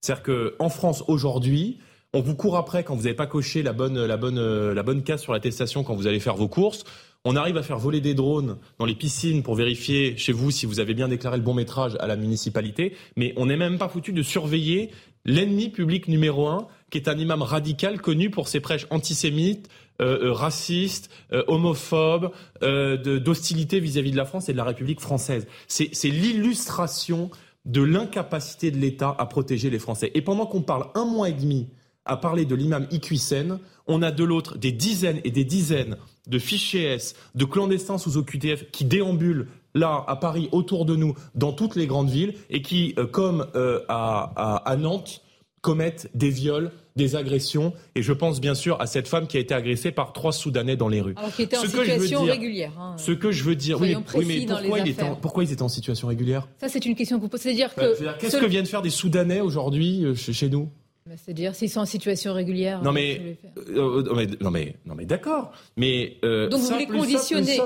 C'est-à-dire 0.00 0.22
qu'en 0.22 0.68
France 0.68 1.04
aujourd'hui, 1.08 1.78
on 2.14 2.20
vous 2.20 2.34
court 2.34 2.56
après 2.56 2.84
quand 2.84 2.94
vous 2.94 3.02
n'avez 3.02 3.14
pas 3.14 3.26
coché 3.26 3.62
la 3.62 3.72
bonne, 3.72 4.02
la 4.04 4.16
bonne, 4.16 4.72
la 4.72 4.82
bonne 4.82 5.02
case 5.02 5.20
sur 5.20 5.32
l'attestation 5.32 5.84
quand 5.84 5.94
vous 5.94 6.06
allez 6.06 6.20
faire 6.20 6.36
vos 6.36 6.48
courses. 6.48 6.84
On 7.24 7.36
arrive 7.36 7.56
à 7.56 7.62
faire 7.62 7.78
voler 7.78 8.00
des 8.00 8.14
drones 8.14 8.58
dans 8.78 8.86
les 8.86 8.94
piscines 8.94 9.42
pour 9.42 9.54
vérifier 9.54 10.16
chez 10.16 10.32
vous 10.32 10.50
si 10.50 10.66
vous 10.66 10.80
avez 10.80 10.94
bien 10.94 11.08
déclaré 11.08 11.36
le 11.36 11.42
bon 11.42 11.54
métrage 11.54 11.96
à 12.00 12.06
la 12.06 12.16
municipalité, 12.16 12.94
mais 13.16 13.34
on 13.36 13.46
n'est 13.46 13.56
même 13.56 13.76
pas 13.76 13.88
foutu 13.88 14.12
de 14.12 14.22
surveiller 14.22 14.90
l'ennemi 15.24 15.68
public 15.68 16.08
numéro 16.08 16.48
un, 16.48 16.68
qui 16.90 16.98
est 16.98 17.08
un 17.08 17.18
imam 17.18 17.42
radical 17.42 18.00
connu 18.00 18.30
pour 18.30 18.48
ses 18.48 18.60
prêches 18.60 18.86
antisémites, 18.90 19.68
euh, 20.00 20.26
euh, 20.26 20.32
racistes, 20.32 21.10
euh, 21.32 21.42
homophobes, 21.48 22.30
d'hostilité 22.62 23.80
vis-à-vis 23.80 24.12
de 24.12 24.16
la 24.16 24.24
France 24.24 24.48
et 24.48 24.52
de 24.52 24.56
la 24.56 24.64
République 24.64 25.00
française. 25.00 25.46
C'est 25.66 25.90
l'illustration 26.04 27.30
de 27.64 27.82
l'incapacité 27.82 28.70
de 28.70 28.78
l'État 28.78 29.14
à 29.18 29.26
protéger 29.26 29.70
les 29.70 29.78
Français. 29.78 30.10
Et 30.14 30.22
pendant 30.22 30.46
qu'on 30.46 30.62
parle 30.62 30.86
un 30.94 31.04
mois 31.04 31.28
et 31.28 31.32
demi 31.32 31.68
à 32.08 32.16
parler 32.16 32.44
de 32.44 32.54
l'imam 32.54 32.86
Iqwisen, 32.90 33.58
on 33.86 34.02
a 34.02 34.10
de 34.10 34.24
l'autre 34.24 34.58
des 34.58 34.72
dizaines 34.72 35.20
et 35.24 35.30
des 35.30 35.44
dizaines 35.44 35.96
de 36.26 36.38
fichiers 36.38 36.84
S, 36.84 37.14
de 37.34 37.44
clandestins 37.44 37.98
sous 37.98 38.16
OQTF 38.16 38.70
qui 38.70 38.84
déambulent 38.84 39.48
là, 39.74 40.04
à 40.06 40.16
Paris, 40.16 40.48
autour 40.52 40.84
de 40.84 40.96
nous, 40.96 41.14
dans 41.34 41.52
toutes 41.52 41.76
les 41.76 41.86
grandes 41.86 42.10
villes, 42.10 42.34
et 42.50 42.62
qui, 42.62 42.94
euh, 42.98 43.06
comme 43.06 43.46
euh, 43.54 43.80
à, 43.88 44.76
Nantes, 44.78 45.22
commettent 45.60 46.10
des 46.14 46.30
viols, 46.30 46.70
des 46.96 47.16
agressions. 47.16 47.72
Et 47.94 48.02
je 48.02 48.12
pense 48.12 48.40
bien 48.40 48.54
sûr 48.54 48.80
à 48.80 48.86
cette 48.86 49.08
femme 49.08 49.26
qui 49.26 49.36
a 49.36 49.40
été 49.40 49.54
agressée 49.54 49.90
par 49.90 50.12
trois 50.12 50.32
Soudanais 50.32 50.76
dans 50.76 50.88
les 50.88 51.00
rues. 51.00 51.14
Alors 51.16 51.32
qui 51.32 51.42
était 51.42 51.58
en 51.58 51.62
situation 51.62 52.24
régulière. 52.24 52.72
Hein. 52.78 52.96
Ce 52.96 53.12
que 53.12 53.30
je 53.30 53.44
veux 53.44 53.56
dire, 53.56 53.80
oui, 53.80 53.88
mais 53.88 54.46
pourquoi, 54.46 54.78
il 54.80 54.94
pourquoi, 55.20 55.44
ils 55.44 55.52
étaient 55.52 55.62
en 55.62 55.68
situation 55.68 56.08
régulière? 56.08 56.48
Ça, 56.60 56.68
c'est 56.68 56.84
une 56.84 56.94
question 56.94 57.16
que 57.16 57.22
vous 57.22 57.28
posez. 57.28 57.54
C'est-à-dire 57.54 57.74
que. 57.74 58.18
Qu'est-ce 58.18 58.36
que 58.36 58.46
viennent 58.46 58.66
faire 58.66 58.82
des 58.82 58.90
Soudanais 58.90 59.40
aujourd'hui 59.40 60.04
euh, 60.04 60.14
chez 60.14 60.48
nous? 60.48 60.68
bah, 60.68 60.87
c'est-à-dire 61.16 61.54
s'ils 61.54 61.70
sont 61.70 61.80
en 61.80 61.86
situation 61.86 62.32
régulière. 62.32 62.82
Non 62.82 62.92
mais, 62.92 63.38
euh, 63.68 64.02
non 64.02 64.14
mais, 64.14 64.26
non 64.40 64.50
mais, 64.50 64.76
non 64.86 64.94
mais 64.94 65.06
d'accord. 65.06 65.52
Mais 65.76 66.16
euh, 66.24 66.48
donc 66.48 66.60
vous 66.60 66.68
voulez 66.68 66.86
conditionner, 66.86 67.58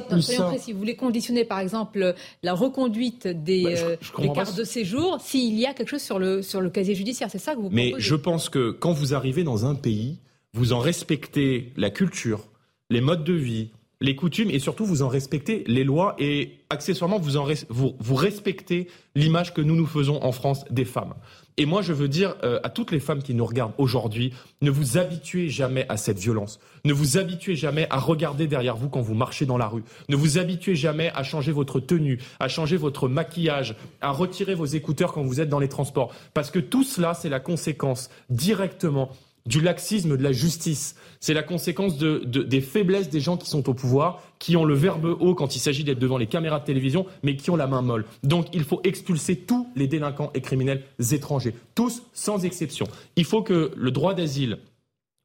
vous 0.73 0.79
voulez 0.79 0.97
conditionner 0.97 1.45
par 1.45 1.61
exemple 1.61 2.15
la 2.43 2.55
reconduite 2.55 3.27
des, 3.27 3.65
bah, 3.65 3.71
euh, 3.71 4.35
cartes 4.35 4.57
de 4.57 4.65
séjour 4.65 5.21
s'il 5.21 5.59
y 5.59 5.67
a 5.67 5.75
quelque 5.75 5.89
chose 5.89 6.03
sur 6.03 6.19
le 6.19 6.43
sur 6.43 6.61
le 6.61 6.71
casier 6.71 6.95
judiciaire. 6.95 7.29
C'est 7.31 7.39
ça 7.39 7.55
que 7.55 7.61
vous. 7.61 7.71
Mais 7.71 7.93
je 7.99 8.15
pense 8.15 8.49
que 8.49 8.71
quand 8.71 8.93
vous 8.93 9.15
arrivez 9.15 9.45
dans 9.45 9.67
un 9.67 9.75
pays, 9.75 10.19
vous 10.53 10.73
en 10.73 10.79
respectez 10.79 11.73
la 11.77 11.91
culture, 11.91 12.41
les 12.91 13.01
modes 13.01 13.25
de 13.25 13.33
vie, 13.33 13.71
les 14.03 14.17
coutumes 14.17 14.51
et 14.51 14.59
surtout 14.59 14.85
vous 14.85 15.03
en 15.03 15.09
respectez 15.09 15.65
les 15.67 15.85
lois 15.85 16.15
et 16.19 16.59
accessoirement 16.69 17.19
vous, 17.19 17.37
en 17.37 17.47
vous, 17.69 17.95
vous 17.99 18.15
respectez 18.15 18.89
l'image 19.15 19.55
que 19.55 19.61
nous 19.61 19.77
nous 19.77 19.87
faisons 19.87 20.23
en 20.23 20.33
France 20.33 20.65
des 20.71 20.85
femmes. 20.85 21.15
Et 21.59 21.67
moi, 21.67 21.83
je 21.83 21.93
veux 21.93 22.09
dire 22.09 22.35
euh, 22.45 22.61
à 22.63 22.71
toutes 22.71 22.93
les 22.93 23.01
femmes 23.01 23.23
qui 23.23 23.35
nous 23.35 23.45
regardent 23.45 23.75
aujourd'hui, 23.79 24.33
ne 24.63 24.71
vous 24.71 24.97
habituez 24.97 25.49
jamais 25.49 25.87
à 25.89 25.97
cette 25.97 26.19
violence. 26.19 26.59
Ne 26.85 26.93
vous 26.93 27.19
habituez 27.19 27.57
jamais 27.57 27.87
à 27.91 27.99
regarder 27.99 28.47
derrière 28.47 28.77
vous 28.77 28.89
quand 28.89 29.03
vous 29.03 29.15
marchez 29.15 29.45
dans 29.45 29.59
la 29.59 29.69
rue. 29.69 29.85
Ne 30.09 30.17
vous 30.17 30.39
habituez 30.39 30.75
jamais 30.75 31.11
à 31.15 31.23
changer 31.23 31.53
votre 31.53 31.79
tenue, 31.79 32.19
à 32.41 32.49
changer 32.49 32.77
votre 32.77 33.09
maquillage, 33.09 33.77
à 34.01 34.11
retirer 34.11 34.55
vos 34.55 34.65
écouteurs 34.65 35.13
quand 35.13 35.23
vous 35.23 35.41
êtes 35.41 35.49
dans 35.51 35.59
les 35.59 35.69
transports. 35.69 36.15
Parce 36.33 36.51
que 36.51 36.59
tout 36.59 36.85
cela, 36.85 37.15
c'est 37.15 37.29
la 37.29 37.41
conséquence 37.41 38.11
directement 38.31 39.11
du 39.47 39.61
laxisme 39.61 40.17
de 40.17 40.23
la 40.23 40.33
justice. 40.33 40.97
C'est 41.21 41.35
la 41.35 41.43
conséquence 41.43 41.99
de, 41.99 42.19
des 42.19 42.61
faiblesses 42.61 43.09
des 43.09 43.21
gens 43.21 43.37
qui 43.37 43.49
sont 43.49 43.69
au 43.69 43.75
pouvoir, 43.75 44.23
qui 44.39 44.57
ont 44.57 44.65
le 44.65 44.75
verbe 44.75 45.17
haut 45.21 45.35
quand 45.35 45.55
il 45.57 45.59
s'agit 45.59 45.85
d'être 45.85 45.99
devant 45.99 46.19
les 46.19 46.27
caméras 46.27 46.61
de 46.61 46.65
télévision, 46.65 47.07
mais 47.23 47.37
qui 47.37 47.51
ont 47.51 47.57
la 47.57 47.67
main 47.67 47.83
molle. 47.83 48.05
Donc 48.23 48.47
il 48.53 48.65
faut 48.65 48.81
expulser 48.85 49.37
tous 49.37 49.69
les 49.77 49.87
délinquants 49.87 50.31
et 50.35 50.41
criminels 50.41 50.83
étrangers, 51.13 51.55
tous 51.75 52.03
sans 52.13 52.45
exception. 52.45 52.87
Il 53.17 53.25
faut 53.25 53.43
que 53.43 53.73
le 53.77 53.91
droit 53.91 54.15
d'asile 54.15 54.59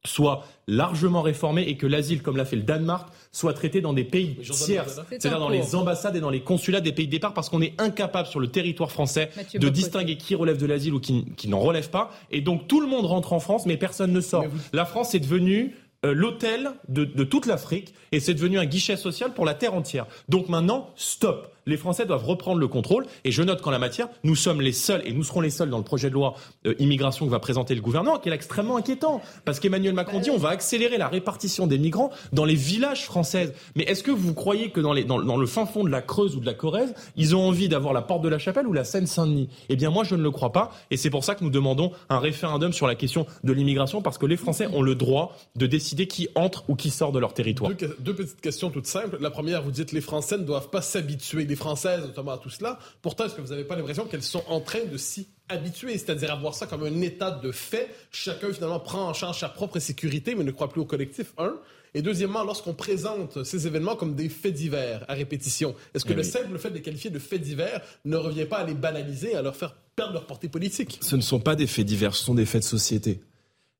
soit 0.04 0.44
largement 0.66 1.22
réformé 1.22 1.62
et 1.62 1.76
que 1.76 1.86
l'asile, 1.86 2.22
comme 2.22 2.36
l'a 2.36 2.44
fait 2.44 2.56
le 2.56 2.62
Danemark, 2.62 3.08
soit 3.32 3.52
traité 3.52 3.80
dans 3.80 3.92
des 3.92 4.04
pays 4.04 4.36
tiers, 4.36 4.88
c'est-à-dire 4.88 5.40
dans 5.40 5.48
les 5.48 5.74
ambassades 5.74 6.16
et 6.16 6.20
dans 6.20 6.30
les 6.30 6.40
consulats 6.40 6.80
des 6.80 6.92
pays 6.92 7.06
de 7.06 7.12
départ, 7.12 7.34
parce 7.34 7.48
qu'on 7.48 7.62
est 7.62 7.74
incapable 7.78 8.28
sur 8.28 8.40
le 8.40 8.48
territoire 8.48 8.92
français 8.92 9.30
de 9.54 9.68
distinguer 9.68 10.16
qui 10.16 10.34
relève 10.34 10.58
de 10.58 10.66
l'asile 10.66 10.94
ou 10.94 11.00
qui, 11.00 11.24
qui 11.36 11.48
n'en 11.48 11.60
relève 11.60 11.90
pas. 11.90 12.10
Et 12.30 12.40
donc 12.40 12.68
tout 12.68 12.80
le 12.80 12.86
monde 12.86 13.06
rentre 13.06 13.32
en 13.32 13.40
France, 13.40 13.66
mais 13.66 13.76
personne 13.76 14.12
ne 14.12 14.20
sort. 14.20 14.44
La 14.72 14.84
France 14.84 15.14
est 15.14 15.20
devenue 15.20 15.74
euh, 16.04 16.14
l'hôtel 16.14 16.70
de, 16.88 17.04
de, 17.04 17.24
toute 17.24 17.46
l'Afrique 17.46 17.92
et 18.12 18.20
c'est 18.20 18.34
devenu 18.34 18.60
un 18.60 18.66
guichet 18.66 18.96
social 18.96 19.34
pour 19.34 19.44
la 19.44 19.54
terre 19.54 19.74
entière. 19.74 20.06
Donc 20.28 20.48
maintenant, 20.48 20.90
stop. 20.94 21.52
Les 21.68 21.76
Français 21.76 22.06
doivent 22.06 22.24
reprendre 22.24 22.58
le 22.58 22.66
contrôle 22.66 23.04
et 23.24 23.30
je 23.30 23.42
note 23.42 23.60
qu'en 23.60 23.70
la 23.70 23.78
matière, 23.78 24.08
nous 24.24 24.34
sommes 24.34 24.62
les 24.62 24.72
seuls 24.72 25.02
et 25.04 25.12
nous 25.12 25.22
serons 25.22 25.42
les 25.42 25.50
seuls 25.50 25.68
dans 25.68 25.76
le 25.76 25.84
projet 25.84 26.08
de 26.08 26.14
loi 26.14 26.34
euh, 26.66 26.74
immigration 26.78 27.26
que 27.26 27.30
va 27.30 27.40
présenter 27.40 27.74
le 27.74 27.82
gouvernement, 27.82 28.18
qui 28.18 28.30
est 28.30 28.32
extrêmement 28.32 28.78
inquiétant 28.78 29.20
parce 29.44 29.60
qu'Emmanuel 29.60 29.92
Macron 29.92 30.18
dit 30.18 30.30
on 30.30 30.38
va 30.38 30.48
accélérer 30.48 30.96
la 30.96 31.08
répartition 31.08 31.66
des 31.66 31.76
migrants 31.76 32.10
dans 32.32 32.46
les 32.46 32.54
villages 32.54 33.04
français. 33.04 33.52
Mais 33.76 33.84
est-ce 33.84 34.02
que 34.02 34.10
vous 34.10 34.32
croyez 34.32 34.70
que 34.70 34.80
dans, 34.80 34.94
le 34.94 35.46
fin 35.46 35.66
fond 35.66 35.84
de 35.84 35.90
la 35.90 36.00
Creuse 36.00 36.36
ou 36.36 36.40
de 36.40 36.46
la 36.46 36.54
Corrèze, 36.54 36.94
ils 37.16 37.36
ont 37.36 37.46
envie 37.46 37.68
d'avoir 37.68 37.92
la 37.92 38.00
porte 38.00 38.22
de 38.22 38.28
la 38.28 38.38
Chapelle 38.38 38.66
ou 38.66 38.72
la 38.72 38.84
Seine-Saint-Denis? 38.84 39.50
Eh 39.68 39.76
bien 39.76 39.90
moi 39.90 40.04
je 40.04 40.14
ne 40.14 40.22
le 40.22 40.30
crois 40.30 40.52
pas 40.52 40.72
et 40.90 40.96
c'est 40.96 41.10
pour 41.10 41.22
ça 41.22 41.34
que 41.34 41.44
nous 41.44 41.50
demandons 41.50 41.92
un 42.08 42.18
référendum 42.18 42.72
sur 42.72 42.86
la 42.86 42.94
question 42.94 43.26
de 43.44 43.52
l'immigration 43.52 44.00
parce 44.00 44.16
que 44.16 44.24
les 44.24 44.38
Français 44.38 44.68
ont 44.72 44.80
le 44.80 44.94
droit 44.94 45.36
de 45.54 45.66
décider 45.66 46.06
qui 46.06 46.28
entre 46.34 46.64
ou 46.68 46.76
qui 46.76 46.88
sort 46.88 47.12
de 47.12 47.18
leur 47.18 47.34
territoire. 47.34 47.70
Deux, 47.98 48.14
petites 48.14 48.40
questions 48.40 48.70
toutes 48.70 48.86
simples. 48.86 49.18
La 49.20 49.30
première, 49.30 49.62
vous 49.62 49.70
dites 49.70 49.92
les 49.92 50.00
Français 50.00 50.38
ne 50.38 50.44
doivent 50.44 50.70
pas 50.70 50.80
s'habituer, 50.80 51.44
Françaises 51.58 52.00
notamment 52.00 52.32
à 52.32 52.38
tout 52.38 52.50
cela. 52.50 52.78
Pourtant, 53.02 53.26
est-ce 53.26 53.34
que 53.34 53.42
vous 53.42 53.48
n'avez 53.48 53.64
pas 53.64 53.76
l'impression 53.76 54.06
qu'elles 54.06 54.22
sont 54.22 54.42
en 54.48 54.60
train 54.60 54.84
de 54.90 54.96
s'y 54.96 55.28
habituer, 55.48 55.98
c'est-à-dire 55.98 56.32
avoir 56.32 56.54
ça 56.54 56.66
comme 56.66 56.84
un 56.84 57.00
état 57.02 57.30
de 57.30 57.52
fait? 57.52 57.88
Chacun 58.10 58.52
finalement 58.52 58.80
prend 58.80 59.08
en 59.08 59.12
charge 59.12 59.40
sa 59.40 59.48
propre 59.48 59.78
sécurité, 59.78 60.34
mais 60.34 60.44
ne 60.44 60.50
croit 60.50 60.70
plus 60.70 60.80
au 60.80 60.86
collectif. 60.86 61.34
Un. 61.36 61.54
Et 61.94 62.02
deuxièmement, 62.02 62.44
lorsqu'on 62.44 62.74
présente 62.74 63.44
ces 63.44 63.66
événements 63.66 63.96
comme 63.96 64.14
des 64.14 64.28
faits 64.28 64.54
divers 64.54 65.04
à 65.08 65.14
répétition, 65.14 65.74
est-ce 65.94 66.04
que 66.04 66.12
eh 66.12 66.16
le 66.16 66.22
simple 66.22 66.58
fait 66.58 66.70
de 66.70 66.74
les 66.74 66.82
qualifier 66.82 67.10
de 67.10 67.18
faits 67.18 67.40
divers 67.40 67.80
ne 68.04 68.16
revient 68.16 68.44
pas 68.44 68.58
à 68.58 68.64
les 68.64 68.74
banaliser, 68.74 69.34
à 69.34 69.42
leur 69.42 69.56
faire 69.56 69.74
perdre 69.96 70.12
leur 70.12 70.26
portée 70.26 70.48
politique? 70.48 70.98
Ce 71.00 71.16
ne 71.16 71.22
sont 71.22 71.40
pas 71.40 71.56
des 71.56 71.66
faits 71.66 71.86
divers, 71.86 72.14
ce 72.14 72.24
sont 72.24 72.34
des 72.34 72.46
faits 72.46 72.62
de 72.62 72.68
société. 72.68 73.20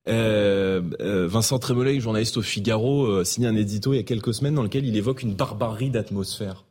Euh, 0.09 0.81
euh, 1.01 1.29
Vincent 1.29 1.59
Trémollet, 1.59 2.01
journaliste 2.01 2.39
au 2.39 2.43
Figaro, 2.43 3.07
a 3.07 3.11
euh, 3.11 3.25
signé 3.25 3.47
un 3.47 3.57
édito 3.57 3.93
il 3.93 3.97
y 3.97 4.01
a 4.01 4.05
quelques 4.05 4.33
semaines 4.33 4.55
dans 4.55 4.63
lequel 4.63 4.87
il 4.87 4.97
évoque 4.97 5.23
une 5.23 5.35
barbarie 5.35 5.91
d'atmosphère. 5.91 6.65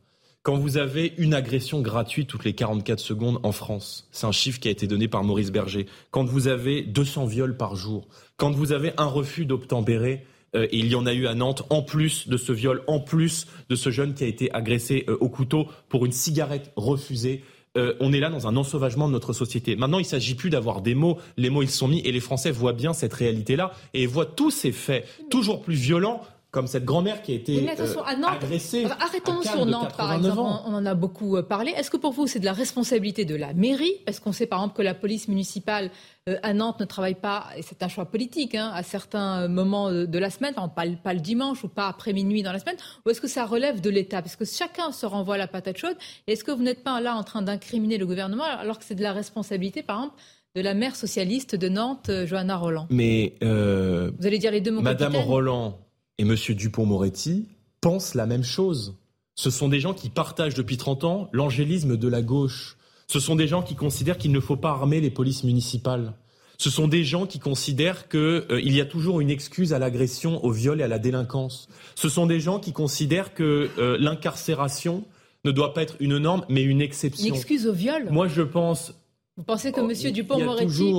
Quand 0.48 0.56
vous 0.56 0.78
avez 0.78 1.12
une 1.18 1.34
agression 1.34 1.82
gratuite 1.82 2.30
toutes 2.30 2.46
les 2.46 2.54
44 2.54 3.02
secondes 3.02 3.38
en 3.44 3.52
France, 3.52 4.08
c'est 4.14 4.28
un 4.28 4.32
chiffre 4.32 4.62
qui 4.62 4.70
a 4.70 4.72
été 4.72 4.88
donné 4.88 5.10
par 5.10 5.26
Maurice 5.26 5.52
Berger, 5.52 5.88
quand 6.10 6.24
vous 6.24 6.48
avez 6.48 6.84
200 6.84 7.26
viols 7.26 7.58
par 7.58 7.76
jour, 7.76 8.08
quand 8.38 8.52
vous 8.52 8.72
avez 8.72 8.94
un 8.96 9.08
refus 9.08 9.46
d'obtempérer 9.46 10.24
et 10.54 10.70
il 10.72 10.88
y 10.88 10.96
en 10.96 11.06
a 11.06 11.14
eu 11.14 11.28
à 11.28 11.36
Nantes, 11.36 11.64
en 11.70 11.82
plus 11.82 12.30
de 12.30 12.38
ce 12.38 12.54
viol, 12.54 12.82
en 12.88 13.02
plus 13.02 13.48
de 13.70 13.76
ce 13.76 13.90
jeune 13.90 14.14
qui 14.14 14.24
a 14.24 14.28
été 14.28 14.50
agressé 14.54 15.06
au 15.20 15.28
couteau 15.28 15.68
pour 15.90 16.06
une 16.06 16.14
cigarette 16.14 16.72
refusée. 16.78 17.44
on 17.76 18.14
est 18.14 18.22
là 18.22 18.30
dans 18.30 18.48
un 18.48 18.56
ensauvagement 18.56 19.10
de 19.10 19.12
notre 19.12 19.34
société. 19.34 19.76
Maintenant, 19.76 20.00
il 20.00 20.04
ne 20.04 20.08
s'agit 20.08 20.36
plus 20.36 20.50
d'avoir 20.50 20.82
des 20.82 20.96
mots. 20.96 21.18
Les 21.36 21.50
mots, 21.50 21.62
ils 21.62 21.70
sont 21.70 21.90
mis 21.90 22.00
et 22.00 22.14
les 22.14 22.22
Français 22.22 22.52
voient 22.52 22.72
bien 22.72 22.94
cette 22.94 23.14
réalité-là 23.14 23.74
et 23.94 24.06
voient 24.06 24.26
tous 24.26 24.52
ces 24.52 24.72
faits 24.72 25.06
toujours 25.30 25.62
plus 25.62 25.76
violents 25.76 26.22
comme 26.52 26.68
cette 26.68 26.86
grand-mère 26.86 27.22
qui 27.22 27.34
a 27.34 27.36
été 27.36 27.68
euh, 27.68 28.26
agressée. 28.26 28.86
Arrêtons 29.00 29.42
sur 29.42 29.66
Nantes, 29.66 29.96
par 29.98 30.14
exemple. 30.14 30.40
On 30.40 30.74
en 30.74 30.86
a 30.86 30.96
beaucoup 30.96 31.36
euh, 31.36 31.44
parlé. 31.44 31.72
Est-ce 31.72 31.92
que 31.92 31.98
pour 31.98 32.14
vous, 32.14 32.26
c'est 32.26 32.40
de 32.40 32.46
la 32.46 32.54
responsabilité 32.54 33.26
de 33.26 33.36
la 33.36 33.54
mairie? 33.54 33.92
Est-ce 34.08 34.22
qu'on 34.22 34.32
sait, 34.32 34.46
par 34.46 34.60
exemple, 34.60 34.78
que 34.78 34.82
la 34.82 34.94
police 34.94 35.28
municipale 35.28 35.92
euh, 36.30 36.38
à 36.44 36.54
Nantes 36.54 36.80
ne 36.80 36.86
travaille 36.86 37.16
pas, 37.16 37.48
et 37.58 37.62
c'est 37.64 37.84
un 37.84 37.90
choix 37.90 38.06
politique, 38.06 38.56
hein, 38.56 38.72
à 38.74 38.82
certains 38.82 39.48
moments 39.50 39.92
de 39.92 40.20
la 40.20 40.30
semaine, 40.30 40.54
pas, 40.54 40.86
pas, 41.04 41.14
le 41.14 41.20
dimanche 41.20 41.64
ou 41.66 41.68
pas 41.68 41.88
après 41.88 42.14
minuit 42.14 42.44
dans 42.44 42.54
la 42.54 42.60
semaine, 42.60 42.78
ou 43.06 43.10
est-ce 43.10 43.22
que 43.22 43.28
ça 43.28 43.46
relève 43.46 43.82
de 43.82 43.90
l'État? 43.90 44.22
Parce 44.22 44.36
que 44.36 44.46
chacun 44.46 44.92
se 44.92 45.06
renvoie 45.06 45.38
la 45.38 45.48
patate 45.48 45.78
chaude. 45.78 45.98
Est-ce 46.28 46.44
que 46.44 46.52
vous 46.52 46.64
n'êtes 46.64 46.84
pas 46.84 47.02
là 47.02 47.16
en 47.16 47.24
train 47.24 47.42
d'incriminer 47.42 47.98
le 47.98 48.06
gouvernement 48.06 48.46
alors 48.46 48.80
que 48.80 48.86
c'est 48.86 48.96
de 48.96 49.04
la 49.04 49.14
responsabilité, 49.14 49.84
par 49.84 49.98
exemple, 49.98 50.16
de 50.56 50.62
la 50.62 50.74
maire 50.74 50.96
socialiste 50.96 51.56
de 51.56 51.68
Nantes, 51.68 52.10
Johanna 52.26 52.56
Roland? 52.56 52.88
Mais 52.90 53.36
vous 53.42 54.26
allez 54.26 54.40
dire 54.40 54.52
les 54.52 54.62
deux 54.62 54.72
mots. 54.72 54.82
Madame 54.82 55.16
Roland 55.18 55.78
et 56.18 56.24
M. 56.24 56.36
Dupont-Moretti 56.36 57.48
pensent 57.82 58.16
la 58.16 58.26
même 58.26 58.44
chose. 58.44 58.96
Ce 59.36 59.50
sont 59.50 59.70
des 59.70 59.80
gens 59.80 59.94
qui 59.94 60.10
partagent 60.10 60.56
depuis 60.56 60.78
30 60.78 61.04
ans 61.04 61.30
l'angélisme 61.32 61.96
de 61.96 62.08
la 62.08 62.22
gauche. 62.22 62.78
Ce 63.08 63.20
sont 63.20 63.36
des 63.36 63.48
gens 63.48 63.62
qui 63.62 63.76
considèrent 63.76 64.18
qu'il 64.18 64.32
ne 64.32 64.40
faut 64.40 64.58
pas 64.58 64.72
armer 64.72 65.00
les 65.00 65.12
polices 65.12 65.44
municipales. 65.44 66.14
Ce 66.58 66.72
sont 66.72 66.88
des 66.88 67.04
gens 67.04 67.28
qui 67.28 67.38
considèrent 67.40 68.10
qu'il 68.10 68.20
euh, 68.20 68.62
y 68.62 68.82
a 68.82 68.86
toujours 68.86 69.22
une 69.22 69.30
excuse 69.30 69.74
à 69.74 69.80
l'agression, 69.80 70.44
au 70.44 70.52
viol 70.52 70.82
et 70.82 70.84
à 70.84 70.88
la 70.88 70.98
délinquance. 70.98 71.70
Ce 71.94 72.10
sont 72.10 72.26
des 72.26 72.40
gens 72.40 72.60
qui 72.60 72.74
considèrent 72.74 73.36
que 73.36 73.70
euh, 73.78 73.98
l'incarcération 74.00 75.04
ne 75.46 75.52
doit 75.52 75.76
pas 75.76 75.84
être 75.84 75.96
une 76.00 76.18
norme, 76.18 76.46
mais 76.50 76.64
une 76.64 76.82
exception. 76.82 77.28
Une 77.28 77.36
excuse 77.36 77.68
au 77.68 77.74
viol? 77.74 78.08
Moi, 78.10 78.28
je 78.28 78.42
pense. 78.42 78.94
Vous 79.38 79.44
pensez 79.44 79.72
que 79.72 79.82
oh, 79.82 79.90
M. 79.90 80.12
Dupont-Moretti 80.12 80.94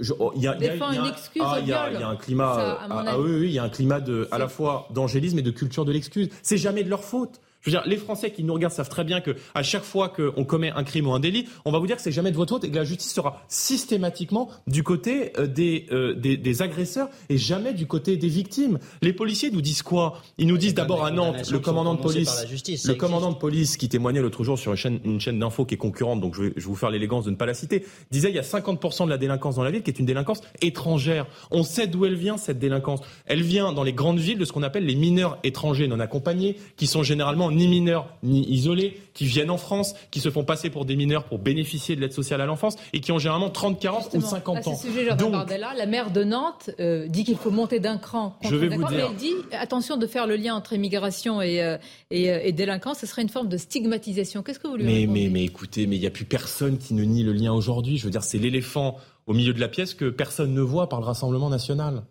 il 0.00 0.42
y 0.42 0.46
a, 0.46 2.08
un 2.08 2.16
climat. 2.16 2.78
ah, 2.90 3.18
oui, 3.18 3.30
oui, 3.40 3.46
il 3.46 3.52
y 3.52 3.58
a 3.58 3.62
un 3.62 3.68
climat 3.68 4.00
de, 4.00 4.28
à 4.30 4.38
la 4.38 4.48
fois 4.48 4.88
d'angélisme 4.90 5.38
et 5.38 5.42
de 5.42 5.50
culture 5.50 5.84
de 5.84 5.92
l'excuse. 5.92 6.28
C'est 6.42 6.58
jamais 6.58 6.84
de 6.84 6.90
leur 6.90 7.04
faute. 7.04 7.40
Je 7.66 7.72
veux 7.72 7.78
dire, 7.78 7.88
les 7.88 7.96
Français 7.96 8.30
qui 8.30 8.44
nous 8.44 8.54
regardent 8.54 8.74
savent 8.74 8.88
très 8.88 9.02
bien 9.02 9.20
que 9.20 9.34
à 9.54 9.64
chaque 9.64 9.82
fois 9.82 10.08
qu'on 10.08 10.44
commet 10.44 10.70
un 10.70 10.84
crime 10.84 11.08
ou 11.08 11.12
un 11.12 11.18
délit, 11.18 11.48
on 11.64 11.72
va 11.72 11.80
vous 11.80 11.88
dire 11.88 11.96
que 11.96 12.02
c'est 12.02 12.12
jamais 12.12 12.30
de 12.30 12.36
votre 12.36 12.54
faute 12.54 12.62
et 12.62 12.70
que 12.70 12.76
la 12.76 12.84
justice 12.84 13.12
sera 13.12 13.42
systématiquement 13.48 14.48
du 14.68 14.84
côté 14.84 15.32
euh, 15.38 15.48
euh, 15.58 16.14
des, 16.14 16.36
des, 16.36 16.62
agresseurs 16.62 17.08
et 17.28 17.38
jamais 17.38 17.74
du 17.74 17.86
côté 17.86 18.16
des 18.16 18.28
victimes. 18.28 18.78
Les 19.02 19.12
policiers 19.12 19.50
nous 19.50 19.60
disent 19.60 19.82
quoi? 19.82 20.22
Ils 20.38 20.46
nous 20.46 20.58
disent 20.58 20.74
d'abord 20.74 21.04
à 21.04 21.10
Nantes, 21.10 21.50
le 21.50 21.58
commandant 21.58 21.94
de 21.94 22.00
police, 22.00 22.46
le 22.86 22.94
commandant 22.94 23.32
de 23.32 23.36
police 23.36 23.76
qui 23.76 23.88
témoignait 23.88 24.20
l'autre 24.20 24.44
jour 24.44 24.58
sur 24.58 24.70
une 24.70 24.76
chaîne, 24.76 25.00
une 25.04 25.20
chaîne 25.20 25.40
d'infos 25.40 25.64
qui 25.64 25.74
est 25.74 25.78
concurrente, 25.78 26.20
donc 26.20 26.36
je 26.36 26.42
vais, 26.42 26.52
je 26.56 26.62
vais 26.62 26.68
vous 26.68 26.76
faire 26.76 26.90
l'élégance 26.90 27.24
de 27.24 27.30
ne 27.30 27.36
pas 27.36 27.46
la 27.46 27.54
citer, 27.54 27.84
disait 28.12 28.28
il 28.28 28.36
y 28.36 28.38
a 28.38 28.42
50% 28.42 29.06
de 29.06 29.10
la 29.10 29.18
délinquance 29.18 29.56
dans 29.56 29.64
la 29.64 29.72
ville 29.72 29.82
qui 29.82 29.90
est 29.90 29.98
une 29.98 30.06
délinquance 30.06 30.40
étrangère. 30.62 31.26
On 31.50 31.64
sait 31.64 31.88
d'où 31.88 32.04
elle 32.04 32.14
vient 32.14 32.36
cette 32.36 32.60
délinquance. 32.60 33.00
Elle 33.26 33.42
vient 33.42 33.72
dans 33.72 33.82
les 33.82 33.92
grandes 33.92 34.18
villes 34.18 34.38
de 34.38 34.44
ce 34.44 34.52
qu'on 34.52 34.62
appelle 34.62 34.86
les 34.86 34.94
mineurs 34.94 35.38
étrangers 35.42 35.88
non 35.88 35.98
accompagnés, 36.00 36.56
qui 36.76 36.86
sont 36.86 37.02
généralement 37.02 37.50
ni 37.56 37.68
mineurs 37.68 38.08
ni 38.22 38.46
isolés, 38.48 39.00
qui 39.14 39.24
viennent 39.24 39.50
en 39.50 39.56
France, 39.56 39.94
qui 40.10 40.20
se 40.20 40.30
font 40.30 40.44
passer 40.44 40.70
pour 40.70 40.84
des 40.84 40.94
mineurs 40.96 41.24
pour 41.24 41.38
bénéficier 41.38 41.96
de 41.96 42.00
l'aide 42.00 42.12
sociale 42.12 42.40
à 42.40 42.46
l'enfance 42.46 42.76
et 42.92 43.00
qui 43.00 43.12
ont 43.12 43.18
généralement 43.18 43.50
30, 43.50 43.80
40 43.80 44.14
ou 44.14 44.20
50 44.20 44.66
ans. 44.68 44.76
Sujet, 44.76 45.14
Donc, 45.16 45.32
Bardella, 45.32 45.74
la 45.74 45.86
maire 45.86 46.10
de 46.10 46.22
Nantes 46.22 46.70
euh, 46.80 47.08
dit 47.08 47.24
qu'il 47.24 47.36
faut 47.36 47.50
monter 47.50 47.80
d'un 47.80 47.98
cran. 47.98 48.36
Je 48.42 48.54
vais 48.54 48.68
vous 48.68 48.84
dire. 48.84 48.90
Mais 48.90 49.04
elle 49.10 49.16
dit 49.16 49.32
attention 49.52 49.96
de 49.96 50.06
faire 50.06 50.26
le 50.26 50.36
lien 50.36 50.54
entre 50.54 50.72
immigration 50.74 51.40
et, 51.40 51.62
euh, 51.62 51.76
euh, 52.12 52.40
et, 52.42 52.52
délinquance, 52.52 52.98
ce 52.98 53.06
serait 53.06 53.22
une 53.22 53.28
forme 53.28 53.48
de 53.48 53.56
stigmatisation. 53.56 54.42
Qu'est-ce 54.42 54.58
que 54.58 54.68
vous 54.68 54.76
lui 54.76 54.84
mais, 54.84 55.06
mais, 55.06 55.28
mais 55.30 55.44
écoutez, 55.44 55.86
mais 55.86 55.96
il 55.96 56.00
n'y 56.00 56.06
a 56.06 56.10
plus 56.10 56.24
personne 56.24 56.78
qui 56.78 56.94
ne 56.94 57.04
nie 57.04 57.22
le 57.22 57.32
lien 57.32 57.52
aujourd'hui. 57.52 57.96
Je 57.96 58.04
veux 58.04 58.10
dire, 58.10 58.22
c'est 58.22 58.38
l'éléphant 58.38 58.96
au 59.26 59.34
milieu 59.34 59.52
de 59.52 59.60
la 59.60 59.68
pièce 59.68 59.94
que 59.94 60.08
personne 60.10 60.54
ne 60.54 60.60
voit 60.60 60.88
par 60.88 61.00
le 61.00 61.06
Rassemblement 61.06 61.50
national. 61.50 62.02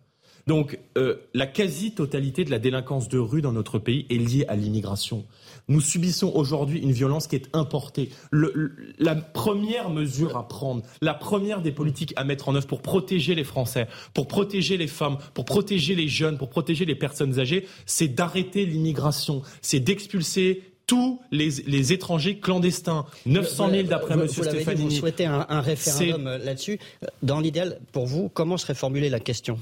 Donc 0.47 0.79
euh, 0.97 1.15
la 1.33 1.47
quasi-totalité 1.47 2.45
de 2.45 2.51
la 2.51 2.59
délinquance 2.59 3.09
de 3.09 3.17
rue 3.17 3.41
dans 3.41 3.51
notre 3.51 3.79
pays 3.79 4.05
est 4.09 4.17
liée 4.17 4.45
à 4.47 4.55
l'immigration. 4.55 5.25
Nous 5.67 5.81
subissons 5.81 6.31
aujourd'hui 6.35 6.79
une 6.79 6.91
violence 6.91 7.25
qui 7.25 7.35
est 7.35 7.49
importée. 7.53 8.09
la 8.31 9.15
première 9.15 9.89
mesure 9.89 10.37
à 10.37 10.47
prendre, 10.47 10.83
la 11.01 11.15
première 11.15 11.61
des 11.61 11.71
politiques 11.71 12.13
à 12.15 12.23
mettre 12.23 12.49
en 12.49 12.55
œuvre 12.55 12.67
pour 12.67 12.83
protéger 12.83 13.33
les 13.33 13.43
Français, 13.43 13.87
pour 14.13 14.27
protéger 14.27 14.77
les 14.77 14.87
femmes, 14.87 15.17
pour 15.33 15.45
protéger 15.45 15.95
les 15.95 16.07
jeunes, 16.07 16.37
pour 16.37 16.49
protéger 16.49 16.85
les 16.85 16.95
personnes 16.95 17.39
âgées, 17.39 17.67
c'est 17.87 18.07
d'arrêter 18.07 18.65
l'immigration, 18.65 19.41
c'est 19.61 19.79
d'expulser 19.79 20.61
tous 20.85 21.19
les, 21.31 21.93
étrangers 21.93 22.37
clandestins. 22.37 23.07
900 23.25 23.69
000 23.71 23.83
d'après 23.87 24.13
M. 24.13 24.27
Stefanini. 24.27 24.83
Vous 24.83 24.99
souhaitez 24.99 25.25
un, 25.25 25.47
un 25.49 25.61
référendum 25.61 26.25
là-dessus. 26.43 26.77
Dans 27.23 27.39
l'idéal, 27.39 27.79
pour 27.91 28.05
vous, 28.05 28.29
comment 28.29 28.57
serait 28.57 28.75
formulée 28.75 29.09
la 29.09 29.19
question? 29.19 29.57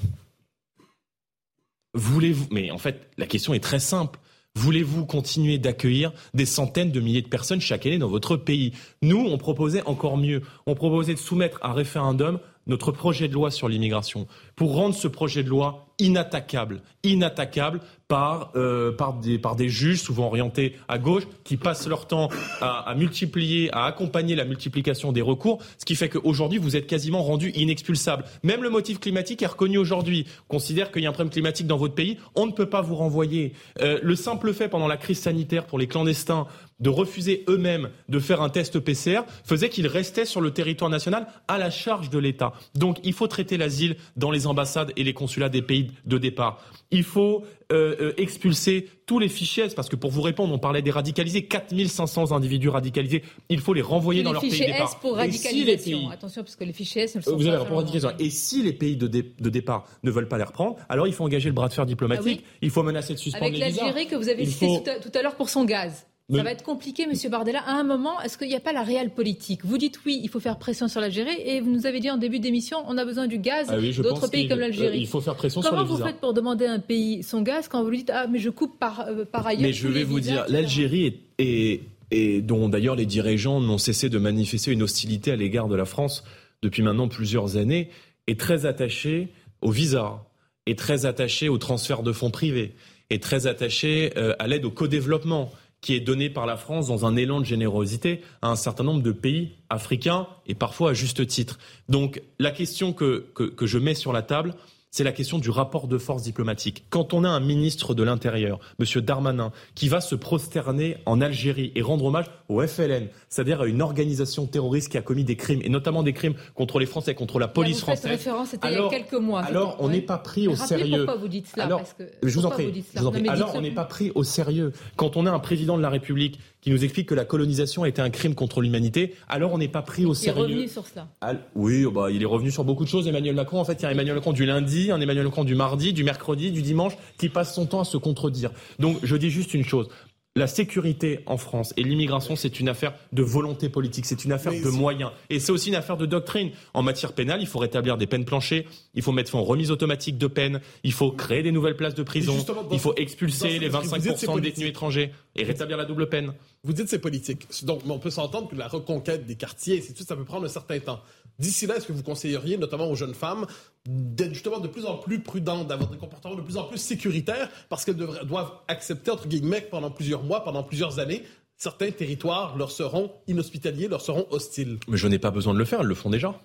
Voulez-vous 1.93 2.47
Mais 2.51 2.71
en 2.71 2.77
fait, 2.77 3.09
la 3.17 3.25
question 3.25 3.53
est 3.53 3.59
très 3.59 3.79
simple. 3.79 4.19
Voulez-vous 4.55 5.05
continuer 5.05 5.57
d'accueillir 5.57 6.11
des 6.35 6.45
centaines 6.45 6.91
de 6.91 6.99
milliers 6.99 7.23
de 7.23 7.27
personnes 7.27 7.59
chaque 7.59 7.85
année 7.87 7.97
dans 7.97 8.07
votre 8.07 8.37
pays? 8.37 8.73
Nous, 9.01 9.17
on 9.17 9.37
proposait 9.37 9.83
encore 9.85 10.17
mieux. 10.17 10.43
On 10.67 10.75
proposait 10.75 11.15
de 11.15 11.19
soumettre 11.19 11.57
à 11.63 11.73
référendum 11.73 12.39
notre 12.67 12.91
projet 12.91 13.27
de 13.27 13.33
loi 13.33 13.51
sur 13.51 13.67
l'immigration 13.67 14.27
pour 14.55 14.75
rendre 14.75 14.95
ce 14.95 15.07
projet 15.07 15.43
de 15.43 15.49
loi 15.49 15.85
inattaquable, 15.99 16.81
inattaquable 17.03 17.79
par, 18.07 18.51
euh, 18.55 18.91
par, 18.91 19.13
des, 19.13 19.39
par 19.39 19.55
des 19.55 19.69
juges 19.69 20.01
souvent 20.01 20.27
orientés 20.27 20.75
à 20.87 20.97
gauche 20.97 21.23
qui 21.43 21.57
passent 21.57 21.87
leur 21.87 22.07
temps 22.07 22.29
à, 22.61 22.93
multiplier, 22.95 23.69
à 23.73 23.85
accompagner 23.85 24.35
la 24.35 24.45
multiplication 24.45 25.11
des 25.11 25.21
recours, 25.21 25.61
ce 25.77 25.85
qui 25.85 25.95
fait 25.95 26.09
qu'aujourd'hui 26.09 26.59
vous 26.59 26.75
êtes 26.75 26.87
quasiment 26.87 27.23
rendu 27.23 27.51
inexpulsable. 27.51 28.25
Même 28.43 28.63
le 28.63 28.69
motif 28.69 28.99
climatique 28.99 29.41
est 29.41 29.47
reconnu 29.47 29.77
aujourd'hui. 29.77 30.25
On 30.49 30.55
considère 30.55 30.91
qu'il 30.91 31.03
y 31.03 31.05
a 31.05 31.09
un 31.09 31.13
problème 31.13 31.31
climatique 31.31 31.67
dans 31.67 31.77
votre 31.77 31.95
pays, 31.95 32.17
on 32.35 32.45
ne 32.45 32.51
peut 32.51 32.69
pas 32.69 32.81
vous 32.81 32.95
renvoyer. 32.95 33.53
Euh, 33.81 33.99
le 34.01 34.15
simple 34.15 34.53
fait 34.53 34.67
pendant 34.67 34.87
la 34.87 34.97
crise 34.97 35.19
sanitaire 35.19 35.65
pour 35.65 35.79
les 35.79 35.87
clandestins 35.87 36.47
de 36.79 36.89
refuser 36.89 37.45
eux-mêmes 37.47 37.89
de 38.09 38.19
faire 38.19 38.41
un 38.41 38.49
test 38.49 38.79
PCR 38.79 39.21
faisait 39.45 39.69
qu'ils 39.69 39.87
restaient 39.87 40.25
sur 40.25 40.41
le 40.41 40.51
territoire 40.51 40.89
national 40.89 41.27
à 41.47 41.57
la 41.57 41.69
charge 41.69 42.09
de 42.09 42.19
l'État. 42.19 42.53
Donc 42.75 42.97
il 43.03 43.13
faut 43.13 43.27
traiter 43.27 43.57
l'asile 43.57 43.95
dans 44.17 44.31
les 44.31 44.42
ambassades 44.47 44.91
et 44.95 45.03
les 45.03 45.13
consulats 45.13 45.49
des 45.49 45.61
pays 45.61 45.91
de 46.05 46.17
départ. 46.17 46.63
Il 46.91 47.03
faut 47.03 47.43
euh, 47.71 47.95
euh, 47.99 48.13
expulser 48.17 48.89
tous 49.05 49.19
les 49.19 49.29
fichiers 49.29 49.67
parce 49.75 49.89
que 49.89 49.95
pour 49.95 50.11
vous 50.11 50.21
répondre, 50.21 50.53
on 50.53 50.59
parlait 50.59 50.81
des 50.81 50.91
radicalisés, 50.91 51.45
4500 51.45 52.31
individus 52.31 52.69
radicalisés, 52.69 53.23
il 53.49 53.59
faut 53.59 53.73
les 53.73 53.81
renvoyer 53.81 54.23
dans 54.23 54.31
leur 54.31 54.41
pays 54.41 54.51
de 54.51 54.65
départ. 54.65 54.89
S 54.89 54.97
pour 55.01 55.15
radicalisation. 55.15 56.09
Attention, 56.09 56.43
parce 56.43 56.55
que 56.55 56.63
les 56.63 56.73
fichiers 56.73 57.03
S 57.03 57.15
ne 57.15 57.21
sont 57.21 57.35
vous 57.35 57.47
avez 57.47 57.65
pour 57.65 57.77
radicalisation. 57.77 58.17
Et 58.19 58.29
si 58.29 58.61
les 58.61 58.73
pays 58.73 58.95
de, 58.95 59.07
départ 59.07 59.85
ne 60.03 60.11
veulent 60.11 60.27
pas 60.27 60.37
les 60.37 60.43
reprendre, 60.43 60.77
alors 60.89 61.07
il 61.07 61.13
faut 61.13 61.23
engager 61.23 61.49
le 61.49 61.55
bras 61.55 61.67
de 61.67 61.73
fer 61.73 61.85
diplomatique, 61.85 62.43
ah 62.43 62.57
il 62.61 62.69
faut 62.69 62.83
menacer 62.83 63.13
de 63.13 63.19
suspendre 63.19 63.45
Avec 63.45 63.57
les 63.57 63.65
visas. 63.67 63.81
Avec 63.81 63.95
l'Algérie 63.95 64.07
que 64.11 64.15
vous 64.15 64.29
avez 64.29 64.45
cité 64.45 64.81
tout 65.01 65.17
à 65.17 65.21
l'heure 65.21 65.35
pour 65.35 65.49
son 65.49 65.65
gaz. 65.65 66.05
Ça 66.31 66.41
va 66.41 66.51
être 66.51 66.63
compliqué, 66.63 67.05
Monsieur 67.05 67.29
Bardella. 67.29 67.59
À 67.59 67.73
un 67.73 67.83
moment, 67.83 68.19
est-ce 68.21 68.37
qu'il 68.37 68.47
n'y 68.47 68.55
a 68.55 68.61
pas 68.61 68.71
la 68.71 68.83
réelle 68.83 69.09
politique? 69.09 69.65
Vous 69.65 69.77
dites 69.77 69.99
oui, 70.05 70.21
il 70.23 70.29
faut 70.29 70.39
faire 70.39 70.57
pression 70.57 70.87
sur 70.87 71.01
l'Algérie, 71.01 71.35
et 71.45 71.59
vous 71.59 71.69
nous 71.69 71.85
avez 71.85 71.99
dit 71.99 72.09
en 72.09 72.17
début 72.17 72.39
d'émission, 72.39 72.77
on 72.87 72.97
a 72.97 73.03
besoin 73.03 73.27
du 73.27 73.39
gaz 73.39 73.67
ah 73.69 73.77
d'autres 74.01 74.29
pays 74.29 74.47
comme 74.47 74.59
l'Algérie. 74.59 74.99
il 74.99 75.07
faut 75.07 75.19
faire 75.19 75.35
pression 75.35 75.61
Comment 75.61 75.85
sur 75.85 75.95
les 75.95 76.01
vous 76.01 76.05
faites 76.05 76.21
pour 76.21 76.33
demander 76.33 76.65
à 76.65 76.73
un 76.73 76.79
pays 76.79 77.23
son 77.23 77.41
gaz 77.41 77.67
quand 77.67 77.83
vous 77.83 77.89
lui 77.89 77.97
dites 77.99 78.11
ah 78.13 78.27
mais 78.27 78.39
je 78.39 78.49
coupe 78.49 78.79
par, 78.79 79.01
euh, 79.01 79.25
par 79.25 79.45
ailleurs 79.45 79.63
Mais 79.63 79.73
je 79.73 79.87
vais 79.89 80.03
vous 80.03 80.21
dire, 80.21 80.45
l'Algérie 80.47 81.19
est, 81.39 81.81
et 82.11 82.41
dont 82.41 82.69
d'ailleurs 82.69 82.95
les 82.95 83.05
dirigeants 83.05 83.59
n'ont 83.59 83.77
cessé 83.77 84.07
de 84.09 84.17
manifester 84.17 84.71
une 84.71 84.83
hostilité 84.83 85.31
à 85.31 85.35
l'égard 85.35 85.67
de 85.67 85.75
la 85.75 85.85
France 85.85 86.23
depuis 86.61 86.83
maintenant 86.83 87.09
plusieurs 87.09 87.57
années, 87.57 87.89
est 88.27 88.39
très 88.39 88.65
attachée 88.65 89.29
au 89.61 89.71
visa, 89.71 90.23
est 90.65 90.77
très 90.79 91.05
attachée 91.05 91.49
au 91.49 91.57
transfert 91.57 92.03
de 92.03 92.13
fonds 92.13 92.31
privés, 92.31 92.75
est 93.09 93.21
très 93.21 93.47
attachée 93.47 94.13
euh, 94.15 94.33
à 94.39 94.47
l'aide 94.47 94.63
au 94.63 94.71
co-développement 94.71 95.51
qui 95.83 95.93
est 95.93 95.99
donné 95.99 96.29
par 96.29 96.45
la 96.45 96.55
France 96.55 96.87
dans 96.87 97.05
un 97.05 97.17
élan 97.17 97.41
de 97.41 97.45
générosité 97.45 98.21
à 98.41 98.47
un 98.47 98.55
certain 98.55 98.85
nombre 98.85 99.03
de 99.03 99.11
pays 99.11 99.51
africains 99.69 100.27
et 100.47 100.55
parfois 100.55 100.91
à 100.91 100.93
juste 100.93 101.27
titre. 101.27 101.59
Donc 101.89 102.21
la 102.39 102.51
question 102.51 102.93
que, 102.93 103.27
que, 103.35 103.43
que 103.43 103.67
je 103.67 103.77
mets 103.77 103.93
sur 103.93 104.13
la 104.13 104.21
table, 104.21 104.55
c'est 104.93 105.03
la 105.03 105.11
question 105.11 105.39
du 105.39 105.49
rapport 105.49 105.87
de 105.87 105.97
force 105.97 106.21
diplomatique. 106.21 106.85
Quand 106.91 107.15
on 107.15 107.23
a 107.23 107.27
un 107.27 107.39
ministre 107.39 107.95
de 107.95 108.03
l'Intérieur, 108.03 108.59
M. 108.79 109.01
Darmanin, 109.01 109.51
qui 109.73 109.89
va 109.89 110.01
se 110.01 110.13
prosterner 110.13 110.97
en 111.07 111.19
Algérie 111.19 111.71
et 111.73 111.81
rendre 111.81 112.05
hommage 112.05 112.27
au 112.47 112.61
FLN, 112.61 113.07
c'est-à-dire 113.27 113.61
à 113.61 113.65
une 113.65 113.81
organisation 113.81 114.45
terroriste 114.45 114.91
qui 114.91 114.99
a 114.99 115.01
commis 115.01 115.23
des 115.23 115.35
crimes, 115.35 115.61
et 115.63 115.69
notamment 115.69 116.03
des 116.03 116.13
crimes 116.13 116.35
contre 116.53 116.77
les 116.77 116.85
Français, 116.85 117.15
contre 117.15 117.39
la 117.39 117.47
police 117.47 117.77
vous 117.77 117.87
française. 117.87 118.11
Référence, 118.11 118.49
c'était 118.49 118.67
il 118.67 118.73
y 118.77 118.77
a 118.77 118.87
quelques 118.87 119.13
mois. 119.13 119.41
Alors, 119.41 119.77
on 119.79 119.89
n'est 119.89 119.99
pas 119.99 120.19
pris 120.19 120.47
au 120.47 120.55
sérieux. 120.55 121.05
Pourquoi 121.05 121.19
vous 121.19 121.27
dites 121.27 121.47
cela 121.47 121.65
alors, 121.65 121.79
parce 121.79 121.93
que, 121.93 122.03
Je 122.21 122.35
vous 122.35 122.45
en 122.45 122.51
prie. 122.51 122.85
alors, 123.27 123.55
on 123.55 123.61
n'est 123.61 123.71
pas 123.71 123.85
pris 123.85 124.11
au 124.13 124.23
sérieux. 124.23 124.73
Quand 124.95 125.17
on 125.17 125.25
a 125.25 125.31
un 125.31 125.39
président 125.39 125.75
de 125.75 125.81
la 125.81 125.89
République 125.89 126.39
qui 126.63 126.71
nous 126.71 126.83
explique 126.83 127.09
que 127.09 127.15
la 127.15 127.25
colonisation 127.25 127.83
a 127.83 127.89
été 127.89 128.01
un 128.01 128.09
crime 128.09 128.35
contre 128.35 128.61
l'humanité, 128.61 129.15
alors 129.27 129.51
on 129.51 129.57
n'est 129.57 129.67
pas 129.67 129.81
pris 129.81 130.05
au 130.05 130.13
sérieux. 130.13 130.45
Il 130.47 130.51
est 130.51 130.55
revenu 130.55 130.67
sur 130.69 130.87
cela. 130.87 131.07
oui, 131.55 131.85
bah, 131.93 132.09
il 132.09 132.21
est 132.21 132.25
revenu 132.25 132.51
sur 132.51 132.63
beaucoup 132.63 132.85
de 132.85 132.89
choses, 132.89 133.05
Emmanuel 133.05 133.35
Macron. 133.35 133.59
En 133.59 133.65
fait, 133.65 133.73
il 133.73 133.83
y 133.83 133.85
a 133.85 133.91
Emmanuel 133.91 134.15
Macron 134.15 134.31
du 134.31 134.45
lundi, 134.45 134.89
un 134.89 135.01
Emmanuel 135.01 135.25
Macron 135.25 135.43
du 135.43 135.55
mardi, 135.55 135.91
du 135.91 136.05
mercredi, 136.05 136.51
du 136.51 136.61
dimanche, 136.61 136.93
qui 137.17 137.27
passe 137.27 137.53
son 137.53 137.65
temps 137.65 137.81
à 137.81 137.85
se 137.85 137.97
contredire. 137.97 138.51
Donc, 138.79 138.97
je 139.03 139.15
dis 139.17 139.29
juste 139.29 139.53
une 139.53 139.65
chose 139.65 139.89
la 140.35 140.47
sécurité 140.47 141.19
en 141.27 141.37
France 141.37 141.73
et 141.77 141.83
l'immigration, 141.83 142.35
c'est 142.35 142.59
une 142.59 142.67
affaire 142.67 142.95
de 143.11 143.21
volonté 143.21 143.69
politique, 143.69 144.05
c'est 144.07 144.25
une 144.25 144.31
affaire 144.31 144.51
de 144.51 144.69
moyens. 144.69 145.11
Et 145.29 145.39
c'est 145.39 145.51
aussi 145.51 145.69
une 145.69 145.75
affaire 145.75 145.95
de 145.95 146.07
doctrine. 146.07 146.49
En 146.73 146.81
matière 146.81 147.13
pénale, 147.13 147.41
il 147.41 147.45
faut 147.45 147.59
rétablir 147.59 147.97
des 147.97 148.07
peines 148.07 148.25
planchées, 148.25 148.65
il 148.95 149.03
faut 149.03 149.11
mettre 149.11 149.29
fin 149.29 149.37
aux 149.37 149.43
remises 149.43 149.69
automatiques 149.69 150.17
de 150.17 150.25
peines, 150.25 150.59
il 150.83 150.91
faut 150.91 151.11
créer 151.11 151.43
des 151.43 151.51
nouvelles 151.51 151.77
places 151.77 151.93
de 151.93 152.01
prison, 152.01 152.35
il 152.71 152.79
faut 152.79 152.95
expulser 152.95 153.59
les 153.59 153.69
25% 153.69 154.35
de 154.35 154.39
détenus 154.39 154.69
étrangers 154.69 155.11
et 155.35 155.43
rétablir 155.43 155.77
la 155.77 155.85
double 155.85 156.09
peine. 156.09 156.33
Vous 156.63 156.73
dites 156.73 156.89
c'est 156.89 156.99
politique. 156.99 157.47
Donc 157.63 157.81
on 157.87 157.99
peut 157.99 158.09
s'entendre 158.09 158.49
que 158.49 158.55
la 158.55 158.67
reconquête 158.67 159.27
des 159.27 159.35
quartiers, 159.35 159.81
ça 159.81 160.15
peut 160.15 160.25
prendre 160.25 160.45
un 160.45 160.49
certain 160.49 160.79
temps. 160.79 161.01
D'ici 161.39 161.65
là, 161.65 161.75
est-ce 161.77 161.87
que 161.87 161.93
vous 161.93 162.03
conseilleriez, 162.03 162.57
notamment 162.57 162.87
aux 162.87 162.95
jeunes 162.95 163.13
femmes, 163.13 163.47
d'être 163.85 164.33
justement 164.33 164.59
de 164.59 164.67
plus 164.67 164.85
en 164.85 164.97
plus 164.97 165.19
prudentes, 165.19 165.67
d'avoir 165.67 165.89
des 165.89 165.97
comportements 165.97 166.35
de 166.35 166.41
plus 166.41 166.57
en 166.57 166.63
plus 166.63 166.77
sécuritaires, 166.77 167.49
parce 167.69 167.85
qu'elles 167.85 167.95
doivent 167.95 168.51
accepter, 168.67 169.11
entre 169.11 169.27
guillemets, 169.27 169.61
pendant 169.61 169.89
plusieurs 169.89 170.23
mois, 170.23 170.43
pendant 170.43 170.63
plusieurs 170.63 170.99
années, 170.99 171.23
certains 171.57 171.91
territoires 171.91 172.55
leur 172.57 172.71
seront 172.71 173.11
inhospitaliers, 173.27 173.87
leur 173.87 174.01
seront 174.01 174.27
hostiles? 174.29 174.77
Mais 174.87 174.97
je 174.97 175.07
n'ai 175.07 175.19
pas 175.19 175.31
besoin 175.31 175.53
de 175.53 175.59
le 175.59 175.65
faire, 175.65 175.81
elles 175.81 175.87
le 175.87 175.95
font 175.95 176.09
déjà. 176.09 176.39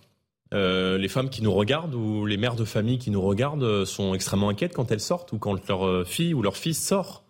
Euh, 0.55 0.97
les 0.97 1.09
femmes 1.09 1.29
qui 1.29 1.43
nous 1.43 1.53
regardent 1.53 1.95
ou 1.95 2.25
les 2.25 2.39
mères 2.39 2.57
de 2.57 2.65
famille 2.65 2.99
qui 2.99 3.11
nous 3.11 3.21
regardent 3.21 3.65
euh, 3.65 3.85
sont 3.85 4.15
extrêmement 4.15 4.49
inquiètes 4.49 4.73
quand 4.73 4.91
elles 4.91 5.01
sortent 5.01 5.33
ou 5.33 5.39
quand 5.39 5.69
leur 5.69 5.87
euh, 5.87 6.05
fille 6.05 6.33
ou 6.33 6.41
leur 6.41 6.57
fils 6.57 6.83
sort. 6.83 7.25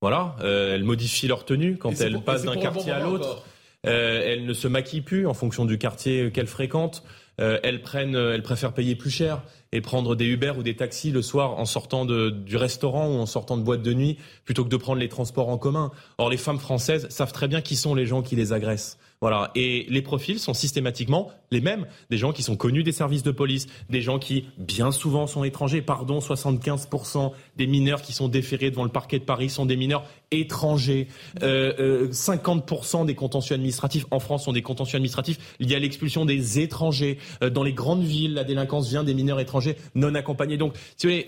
Voilà, 0.00 0.34
elles 0.42 0.82
modifient 0.82 1.28
leur 1.28 1.44
tenue 1.44 1.76
quand 1.76 2.00
elles 2.00 2.20
passent 2.24 2.42
d'un 2.42 2.56
quartier 2.56 2.90
à 2.90 2.98
l'autre. 2.98 3.44
Euh, 3.86 4.22
elles 4.24 4.44
ne 4.44 4.52
se 4.52 4.68
maquillent 4.68 5.00
plus 5.00 5.26
en 5.26 5.34
fonction 5.34 5.64
du 5.64 5.78
quartier 5.78 6.30
qu'elles 6.30 6.46
fréquentent. 6.46 7.02
Euh, 7.40 7.58
elles 7.62 7.82
prennent, 7.82 8.14
euh, 8.14 8.34
elles 8.34 8.42
préfèrent 8.42 8.74
payer 8.74 8.94
plus 8.94 9.10
cher 9.10 9.42
et 9.72 9.80
prendre 9.80 10.14
des 10.14 10.26
Uber 10.26 10.52
ou 10.58 10.62
des 10.62 10.76
taxis 10.76 11.10
le 11.10 11.22
soir 11.22 11.58
en 11.58 11.64
sortant 11.64 12.04
du 12.04 12.56
restaurant 12.56 13.08
ou 13.08 13.18
en 13.18 13.26
sortant 13.26 13.56
de 13.56 13.62
boîte 13.62 13.82
de 13.82 13.94
nuit 13.94 14.18
plutôt 14.44 14.64
que 14.64 14.68
de 14.68 14.76
prendre 14.76 15.00
les 15.00 15.08
transports 15.08 15.48
en 15.48 15.58
commun. 15.58 15.90
Or, 16.18 16.30
les 16.30 16.36
femmes 16.36 16.58
françaises 16.58 17.08
savent 17.08 17.32
très 17.32 17.48
bien 17.48 17.60
qui 17.60 17.76
sont 17.76 17.94
les 17.94 18.06
gens 18.06 18.22
qui 18.22 18.36
les 18.36 18.52
agressent. 18.52 18.98
Voilà. 19.22 19.52
Et 19.54 19.86
les 19.88 20.02
profils 20.02 20.40
sont 20.40 20.52
systématiquement 20.52 21.30
les 21.52 21.60
mêmes. 21.60 21.86
Des 22.10 22.18
gens 22.18 22.32
qui 22.32 22.42
sont 22.42 22.56
connus 22.56 22.82
des 22.82 22.90
services 22.90 23.22
de 23.22 23.30
police, 23.30 23.68
des 23.88 24.02
gens 24.02 24.18
qui, 24.18 24.46
bien 24.58 24.90
souvent, 24.90 25.28
sont 25.28 25.44
étrangers. 25.44 25.80
Pardon, 25.80 26.18
75% 26.18 27.30
des 27.56 27.68
mineurs 27.68 28.02
qui 28.02 28.12
sont 28.12 28.26
déférés 28.26 28.72
devant 28.72 28.82
le 28.82 28.90
parquet 28.90 29.20
de 29.20 29.24
Paris 29.24 29.48
sont 29.48 29.64
des 29.64 29.76
mineurs 29.76 30.04
étrangers. 30.32 31.06
Euh, 31.44 32.08
50% 32.10 33.02
euh, 33.02 33.04
des 33.04 33.14
contentieux 33.14 33.54
administratifs 33.54 34.06
en 34.10 34.18
France 34.18 34.46
sont 34.46 34.52
des 34.52 34.62
contentieux 34.62 34.96
administratifs 34.96 35.38
liés 35.60 35.76
à 35.76 35.78
l'expulsion 35.78 36.24
des 36.24 36.58
étrangers. 36.58 37.18
Euh, 37.44 37.50
dans 37.50 37.62
les 37.62 37.74
grandes 37.74 38.02
villes, 38.02 38.34
la 38.34 38.42
délinquance 38.42 38.88
vient 38.88 39.04
des 39.04 39.14
mineurs 39.14 39.38
étrangers 39.38 39.61
non 39.94 40.14
accompagnés. 40.14 40.56
Donc, 40.56 40.74
tu 40.98 41.08
euh, 41.08 41.22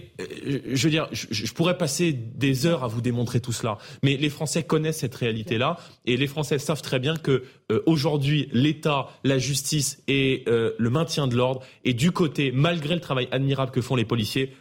je 0.72 0.85
veux 0.85 0.91
dire, 0.91 1.09
je, 1.12 1.53
pourrais 1.53 1.78
passer 1.78 2.12
des 2.12 2.66
heures 2.66 2.85
à 2.85 2.89
vous 2.89 3.01
démontrer 3.01 3.41
tout 3.41 3.53
cela. 3.53 3.78
Mais 4.03 4.16
les 4.16 4.30
Français 4.30 4.62
connaissent 4.62 4.99
cette 4.99 5.14
réalité-là 5.14 5.78
et 6.07 6.16
les 6.16 6.26
Français 6.26 6.59
savent 6.59 6.82
très 6.82 6.99
bien 6.99 7.16
que 7.16 7.45
euh, 7.72 7.82
aujourd'hui 7.87 8.49
l'État, 8.53 9.09
la 9.24 9.39
justice 9.39 10.03
et 10.09 10.45
euh, 10.49 10.72
le 10.78 10.91
maintien 10.91 11.26
de 11.26 11.37
l'ordre 11.37 11.62
est 11.85 11.95
du 11.95 12.12
côté, 12.12 12.53
malgré 12.53 12.95
le 12.95 13.01
travail 13.01 13.28
admirable 13.30 13.72
que 13.72 13.80
font 13.80 13.97
les 13.97 14.05
policiers, 14.05 14.53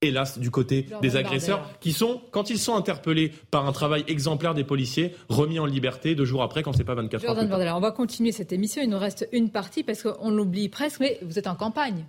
hélas, 0.00 0.38
du 0.38 0.50
côté 0.50 0.86
des 1.02 1.16
agresseurs, 1.16 1.68
qui 1.80 1.92
sont, 1.92 2.20
quand 2.30 2.50
ils 2.50 2.58
sont 2.58 2.76
interpellés 2.76 3.32
par 3.50 3.66
un 3.66 3.72
travail 3.72 4.04
exemplaire 4.06 4.54
des 4.54 4.64
policiers, 4.64 5.14
remis 5.28 5.58
en 5.58 5.66
liberté 5.66 6.14
deux 6.14 6.24
jours 6.24 6.42
après, 6.42 6.62
quand 6.62 6.72
c'est 6.72 6.84
pas 6.84 6.94
24 6.94 7.24
heures. 7.24 7.76
on 7.76 7.80
va 7.80 7.90
continuer 7.90 8.32
cette 8.32 8.52
émission. 8.52 8.82
Il 8.82 8.90
nous 8.90 8.98
reste 8.98 9.28
une 9.32 9.50
partie 9.50 9.82
parce 9.82 10.02
qu'on 10.02 10.30
l'oublie 10.30 10.68
presque, 10.68 11.00
mais 11.00 11.18
vous 11.22 11.38
êtes 11.38 11.46
en 11.46 11.56
campagne. 11.56 12.04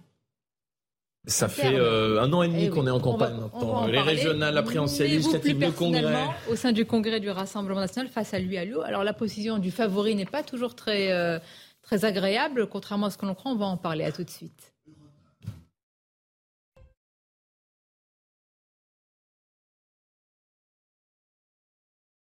Ça 1.29 1.47
fait 1.47 1.75
euh, 1.75 2.21
un 2.21 2.33
an 2.33 2.41
et 2.41 2.47
demi 2.47 2.65
eh 2.65 2.69
qu'on 2.69 2.87
est 2.87 2.91
en 2.91 2.99
campagne 2.99 3.35
maintenant. 3.35 3.85
Les 3.85 3.99
régionales, 3.99 4.53
la 4.53 4.63
présidentielle, 4.63 5.11
le 5.11 5.71
congrès. 5.71 6.27
Au 6.49 6.55
sein 6.55 6.71
du 6.71 6.85
congrès 6.85 7.19
du 7.19 7.29
Rassemblement 7.29 7.79
national, 7.79 8.09
face 8.09 8.33
à 8.33 8.39
lui 8.39 8.57
à 8.57 8.65
l'eau. 8.65 8.81
Alors 8.81 9.03
la 9.03 9.13
position 9.13 9.57
du 9.59 9.71
favori 9.71 10.15
n'est 10.15 10.25
pas 10.25 10.43
toujours 10.43 10.75
très, 10.75 11.11
euh, 11.11 11.39
très 11.83 12.03
agréable, 12.03 12.67
contrairement 12.67 13.07
à 13.07 13.09
ce 13.11 13.17
que 13.17 13.25
l'on 13.25 13.35
croit. 13.35 13.51
On 13.51 13.55
va 13.55 13.67
en 13.67 13.77
parler. 13.77 14.03
À 14.03 14.11
tout 14.11 14.23
de 14.23 14.29
suite. 14.29 14.73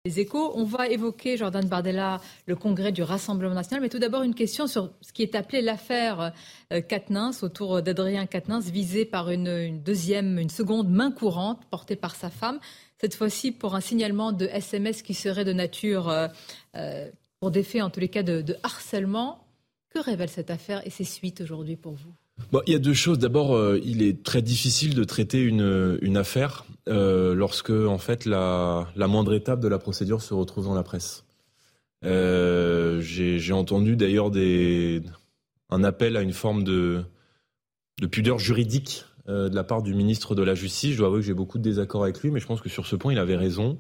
Les 0.07 0.21
échos. 0.21 0.53
On 0.55 0.65
va 0.65 0.89
évoquer, 0.89 1.39
Jordan 1.39 1.67
Bardella, 1.67 2.21
le 2.45 2.57
congrès 2.57 2.93
du 2.93 3.03
Rassemblement 3.03 3.55
national. 3.55 3.81
Mais 3.81 3.89
tout 3.89 3.99
d'abord, 3.99 4.23
une 4.23 4.35
question 4.35 4.67
sur 4.67 4.91
ce 5.01 5.15
qui 5.15 5.23
est 5.23 5.35
appelé 5.35 5.63
l'affaire 5.63 6.35
Katnins, 6.89 7.31
euh, 7.31 7.47
autour 7.47 7.81
d'Adrien 7.81 8.27
Katnins, 8.27 8.61
visé 8.61 9.07
par 9.07 9.31
une, 9.31 9.81
deuxième, 9.83 10.39
une 10.39 10.51
seconde 10.51 10.91
main 10.91 11.11
courante 11.11 11.65
portée 11.71 11.97
par 11.97 12.17
sa 12.17 12.29
femme. 12.29 12.61
Cette 13.01 13.15
fois-ci 13.15 13.51
pour 13.51 13.75
un 13.75 13.81
signalement 13.81 14.33
de 14.33 14.45
SMS 14.45 15.01
qui 15.01 15.15
serait 15.15 15.47
de 15.47 15.55
nature, 15.55 16.11
euh, 16.11 16.29
euh, 16.77 17.11
pour 17.41 17.51
des 17.51 17.63
faits 17.63 17.81
en 17.81 17.89
tous 17.89 18.01
les 18.01 18.11
cas 18.11 18.23
de 18.23 18.57
harcèlement. 18.63 19.47
Que 19.89 20.01
révèle 20.01 20.29
cette 20.29 20.51
affaire 20.51 20.87
et 20.87 20.91
ses 20.91 21.05
suites 21.05 21.41
aujourd'hui 21.41 21.77
pour 21.77 21.95
vous? 21.95 22.13
Il 22.67 22.73
y 22.73 22.77
a 22.77 22.79
deux 22.79 22.95
choses. 22.95 23.19
D'abord, 23.19 23.55
euh, 23.55 23.81
il 23.85 24.03
est 24.03 24.23
très 24.23 24.43
difficile 24.43 24.95
de 24.95 25.05
traiter 25.05 25.41
une, 25.41 25.99
une 26.03 26.17
affaire 26.17 26.65
euh, 26.89 27.35
lorsque, 27.35 27.71
en 27.71 27.99
fait, 27.99 28.27
la, 28.27 28.87
moindre 28.97 29.35
étape 29.35 29.61
de 29.61 29.69
la 29.69 29.79
procédure 29.79 30.23
se 30.23 30.35
retrouve 30.35 30.65
dans 30.65 30.75
la 30.75 30.83
presse. 30.83 31.25
Euh, 32.05 33.01
J'ai 33.01 33.53
entendu 33.53 33.97
d'ailleurs 33.97 34.31
un 35.71 35.85
appel 35.85 36.17
à 36.17 36.23
une 36.23 36.33
forme 36.33 36.65
de, 36.65 37.03
de 38.01 38.07
pudeur 38.07 38.39
juridique 38.39 39.05
euh, 39.29 39.49
de 39.49 39.55
la 39.55 39.65
part 39.65 39.83
du 39.83 39.95
ministre 39.95 40.35
de 40.35 40.43
la 40.43 40.55
Justice. 40.55 40.93
Je 40.93 40.99
dois 40.99 41.07
avouer 41.07 41.21
que 41.21 41.27
j'ai 41.27 41.35
beaucoup 41.35 41.59
de 41.59 41.63
désaccords 41.63 42.05
avec 42.05 42.21
lui, 42.21 42.31
mais 42.31 42.41
je 42.41 42.47
pense 42.47 42.61
que 42.61 42.69
sur 42.69 42.87
ce 42.87 42.97
point, 42.97 43.13
il 43.13 43.19
avait 43.19 43.37
raison. 43.37 43.79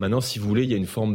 Maintenant, 0.00 0.20
si 0.20 0.38
vous 0.38 0.48
voulez, 0.48 0.64
il 0.64 0.70
y 0.70 0.74
a 0.74 0.76
une 0.76 0.86
forme 0.86 1.14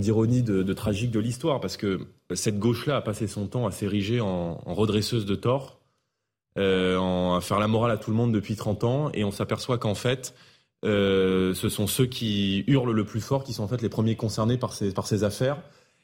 d'ironie, 0.00 0.42
de, 0.42 0.62
de, 0.62 0.72
tragique 0.72 1.10
de 1.10 1.20
l'histoire, 1.20 1.60
parce 1.60 1.76
que 1.76 2.00
cette 2.34 2.58
gauche-là 2.58 2.96
a 2.96 3.02
passé 3.02 3.26
son 3.26 3.46
temps 3.48 3.66
à 3.66 3.70
s'ériger 3.70 4.20
en, 4.20 4.62
en 4.64 4.74
redresseuse 4.74 5.26
de 5.26 5.34
tort 5.34 5.80
euh, 6.58 7.36
à 7.36 7.40
faire 7.40 7.58
la 7.58 7.68
morale 7.68 7.90
à 7.90 7.96
tout 7.96 8.10
le 8.10 8.16
monde 8.16 8.32
depuis 8.32 8.56
30 8.56 8.84
ans, 8.84 9.10
et 9.12 9.24
on 9.24 9.30
s'aperçoit 9.30 9.78
qu'en 9.78 9.94
fait, 9.94 10.34
euh, 10.84 11.54
ce 11.54 11.68
sont 11.68 11.86
ceux 11.86 12.06
qui 12.06 12.64
hurlent 12.66 12.92
le 12.92 13.04
plus 13.04 13.20
fort 13.20 13.44
qui 13.44 13.52
sont 13.52 13.64
en 13.64 13.68
fait 13.68 13.82
les 13.82 13.88
premiers 13.88 14.16
concernés 14.16 14.58
par 14.58 14.72
ces, 14.72 14.92
par 14.92 15.06
ces 15.06 15.24
affaires, 15.24 15.58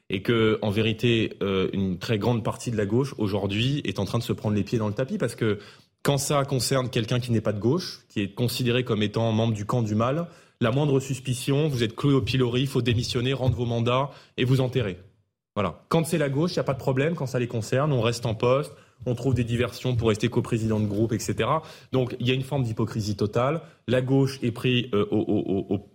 et 0.08 0.22
que 0.22 0.58
en 0.62 0.70
vérité, 0.70 1.36
euh, 1.42 1.68
une 1.72 1.98
très 1.98 2.18
grande 2.18 2.42
partie 2.42 2.70
de 2.70 2.76
la 2.76 2.86
gauche 2.86 3.14
aujourd'hui 3.18 3.80
est 3.84 3.98
en 3.98 4.04
train 4.04 4.18
de 4.18 4.24
se 4.24 4.32
prendre 4.32 4.56
les 4.56 4.64
pieds 4.64 4.78
dans 4.78 4.88
le 4.88 4.94
tapis 4.94 5.18
parce 5.18 5.36
que 5.36 5.60
quand 6.02 6.18
ça 6.18 6.44
concerne 6.44 6.90
quelqu'un 6.90 7.20
qui 7.20 7.30
n'est 7.30 7.40
pas 7.40 7.52
de 7.52 7.60
gauche, 7.60 8.00
qui 8.08 8.20
est 8.20 8.34
considéré 8.34 8.84
comme 8.84 9.02
étant 9.02 9.30
membre 9.32 9.54
du 9.54 9.66
camp 9.66 9.82
du 9.82 9.94
mal, 9.94 10.26
la 10.60 10.72
moindre 10.72 10.98
suspicion, 10.98 11.68
vous 11.68 11.82
êtes 11.82 11.94
cloué 11.94 12.14
au 12.14 12.22
pilori, 12.22 12.62
il 12.62 12.66
faut 12.66 12.82
démissionner, 12.82 13.32
rendre 13.32 13.54
vos 13.54 13.66
mandats 13.66 14.10
et 14.36 14.44
vous 14.44 14.60
enterrer. 14.60 14.98
Voilà. 15.54 15.82
Quand 15.88 16.04
c'est 16.04 16.18
la 16.18 16.28
gauche, 16.28 16.52
il 16.52 16.58
n'y 16.58 16.60
a 16.60 16.64
pas 16.64 16.74
de 16.74 16.78
problème. 16.78 17.14
Quand 17.14 17.26
ça 17.26 17.38
les 17.38 17.48
concerne, 17.48 17.92
on 17.92 18.00
reste 18.00 18.26
en 18.26 18.34
poste, 18.34 18.72
on 19.06 19.14
trouve 19.14 19.34
des 19.34 19.44
diversions 19.44 19.96
pour 19.96 20.08
rester 20.08 20.28
coprésident 20.28 20.80
de 20.80 20.86
groupe, 20.86 21.12
etc. 21.12 21.48
Donc 21.92 22.16
il 22.20 22.28
y 22.28 22.30
a 22.30 22.34
une 22.34 22.42
forme 22.42 22.62
d'hypocrisie 22.62 23.16
totale. 23.16 23.62
La 23.88 24.02
gauche 24.02 24.38
est 24.42 24.50
prise 24.50 24.86
euh, 24.94 25.06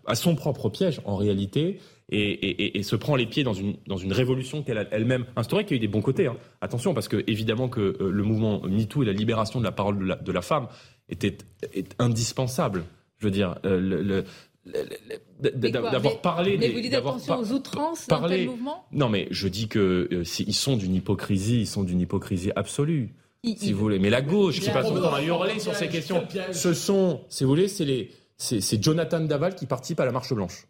à 0.05 0.15
son 0.15 0.35
propre 0.35 0.69
piège 0.69 1.01
en 1.05 1.15
réalité. 1.15 1.79
Et, 2.11 2.83
se 2.83 2.95
prend 2.95 3.15
les 3.15 3.25
pieds 3.25 3.43
dans 3.43 3.55
une, 3.55 3.77
dans 3.87 3.97
une 3.97 4.13
révolution 4.13 4.61
qu'elle 4.61 4.77
a 4.77 4.85
elle-même 4.91 5.25
instaurée, 5.35 5.65
qui 5.65 5.73
a 5.73 5.77
eu 5.77 5.79
des 5.79 5.87
bons 5.87 6.03
côtés. 6.03 6.27
Hein. 6.27 6.37
Attention, 6.61 6.93
parce 6.93 7.07
que 7.07 7.23
évidemment 7.25 7.67
que 7.67 7.97
euh, 7.99 8.11
le 8.11 8.21
mouvement 8.21 8.61
MeToo 8.61 9.01
et 9.01 9.07
la 9.07 9.11
libération 9.11 9.57
de 9.59 9.65
la 9.65 9.71
parole 9.71 10.19
de 10.21 10.31
la, 10.31 10.41
femme 10.43 10.67
était 11.09 11.35
est 11.73 11.95
indispensable. 11.97 12.83
Je 13.17 13.25
veux 13.25 13.31
dire, 13.31 13.55
euh, 13.65 14.21
d'avoir 14.65 16.21
parlé. 16.21 16.57
Mais 16.57 16.69
vous 16.69 16.81
dites 16.81 16.93
attention 16.93 17.37
aux 17.37 17.51
outrances 17.51 18.07
dans 18.07 18.27
tel 18.27 18.47
mouvement 18.47 18.85
Non, 18.91 19.09
mais 19.09 19.27
je 19.31 19.47
dis 19.47 19.67
que 19.67 20.07
euh, 20.11 20.23
ils 20.39 20.55
sont 20.55 20.77
d'une 20.77 20.95
hypocrisie, 20.95 21.61
ils 21.61 21.67
sont 21.67 21.83
d'une 21.83 22.01
hypocrisie 22.01 22.51
absolue. 22.55 23.13
si 23.43 23.73
vous 23.73 23.79
voulez, 23.79 23.99
mais 23.99 24.09
la 24.09 24.21
gauche 24.21 24.59
qui 24.59 24.69
passe 24.69 24.87
son 24.87 24.95
temps 24.95 25.13
à 25.13 25.21
hurler 25.21 25.59
sur 25.59 25.75
ces 25.75 25.87
questions, 25.87 26.27
ce 26.51 26.73
sont, 26.73 27.21
si 27.29 27.43
vous 27.43 27.49
voulez, 27.49 27.67
c'est 27.67 27.85
les, 27.85 28.11
c'est 28.37 28.81
Jonathan 28.81 29.21
Daval 29.21 29.55
qui 29.55 29.65
participe 29.65 29.99
à 29.99 30.05
la 30.05 30.11
marche 30.11 30.33
blanche. 30.33 30.67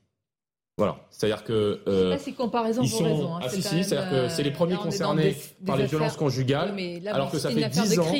Voilà, 0.78 0.98
c'est-à-dire 1.10 1.46
que 1.46 1.80
euh, 1.88 2.18
c'est 2.20 2.34
comparaison 2.34 2.82
ils 2.82 2.90
sont, 2.90 3.06
raison, 3.06 3.36
hein, 3.36 3.40
ah 3.44 3.48
si 3.48 3.62
si, 3.62 3.82
c'est-à-dire 3.86 4.10
que 4.10 4.28
c'est 4.28 4.44
les 4.44 4.50
euh, 4.50 4.54
premiers 4.54 4.76
concernés 4.76 5.34
par 5.66 5.78
les 5.78 5.86
violences 5.86 6.18
conjugales, 6.18 6.76
alors 7.08 7.32
que 7.32 7.40
ça 7.40 7.50
fait 7.50 7.70
dix 7.70 7.98
ans, 7.98 8.14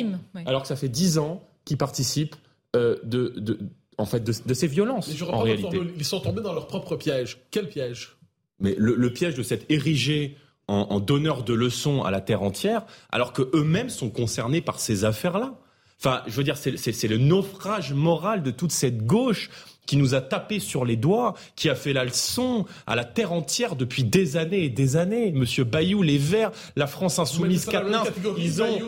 alors 0.46 0.62
que 0.62 0.68
ça 0.68 0.76
fait 0.76 0.88
dix 0.88 1.18
ans 1.18 1.42
qu'ils 1.66 1.76
participent 1.76 2.36
euh, 2.74 2.96
de, 3.04 3.34
de 3.36 3.58
en 3.98 4.04
fait, 4.04 4.22
de, 4.22 4.54
ces 4.54 4.66
violences. 4.66 5.10
en 5.22 5.40
réalité. 5.40 5.80
Ils 5.96 6.04
sont 6.04 6.20
tombés 6.20 6.42
dans 6.42 6.52
leur 6.52 6.66
propre 6.66 6.96
piège. 6.96 7.38
Quel 7.50 7.68
piège? 7.68 8.16
Mais 8.60 8.74
le, 8.78 9.12
piège 9.12 9.34
de 9.34 9.42
s'être 9.42 9.66
érigé 9.68 10.36
en, 10.68 11.00
donneur 11.00 11.44
de 11.44 11.54
leçons 11.54 12.02
à 12.02 12.10
la 12.10 12.20
terre 12.20 12.42
entière, 12.42 12.84
alors 13.10 13.32
que 13.32 13.48
eux-mêmes 13.54 13.90
sont 13.90 14.10
concernés 14.10 14.60
par 14.60 14.80
ces 14.80 15.04
affaires-là. 15.04 15.54
Enfin, 15.98 16.22
je 16.26 16.32
veux 16.32 16.44
dire, 16.44 16.56
c'est 16.56 17.08
le 17.08 17.18
naufrage 17.18 17.92
moral 17.92 18.42
de 18.42 18.50
toute 18.50 18.72
cette 18.72 19.06
gauche 19.06 19.50
qui 19.86 19.96
nous 19.96 20.14
a 20.14 20.20
tapé 20.20 20.58
sur 20.58 20.84
les 20.84 20.96
doigts, 20.96 21.34
qui 21.54 21.68
a 21.68 21.74
fait 21.74 21.92
la 21.92 22.04
leçon 22.04 22.66
à 22.86 22.96
la 22.96 23.04
terre 23.04 23.32
entière 23.32 23.76
depuis 23.76 24.04
des 24.04 24.36
années 24.36 24.64
et 24.64 24.68
des 24.68 24.96
années. 24.96 25.32
Monsieur 25.32 25.64
Bayou, 25.64 26.02
les 26.02 26.18
Verts, 26.18 26.50
la 26.76 26.86
France 26.86 27.18
insoumise, 27.18 27.66
Katnins, 27.66 28.04
ils 28.38 28.62
ont, 28.62 28.78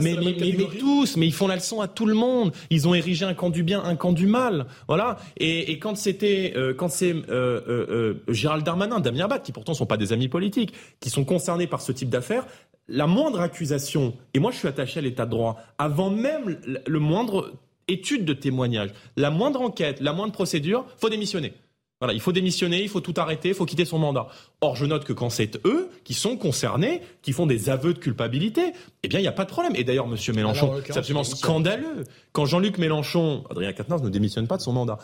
mais, 0.00 0.14
mais, 0.14 0.36
mais, 0.38 0.56
tous, 0.78 1.16
mais 1.16 1.26
ils 1.26 1.32
font 1.32 1.48
la 1.48 1.56
leçon 1.56 1.80
à 1.80 1.88
tout 1.88 2.06
le 2.06 2.14
monde. 2.14 2.52
Ils 2.70 2.86
ont 2.86 2.94
érigé 2.94 3.24
un 3.24 3.34
camp 3.34 3.50
du 3.50 3.62
bien, 3.62 3.82
un 3.82 3.96
camp 3.96 4.12
du 4.12 4.26
mal, 4.26 4.66
voilà. 4.86 5.18
Et, 5.36 5.70
et 5.72 5.78
quand 5.78 5.96
c'était, 5.96 6.52
euh, 6.56 6.74
quand 6.74 6.88
c'est 6.88 7.12
euh, 7.12 7.22
euh, 7.68 7.86
euh, 7.90 8.14
Gérald 8.28 8.64
Darmanin, 8.64 9.00
Damien 9.00 9.24
Abad, 9.24 9.42
qui 9.42 9.52
pourtant 9.52 9.74
sont 9.74 9.86
pas 9.86 9.96
des 9.96 10.12
amis 10.12 10.28
politiques, 10.28 10.74
qui 11.00 11.10
sont 11.10 11.24
concernés 11.24 11.66
par 11.66 11.80
ce 11.80 11.92
type 11.92 12.08
d'affaires, 12.08 12.46
la 12.88 13.06
moindre 13.06 13.40
accusation, 13.40 14.14
et 14.34 14.38
moi 14.38 14.50
je 14.50 14.56
suis 14.56 14.68
attaché 14.68 14.98
à 14.98 15.02
l'état 15.02 15.26
de 15.26 15.30
droit, 15.30 15.56
avant 15.76 16.10
même 16.10 16.58
le 16.86 16.98
moindre 16.98 17.52
étude 17.88 18.24
de 18.24 18.32
témoignage, 18.32 18.90
la 19.16 19.30
moindre 19.30 19.60
enquête, 19.60 20.00
la 20.00 20.12
moindre 20.12 20.32
procédure, 20.32 20.86
faut 20.98 21.08
démissionner. 21.08 21.54
Voilà, 22.00 22.14
il 22.14 22.20
faut 22.20 22.30
démissionner, 22.30 22.80
il 22.80 22.88
faut 22.88 23.00
tout 23.00 23.14
arrêter, 23.16 23.48
il 23.48 23.54
faut 23.56 23.66
quitter 23.66 23.84
son 23.84 23.98
mandat. 23.98 24.28
Or, 24.60 24.76
je 24.76 24.86
note 24.86 25.04
que 25.04 25.12
quand 25.12 25.30
c'est 25.30 25.58
eux 25.66 25.90
qui 26.04 26.14
sont 26.14 26.36
concernés, 26.36 27.00
qui 27.22 27.32
font 27.32 27.44
des 27.44 27.70
aveux 27.70 27.92
de 27.92 27.98
culpabilité, 27.98 28.72
eh 29.02 29.08
bien, 29.08 29.18
il 29.18 29.22
n'y 29.22 29.28
a 29.28 29.32
pas 29.32 29.44
de 29.44 29.50
problème. 29.50 29.74
Et 29.74 29.82
d'ailleurs, 29.82 30.06
Monsieur 30.06 30.32
Mélenchon, 30.32 30.80
c'est 30.86 30.96
absolument 30.96 31.24
scandaleux. 31.24 32.04
Quand 32.30 32.46
Jean-Luc 32.46 32.78
Mélenchon, 32.78 33.42
Adrien 33.50 33.72
Quatennens 33.72 34.04
ne 34.04 34.10
démissionne 34.10 34.46
pas 34.46 34.58
de 34.58 34.62
son 34.62 34.72
mandat. 34.72 34.98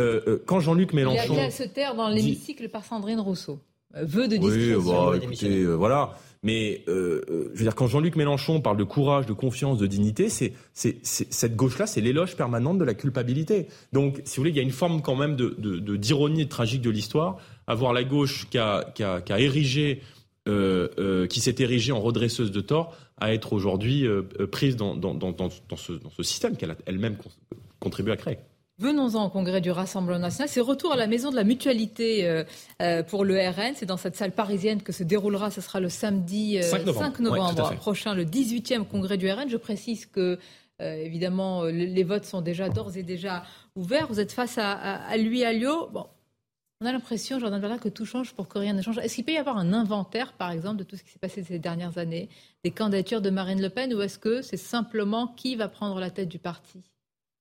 Euh, 0.00 0.20
euh, 0.26 0.42
quand 0.44 0.58
Jean-Luc 0.58 0.92
Mélenchon, 0.92 1.34
il 1.34 1.38
a, 1.38 1.44
à 1.44 1.50
se 1.50 1.62
taire 1.62 1.94
dans 1.94 2.08
l'hémicycle 2.08 2.68
par 2.68 2.84
Sandrine 2.84 3.20
Rousseau. 3.20 3.60
Euh, 3.96 4.04
vœu 4.04 4.28
de 4.28 4.36
discrétion. 4.36 4.78
Oui, 4.78 5.18
bah, 5.18 5.24
écoutez, 5.24 5.64
voilà. 5.66 6.16
Mais 6.42 6.84
euh, 6.88 7.22
euh, 7.28 7.50
je 7.52 7.58
veux 7.58 7.64
dire, 7.64 7.74
quand 7.74 7.86
Jean-Luc 7.86 8.16
Mélenchon 8.16 8.60
parle 8.60 8.78
de 8.78 8.84
courage, 8.84 9.26
de 9.26 9.34
confiance, 9.34 9.78
de 9.78 9.86
dignité, 9.86 10.30
c'est, 10.30 10.54
c'est, 10.72 10.96
cette 11.02 11.54
gauche-là, 11.54 11.86
c'est 11.86 12.00
l'éloge 12.00 12.34
permanente 12.34 12.78
de 12.78 12.84
la 12.84 12.94
culpabilité. 12.94 13.68
Donc, 13.92 14.22
si 14.24 14.36
vous 14.36 14.42
voulez, 14.42 14.50
il 14.50 14.56
y 14.56 14.60
a 14.60 14.62
une 14.62 14.70
forme 14.70 15.02
quand 15.02 15.16
même 15.16 15.36
de, 15.36 15.54
de, 15.58 15.96
d'ironie 15.96 16.48
tragique 16.48 16.80
de 16.80 16.90
l'histoire. 16.90 17.36
Avoir 17.66 17.92
la 17.92 18.04
gauche 18.04 18.48
qui 18.48 18.56
a, 18.56 18.90
qui 18.94 19.02
a, 19.02 19.20
qui 19.20 19.32
a 19.34 19.38
érigé, 19.38 20.00
euh, 20.48 20.88
euh 20.98 21.26
qui 21.26 21.40
s'est 21.40 21.56
érigée 21.58 21.92
en 21.92 22.00
redresseuse 22.00 22.50
de 22.50 22.60
tort, 22.62 22.96
à 23.18 23.34
être 23.34 23.52
aujourd'hui 23.52 24.06
euh, 24.06 24.22
prise 24.50 24.76
dans, 24.76 24.96
dans, 24.96 25.12
dans, 25.12 25.32
dans, 25.32 25.50
ce, 25.76 25.92
dans 25.92 26.10
ce 26.10 26.22
système 26.22 26.56
qu'elle 26.56 26.70
a 26.70 26.76
elle-même 26.86 27.18
contribué 27.80 28.12
à 28.12 28.16
créer. 28.16 28.38
Venons-en 28.80 29.26
au 29.26 29.28
congrès 29.28 29.60
du 29.60 29.70
Rassemblement 29.70 30.18
national. 30.18 30.48
C'est 30.48 30.62
retour 30.62 30.94
à 30.94 30.96
la 30.96 31.06
maison 31.06 31.30
de 31.30 31.36
la 31.36 31.44
mutualité 31.44 32.26
euh, 32.26 32.44
euh, 32.80 33.02
pour 33.02 33.26
le 33.26 33.38
RN. 33.38 33.74
C'est 33.74 33.84
dans 33.84 33.98
cette 33.98 34.16
salle 34.16 34.32
parisienne 34.32 34.80
que 34.80 34.90
se 34.90 35.02
déroulera, 35.02 35.50
ce 35.50 35.60
sera 35.60 35.80
le 35.80 35.90
samedi 35.90 36.58
5 36.62 36.88
euh, 36.88 37.22
novembre, 37.22 37.74
prochain, 37.74 38.14
le 38.14 38.24
18e 38.24 38.86
congrès 38.86 39.18
du 39.18 39.30
RN. 39.30 39.50
Je 39.50 39.58
précise 39.58 40.06
que, 40.06 40.38
évidemment, 40.78 41.64
les, 41.64 42.02
votes 42.04 42.24
sont 42.24 42.40
déjà 42.40 42.70
d'ores 42.70 42.96
et 42.96 43.02
déjà 43.02 43.44
ouverts. 43.76 44.06
Vous 44.08 44.18
êtes 44.18 44.32
face 44.32 44.56
à, 44.56 44.72
à, 44.72 45.16
lui, 45.18 45.44
à 45.44 45.52
Lio. 45.52 45.90
Bon, 45.92 46.06
on 46.80 46.86
a 46.86 46.92
l'impression, 46.92 47.38
Jordan 47.38 47.60
Bernard, 47.60 47.80
que 47.80 47.90
tout 47.90 48.06
change 48.06 48.32
pour 48.32 48.48
que 48.48 48.58
rien 48.58 48.72
ne 48.72 48.80
change. 48.80 48.96
Est-ce 48.96 49.14
qu'il 49.14 49.26
peut 49.26 49.32
y 49.32 49.36
avoir 49.36 49.58
un 49.58 49.74
inventaire, 49.74 50.32
par 50.32 50.50
exemple, 50.52 50.78
de 50.78 50.84
tout 50.84 50.96
ce 50.96 51.02
qui 51.02 51.10
s'est 51.10 51.18
passé 51.18 51.42
ces 51.42 51.58
dernières 51.58 51.98
années, 51.98 52.30
des 52.64 52.70
candidatures 52.70 53.20
de 53.20 53.28
Marine 53.28 53.60
Le 53.60 53.68
Pen, 53.68 53.92
ou 53.92 54.00
est-ce 54.00 54.18
que 54.18 54.40
c'est 54.40 54.56
simplement 54.56 55.26
qui 55.26 55.54
va 55.54 55.68
prendre 55.68 56.00
la 56.00 56.08
tête 56.08 56.30
du 56.30 56.38
parti? 56.38 56.80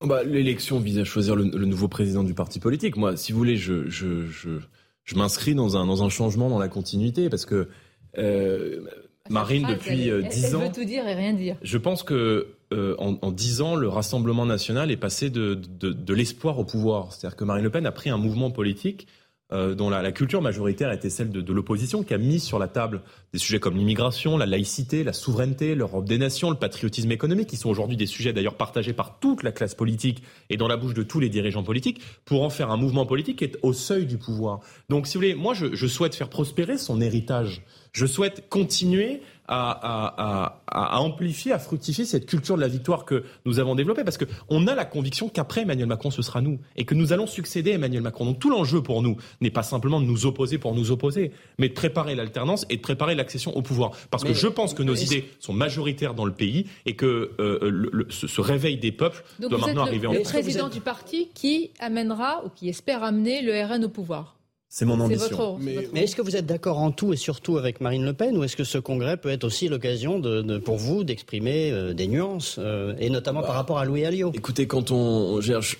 Bah, 0.06 0.24
L'élection 0.24 0.80
vise 0.80 1.00
à 1.00 1.04
choisir 1.04 1.36
le, 1.36 1.44
nouveau 1.44 1.88
président 1.88 2.24
du 2.24 2.34
parti 2.34 2.60
politique. 2.60 2.98
Moi, 2.98 3.18
si 3.18 3.32
vous 3.32 3.38
voulez, 3.38 3.58
je, 3.58 3.90
je, 3.90 4.26
je, 4.28 4.60
je 5.04 5.16
m'inscris 5.16 5.56
dans 5.56 5.78
un, 5.78 5.86
dans 5.86 6.04
un 6.04 6.10
changement 6.10 6.50
dans 6.50 6.60
la 6.60 6.68
continuité 6.68 7.30
parce 7.30 7.46
que 7.46 7.70
euh, 8.18 8.82
Marine, 9.30 9.68
depuis 9.68 10.10
euh, 10.10 10.22
dix 10.22 10.56
ans. 10.56 10.62
Elle 10.62 10.68
veut 10.68 10.74
tout 10.74 10.86
dire 10.86 11.08
et 11.08 11.14
rien 11.14 11.34
dire. 11.34 11.56
Je 11.62 11.78
pense 11.78 12.04
que 12.04 12.48
euh, 12.72 12.96
en 12.98 13.32
dix 13.32 13.62
ans, 13.62 13.76
le 13.76 13.88
Rassemblement 13.88 14.46
national 14.46 14.92
est 14.92 14.98
passé 14.98 15.30
de, 15.30 15.56
de, 15.56 15.92
de 15.92 16.14
l'espoir 16.14 16.60
au 16.60 16.66
pouvoir. 16.66 17.14
C'est-à-dire 17.14 17.36
que 17.36 17.44
Marine 17.44 17.64
Le 17.64 17.70
Pen 17.72 17.86
a 17.86 17.92
pris 17.92 18.10
un 18.10 18.18
mouvement 18.18 18.52
politique 18.52 19.08
euh, 19.52 19.74
dont 19.74 19.90
la, 19.90 20.12
culture 20.12 20.42
majoritaire 20.42 20.92
était 20.92 21.10
celle 21.10 21.32
de, 21.32 21.54
l'opposition, 21.54 22.04
qui 22.04 22.14
a 22.14 22.18
mis 22.18 22.40
sur 22.40 22.60
la 22.60 22.68
table 22.68 23.02
des 23.34 23.40
sujets 23.40 23.60
comme 23.60 23.78
l'immigration, 23.78 24.38
la 24.38 24.46
laïcité, 24.46 25.04
la 25.04 25.14
souveraineté, 25.14 25.76
l'Europe 25.76 26.06
des 26.06 26.18
nations, 26.18 26.50
le 26.50 26.56
patriotisme 26.56 27.12
économique, 27.12 27.48
qui 27.48 27.58
sont 27.58 27.70
aujourd'hui 27.70 27.98
des 27.98 28.06
sujets 28.06 28.34
d'ailleurs 28.34 28.56
partagés 28.56 28.94
par 28.94 29.20
toute 29.20 29.44
la 29.44 29.52
classe 29.52 29.76
politique 29.76 30.24
et 30.50 30.58
dans 30.58 30.68
la 30.68 30.78
bouche 30.78 30.94
de 30.94 31.04
tous 31.04 31.20
les 31.20 31.30
dirigeants 31.30 31.64
politiques, 31.64 32.02
pour 32.26 32.44
en 32.44 32.50
faire 32.50 32.70
un 32.70 32.78
mouvement 32.78 33.06
politique 33.06 33.40
qui 33.40 33.46
est 33.46 33.58
au 33.64 33.74
seuil 33.74 34.06
du 34.06 34.18
pouvoir. 34.18 34.60
Donc, 34.90 35.08
si 35.08 35.16
vous 35.16 35.22
voulez, 35.22 35.36
moi, 35.36 35.54
je 35.54 35.88
souhaite 35.88 36.16
faire 36.16 36.30
prospérer 36.30 36.78
son 36.78 37.02
héritage. 37.02 37.64
Je 37.92 38.06
souhaite 38.06 38.50
continuer 38.50 39.22
à, 39.50 41.00
amplifier, 41.02 41.52
à 41.52 41.60
fructifier 41.60 42.06
cette 42.06 42.26
culture 42.26 42.56
de 42.56 42.62
la 42.62 42.68
victoire 42.68 43.06
que 43.06 43.24
nous 43.46 43.60
avons 43.60 43.76
développée, 43.76 44.04
parce 44.04 44.18
qu'on 44.18 44.68
a 44.68 44.76
la 44.76 44.86
conviction 44.86 45.30
qu'après 45.30 45.62
Emmanuel 45.62 45.88
Macron, 45.88 46.12
ce 46.12 46.22
sera 46.22 46.42
nous, 46.42 46.60
et 46.76 46.86
que 46.86 46.96
nous 46.96 47.14
allons 47.14 47.28
succéder 47.28 47.72
à 47.72 47.76
Emmanuel 47.76 48.02
Macron. 48.02 48.26
Donc 48.26 48.40
tout 48.40 48.50
l'enjeu 48.50 48.82
pour 48.82 49.02
nous 49.02 49.18
n'est 49.42 49.52
pas 49.52 49.64
simplement 49.64 50.00
de 50.00 50.06
nous 50.06 50.26
opposer 50.26 50.58
pour 50.58 50.76
nous 50.76 50.92
opposer, 50.92 51.32
mais 51.58 51.70
de 51.70 51.74
préparer 51.74 52.16
l'alternance 52.16 52.66
et 52.70 52.78
de 52.78 52.82
préparer 52.82 53.16
l'accession 53.16 53.56
au 53.56 53.62
pouvoir. 53.62 53.92
Parce 54.12 54.24
que 54.24 54.34
je 54.34 54.48
pense 54.48 54.74
que 54.74 54.84
nos 54.84 54.96
idées 54.96 55.30
sont 55.40 55.54
majoritaires 55.54 56.14
dans 56.14 56.26
le 56.26 56.34
pays 56.34 56.68
et 56.86 56.96
que 56.96 57.32
euh, 57.40 58.06
ce, 58.10 58.42
réveil 58.42 58.78
des 58.78 58.92
peuples 58.92 59.24
doit 59.40 59.58
maintenant 59.58 59.84
arriver 59.84 60.08
en 60.08 60.14
France. 60.14 60.34
Le 60.34 60.40
président 60.42 60.70
du 60.70 60.82
parti 60.82 61.30
qui 61.34 61.72
amènera, 61.80 62.44
ou 62.46 62.50
qui 62.50 62.70
espère 62.70 63.04
amener 63.04 63.42
le 63.42 63.54
RN 63.64 63.86
au 63.86 63.90
pouvoir? 63.90 64.39
C'est 64.70 64.86
mon 64.86 65.00
ambition. 65.00 65.58
mais, 65.60 66.04
est-ce 66.04 66.16
que 66.16 66.22
vous 66.22 66.36
êtes 66.36 66.46
d'accord 66.46 66.78
en 66.78 66.92
tout 66.92 67.12
et 67.12 67.18
surtout 67.18 67.58
avec 67.58 67.82
Marine 67.82 68.06
Le 68.06 68.14
Pen 68.14 68.38
ou 68.38 68.44
est-ce 68.44 68.56
que 68.56 68.64
ce 68.64 68.78
congrès 68.78 69.18
peut 69.18 69.30
être 69.30 69.44
aussi 69.44 69.68
l'occasion 69.68 70.20
de, 70.20 70.60
pour 70.60 70.78
vous 70.78 71.04
d'exprimer 71.04 71.72
euh, 71.72 71.94
des 71.94 72.08
nuances 72.08 72.58
euh, 72.60 72.94
et 73.00 73.10
notamment 73.10 73.42
par 73.42 73.50
bah, 73.50 73.56
rapport 73.56 73.80
à 73.80 73.86
Louis 73.86 74.06
Alliot? 74.06 74.32
Écoutez, 74.36 74.68
quand 74.68 74.92
on, 74.92 75.42
cherche 75.42 75.80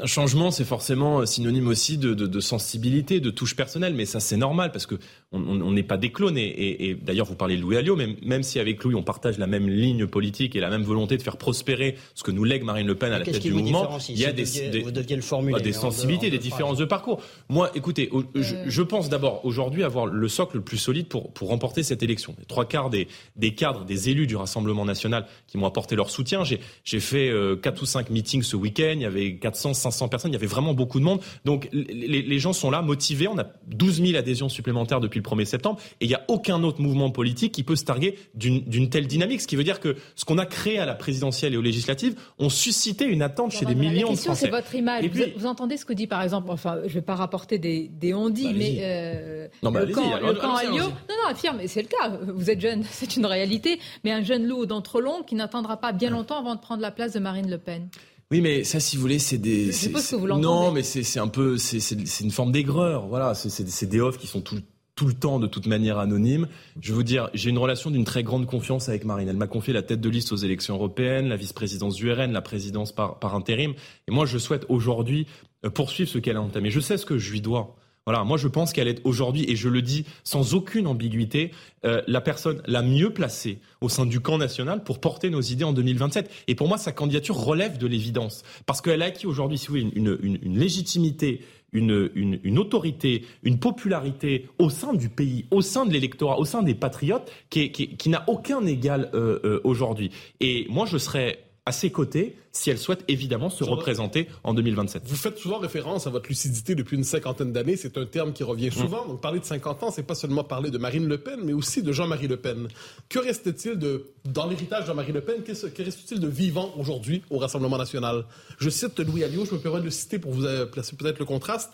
un 0.00 0.06
changement, 0.06 0.50
c'est 0.50 0.64
forcément 0.64 1.24
synonyme 1.24 1.68
aussi 1.68 1.98
de, 1.98 2.40
sensibilité, 2.40 3.20
de 3.20 3.30
touche 3.30 3.54
personnelle, 3.54 3.94
mais 3.94 4.06
ça 4.06 4.18
c'est 4.18 4.36
normal 4.36 4.72
parce 4.72 4.86
que 4.86 4.96
on 5.30 5.70
n'est 5.70 5.84
pas 5.84 5.96
des 5.96 6.10
clones. 6.10 6.36
Et, 6.36 6.96
d'ailleurs, 7.00 7.26
vous 7.26 7.36
parlez 7.36 7.56
de 7.56 7.62
Louis 7.62 7.76
Alliot, 7.76 7.94
même, 7.94 8.16
même 8.22 8.42
si 8.42 8.58
avec 8.58 8.82
Louis 8.82 8.94
on 8.96 9.02
partage 9.04 9.38
la 9.38 9.46
même 9.46 9.68
ligne 9.68 10.06
politique 10.06 10.56
et 10.56 10.60
la 10.60 10.68
même 10.68 10.82
volonté 10.82 11.16
de 11.16 11.22
faire 11.22 11.36
prospérer 11.36 11.96
ce 12.14 12.24
que 12.24 12.32
nous 12.32 12.42
lègue 12.42 12.64
Marine 12.64 12.86
Le 12.88 12.96
Pen 12.96 13.12
à 13.12 13.18
la 13.20 13.24
tête 13.24 13.40
du 13.40 13.52
mouvement, 13.52 13.98
il 14.08 14.18
y 14.18 14.24
a 14.24 14.32
des, 14.32 14.44
des, 14.44 14.82
bah, 14.82 15.60
des 15.60 15.72
sensibilités, 15.72 16.28
des 16.28 16.38
différences 16.38 16.78
de 16.78 16.84
parcours. 16.84 17.20
Moi, 17.48 17.70
écoutez, 17.76 18.10
je, 18.34 18.82
pense 18.82 19.08
d'abord 19.08 19.44
aujourd'hui 19.44 19.84
avoir 19.84 20.06
le 20.06 20.28
socle 20.28 20.56
le 20.56 20.62
plus 20.62 20.76
solide 20.76 21.06
pour, 21.06 21.32
pour 21.32 21.48
remporter 21.48 21.84
cette 21.84 22.02
élection. 22.02 22.34
Les 22.38 22.46
trois 22.46 22.64
quarts 22.64 22.90
des, 22.90 23.06
des 23.36 23.54
cadres, 23.54 23.84
des 23.84 24.08
élus 24.08 24.26
du 24.26 24.36
Rassemblement 24.36 24.84
national 24.84 25.26
qui 25.46 25.56
m'ont 25.56 25.66
apporté 25.66 25.94
leur 25.94 26.10
soutien. 26.10 26.42
J'ai 26.44 27.00
fait 27.00 27.28
euh, 27.28 27.56
quatre 27.56 27.82
ou 27.82 27.86
cinq 27.86 28.10
meetings 28.10 28.42
ce 28.42 28.56
week-end. 28.56 28.94
Il 28.94 29.02
y 29.02 29.06
avait 29.06 29.36
400 29.36 29.83
500 29.90 30.08
personnes, 30.08 30.30
il 30.30 30.34
y 30.34 30.36
avait 30.36 30.46
vraiment 30.46 30.74
beaucoup 30.74 30.98
de 30.98 31.04
monde. 31.04 31.20
Donc 31.44 31.68
les, 31.72 32.38
gens 32.38 32.52
sont 32.52 32.70
là, 32.70 32.82
motivés. 32.82 33.28
On 33.28 33.38
a 33.38 33.46
12 33.68 34.02
000 34.02 34.16
adhésions 34.16 34.48
supplémentaires 34.48 35.00
depuis 35.00 35.20
le 35.20 35.24
1er 35.24 35.44
septembre 35.44 35.80
et 36.00 36.04
il 36.04 36.08
n'y 36.08 36.14
a 36.14 36.24
aucun 36.28 36.62
autre 36.62 36.80
mouvement 36.80 37.10
politique 37.10 37.52
qui 37.52 37.62
peut 37.62 37.76
se 37.76 37.84
targuer 37.84 38.18
d'une 38.34 38.90
telle 38.90 39.06
dynamique. 39.06 39.40
Ce 39.40 39.46
qui 39.46 39.56
veut 39.56 39.64
dire 39.64 39.80
que 39.80 39.96
ce 40.16 40.24
qu'on 40.24 40.38
a 40.38 40.46
créé 40.46 40.78
à 40.78 40.86
la 40.86 40.94
présidentielle 40.94 41.54
et 41.54 41.56
aux 41.56 41.62
législatives 41.62 42.14
ont 42.38 42.50
suscité 42.50 43.04
une 43.04 43.22
attente 43.22 43.52
chez 43.52 43.64
des 43.64 43.74
millions 43.74 44.12
de 44.12 44.16
Français. 44.16 44.46
c'est 44.46 44.50
votre 44.50 44.74
image. 44.74 45.04
vous, 45.36 45.46
entendez 45.46 45.76
ce 45.76 45.84
que 45.84 45.92
dit 45.92 46.06
par 46.06 46.22
exemple, 46.22 46.50
enfin, 46.50 46.78
je 46.82 46.88
ne 46.88 46.94
vais 46.94 47.02
pas 47.02 47.14
rapporter 47.14 47.58
des, 47.58 47.88
des 47.88 48.14
on-dit, 48.14 48.48
bah, 48.48 48.52
mais 48.56 48.76
euh, 48.80 49.48
non, 49.62 49.70
bah, 49.70 49.84
le 49.84 49.94
camp, 49.94 50.02
le 50.20 50.34
camp 50.34 50.54
Non, 50.70 50.78
non, 50.78 51.30
affirme, 51.30 51.60
c'est 51.66 51.82
le 51.82 51.88
cas. 51.88 52.18
Vous 52.34 52.50
êtes 52.50 52.60
jeune, 52.60 52.82
c'est 52.90 53.16
une 53.16 53.26
réalité. 53.26 53.78
Mais 54.04 54.12
un 54.12 54.22
jeune 54.22 54.46
loup 54.46 54.64
long 55.00 55.22
qui 55.22 55.34
n'attendra 55.34 55.76
pas 55.76 55.92
bien 55.92 56.10
longtemps 56.10 56.38
avant 56.38 56.54
de 56.54 56.60
prendre 56.60 56.82
la 56.82 56.90
place 56.90 57.12
de 57.12 57.20
Marine 57.20 57.50
Le 57.50 57.58
Pen. 57.58 57.88
Oui, 58.30 58.40
mais 58.40 58.64
ça, 58.64 58.80
si 58.80 58.96
vous 58.96 59.02
voulez, 59.02 59.18
c'est 59.18 59.38
des. 59.38 59.66
Je 59.66 59.72
suppose 59.72 60.08
que 60.08 60.16
vous 60.16 60.26
Non, 60.26 60.72
mais 60.72 60.82
c'est 60.82 61.18
un 61.18 61.28
peu, 61.28 61.58
c'est 61.58 62.20
une 62.20 62.30
forme 62.30 62.52
d'aigreur. 62.52 63.06
Voilà, 63.06 63.34
c'est 63.34 63.88
des 63.88 64.00
offres 64.00 64.18
qui 64.18 64.26
sont 64.26 64.40
tout, 64.40 64.60
tout 64.94 65.06
le 65.06 65.14
temps 65.14 65.38
de 65.38 65.46
toute 65.46 65.66
manière 65.66 65.98
anonymes. 65.98 66.48
Je 66.80 66.90
veux 66.90 66.96
vous 66.96 67.02
dire, 67.02 67.28
j'ai 67.34 67.50
une 67.50 67.58
relation 67.58 67.90
d'une 67.90 68.04
très 68.04 68.22
grande 68.22 68.46
confiance 68.46 68.88
avec 68.88 69.04
Marine. 69.04 69.28
Elle 69.28 69.36
m'a 69.36 69.46
confié 69.46 69.72
la 69.72 69.82
tête 69.82 70.00
de 70.00 70.08
liste 70.08 70.32
aux 70.32 70.36
élections 70.36 70.74
européennes, 70.74 71.28
la 71.28 71.36
vice-présidence 71.36 71.96
du 71.96 72.10
RN, 72.10 72.32
la 72.32 72.42
présidence 72.42 72.92
par, 72.92 73.18
par 73.18 73.34
intérim. 73.34 73.74
Et 74.08 74.12
moi, 74.12 74.26
je 74.26 74.38
souhaite 74.38 74.66
aujourd'hui 74.68 75.26
euh, 75.64 75.70
poursuivre 75.70 76.08
ce 76.08 76.18
qu'elle 76.18 76.36
a 76.36 76.42
entamé. 76.42 76.70
Je 76.70 76.80
sais 76.80 76.96
ce 76.96 77.06
que 77.06 77.18
je 77.18 77.32
lui 77.32 77.40
dois. 77.40 77.76
Voilà, 78.06 78.22
moi 78.24 78.36
je 78.36 78.48
pense 78.48 78.72
qu'elle 78.72 78.88
est 78.88 79.00
aujourd'hui, 79.04 79.46
et 79.48 79.56
je 79.56 79.68
le 79.68 79.80
dis 79.80 80.04
sans 80.24 80.54
aucune 80.54 80.86
ambiguïté, 80.86 81.52
euh, 81.86 82.02
la 82.06 82.20
personne 82.20 82.60
la 82.66 82.82
mieux 82.82 83.10
placée 83.10 83.60
au 83.80 83.88
sein 83.88 84.04
du 84.04 84.20
camp 84.20 84.36
national 84.36 84.84
pour 84.84 85.00
porter 85.00 85.30
nos 85.30 85.40
idées 85.40 85.64
en 85.64 85.72
2027. 85.72 86.30
Et 86.48 86.54
pour 86.54 86.68
moi, 86.68 86.76
sa 86.76 86.92
candidature 86.92 87.36
relève 87.36 87.78
de 87.78 87.86
l'évidence, 87.86 88.42
parce 88.66 88.82
qu'elle 88.82 89.00
a 89.00 89.06
acquis 89.06 89.26
aujourd'hui, 89.26 89.56
si 89.56 89.68
vous 89.68 89.74
voulez, 89.74 89.90
une, 89.94 90.18
une, 90.22 90.58
légitimité, 90.58 91.40
une, 91.72 92.10
une, 92.14 92.58
autorité, 92.58 93.24
une 93.42 93.58
popularité 93.58 94.48
au 94.58 94.68
sein 94.68 94.92
du 94.92 95.08
pays, 95.08 95.46
au 95.50 95.62
sein 95.62 95.86
de 95.86 95.92
l'électorat, 95.92 96.38
au 96.38 96.44
sein 96.44 96.62
des 96.62 96.74
patriotes, 96.74 97.30
qui, 97.48 97.72
qui, 97.72 97.96
qui 97.96 98.08
n'a 98.10 98.24
aucun 98.28 98.66
égal 98.66 99.10
euh, 99.14 99.40
euh, 99.44 99.60
aujourd'hui. 99.64 100.10
Et 100.40 100.66
moi, 100.68 100.84
je 100.86 100.98
serais 100.98 101.38
à 101.66 101.72
ses 101.72 101.90
côtés 101.90 102.36
si 102.52 102.70
elle 102.70 102.78
souhaite 102.78 103.04
évidemment 103.08 103.48
se 103.48 103.64
représenter 103.64 104.28
en 104.44 104.52
2027. 104.54 105.02
Vous 105.06 105.16
faites 105.16 105.38
souvent 105.38 105.58
référence 105.58 106.06
à 106.06 106.10
votre 106.10 106.28
lucidité 106.28 106.74
depuis 106.74 106.96
une 106.96 107.04
cinquantaine 107.04 107.52
d'années. 107.52 107.76
C'est 107.76 107.96
un 107.96 108.04
terme 108.04 108.32
qui 108.32 108.42
revient 108.42 108.70
souvent. 108.70 109.06
Donc, 109.06 109.20
parler 109.20 109.40
de 109.40 109.44
50 109.44 109.82
ans, 109.82 109.90
c'est 109.90 110.02
pas 110.02 110.14
seulement 110.14 110.44
parler 110.44 110.70
de 110.70 110.78
Marine 110.78 111.08
Le 111.08 111.18
Pen, 111.18 111.40
mais 111.42 111.54
aussi 111.54 111.82
de 111.82 111.90
Jean-Marie 111.90 112.28
Le 112.28 112.36
Pen. 112.36 112.68
Que 113.08 113.18
reste-t-il 113.18 113.78
de, 113.78 114.10
dans 114.24 114.46
l'héritage 114.46 114.82
de 114.82 114.86
Jean-Marie 114.88 115.12
Le 115.12 115.22
Pen, 115.22 115.42
que 115.42 115.52
reste-t-il 115.82 116.20
de 116.20 116.28
vivant 116.28 116.72
aujourd'hui 116.78 117.22
au 117.30 117.38
Rassemblement 117.38 117.78
national? 117.78 118.26
Je 118.58 118.68
cite 118.68 119.00
Louis 119.00 119.24
Alliot, 119.24 119.46
je 119.46 119.54
me 119.54 119.58
permets 119.58 119.80
de 119.80 119.86
le 119.86 119.90
citer 119.90 120.18
pour 120.18 120.32
vous 120.32 120.44
euh, 120.44 120.66
placer 120.66 120.94
peut-être 120.96 121.18
le 121.18 121.24
contraste. 121.24 121.72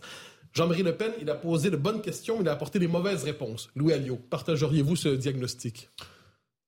Jean-Marie 0.52 0.82
Le 0.82 0.96
Pen, 0.96 1.12
il 1.20 1.28
a 1.30 1.34
posé 1.34 1.70
de 1.70 1.76
bonnes 1.76 2.00
questions, 2.00 2.38
il 2.40 2.48
a 2.48 2.52
apporté 2.52 2.78
des 2.78 2.88
mauvaises 2.88 3.24
réponses. 3.24 3.70
Louis 3.76 3.92
Alliot, 3.92 4.20
partageriez-vous 4.30 4.96
ce 4.96 5.08
diagnostic? 5.08 5.88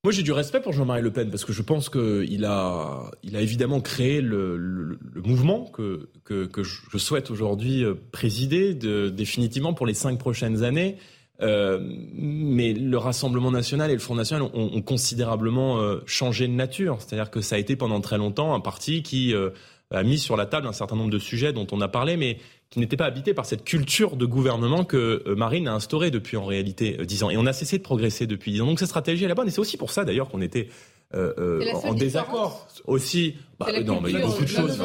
Moi, 0.04 0.10
j'ai 0.10 0.24
du 0.24 0.32
respect 0.32 0.60
pour 0.60 0.72
Jean-Marie 0.72 1.00
Le 1.00 1.12
Pen 1.12 1.30
parce 1.30 1.44
que 1.44 1.52
je 1.52 1.62
pense 1.62 1.88
qu'il 1.88 2.44
a, 2.44 3.10
il 3.22 3.36
a 3.36 3.40
évidemment 3.40 3.80
créé 3.80 4.20
le, 4.20 4.56
le, 4.56 4.98
mouvement 5.22 5.64
que, 5.66 6.08
que, 6.24 6.44
que, 6.46 6.64
je 6.64 6.98
souhaite 6.98 7.30
aujourd'hui 7.30 7.84
euh, 7.84 7.94
présider 8.10 8.74
de, 8.74 9.10
définitivement 9.10 9.74
pour 9.74 9.86
les 9.86 9.94
cinq 9.94 10.18
prochaines 10.18 10.64
années. 10.64 10.96
Euh, 11.40 11.78
mais 12.14 12.72
le 12.72 12.98
Rassemblement 12.98 13.52
national 13.52 13.90
et 13.90 13.94
le 13.94 14.00
Front 14.00 14.16
national 14.16 14.42
ont, 14.42 14.70
ont 14.74 14.82
considérablement 14.82 15.78
euh, 15.78 16.00
changé 16.04 16.48
de 16.48 16.52
nature. 16.52 16.98
C'est-à-dire 17.00 17.30
que 17.30 17.40
ça 17.40 17.54
a 17.54 17.58
été 17.58 17.76
pendant 17.76 18.00
très 18.00 18.18
longtemps 18.18 18.54
un 18.54 18.60
parti 18.60 19.04
qui 19.04 19.32
euh, 19.34 19.50
a 19.92 20.02
mis 20.02 20.18
sur 20.18 20.36
la 20.36 20.46
table 20.46 20.66
un 20.66 20.72
certain 20.72 20.96
nombre 20.96 21.10
de 21.10 21.18
sujets 21.18 21.52
dont 21.52 21.66
on 21.70 21.80
a 21.80 21.88
parlé, 21.88 22.16
mais 22.16 22.38
qui 22.72 22.78
n'était 22.78 22.96
pas 22.96 23.04
habité 23.04 23.34
par 23.34 23.44
cette 23.44 23.64
culture 23.64 24.16
de 24.16 24.24
gouvernement 24.24 24.84
que 24.84 25.22
euh, 25.26 25.34
Marine 25.36 25.68
a 25.68 25.74
instaurée 25.74 26.10
depuis 26.10 26.38
en 26.38 26.46
réalité 26.46 26.96
euh, 26.98 27.04
dix 27.04 27.22
ans. 27.22 27.28
Et 27.28 27.36
on 27.36 27.44
a 27.44 27.52
cessé 27.52 27.76
de 27.76 27.82
progresser 27.82 28.26
depuis 28.26 28.50
dix 28.50 28.62
ans. 28.62 28.66
Donc 28.66 28.78
cette 28.78 28.88
stratégie 28.88 29.24
est 29.24 29.28
la 29.28 29.34
bonne. 29.34 29.46
Et 29.46 29.50
c'est 29.50 29.60
aussi 29.60 29.76
pour 29.76 29.90
ça 29.90 30.06
d'ailleurs 30.06 30.30
qu'on 30.30 30.40
était 30.40 30.68
euh, 31.14 31.62
en 31.84 31.92
désaccord 31.92 32.66
aussi. 32.86 33.34
Bah, 33.60 33.66
non, 33.84 34.00
mais 34.00 34.08
il 34.08 34.18
y 34.18 34.22
a 34.22 34.26
beaucoup 34.26 34.44
de 34.44 34.48
choses. 34.48 34.80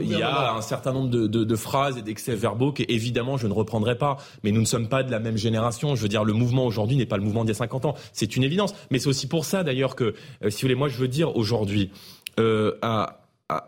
il 0.00 0.08
y 0.08 0.22
a 0.22 0.54
un 0.54 0.62
certain 0.62 0.94
nombre 0.94 1.10
de, 1.10 1.26
de, 1.26 1.44
de 1.44 1.56
phrases 1.56 1.98
et 1.98 2.02
d'excès 2.02 2.34
verbaux 2.34 2.72
que, 2.72 2.82
évidemment, 2.88 3.36
je 3.36 3.46
ne 3.46 3.52
reprendrai 3.52 3.98
pas. 3.98 4.16
Mais 4.42 4.50
nous 4.50 4.62
ne 4.62 4.66
sommes 4.66 4.88
pas 4.88 5.02
de 5.02 5.10
la 5.10 5.20
même 5.20 5.36
génération. 5.36 5.96
Je 5.96 6.00
veux 6.00 6.08
dire, 6.08 6.24
le 6.24 6.32
mouvement 6.32 6.64
aujourd'hui 6.64 6.96
n'est 6.96 7.04
pas 7.04 7.18
le 7.18 7.24
mouvement 7.24 7.44
d'il 7.44 7.50
y 7.50 7.52
a 7.52 7.56
50 7.56 7.84
ans. 7.84 7.94
C'est 8.14 8.36
une 8.36 8.42
évidence. 8.42 8.74
Mais 8.90 8.98
c'est 8.98 9.08
aussi 9.08 9.26
pour 9.26 9.44
ça, 9.44 9.64
d'ailleurs, 9.64 9.96
que, 9.96 10.14
si 10.48 10.54
vous 10.54 10.60
voulez, 10.62 10.74
moi, 10.76 10.88
je 10.88 10.96
veux 10.96 11.08
dire 11.08 11.36
aujourd'hui, 11.36 11.90
euh, 12.38 12.72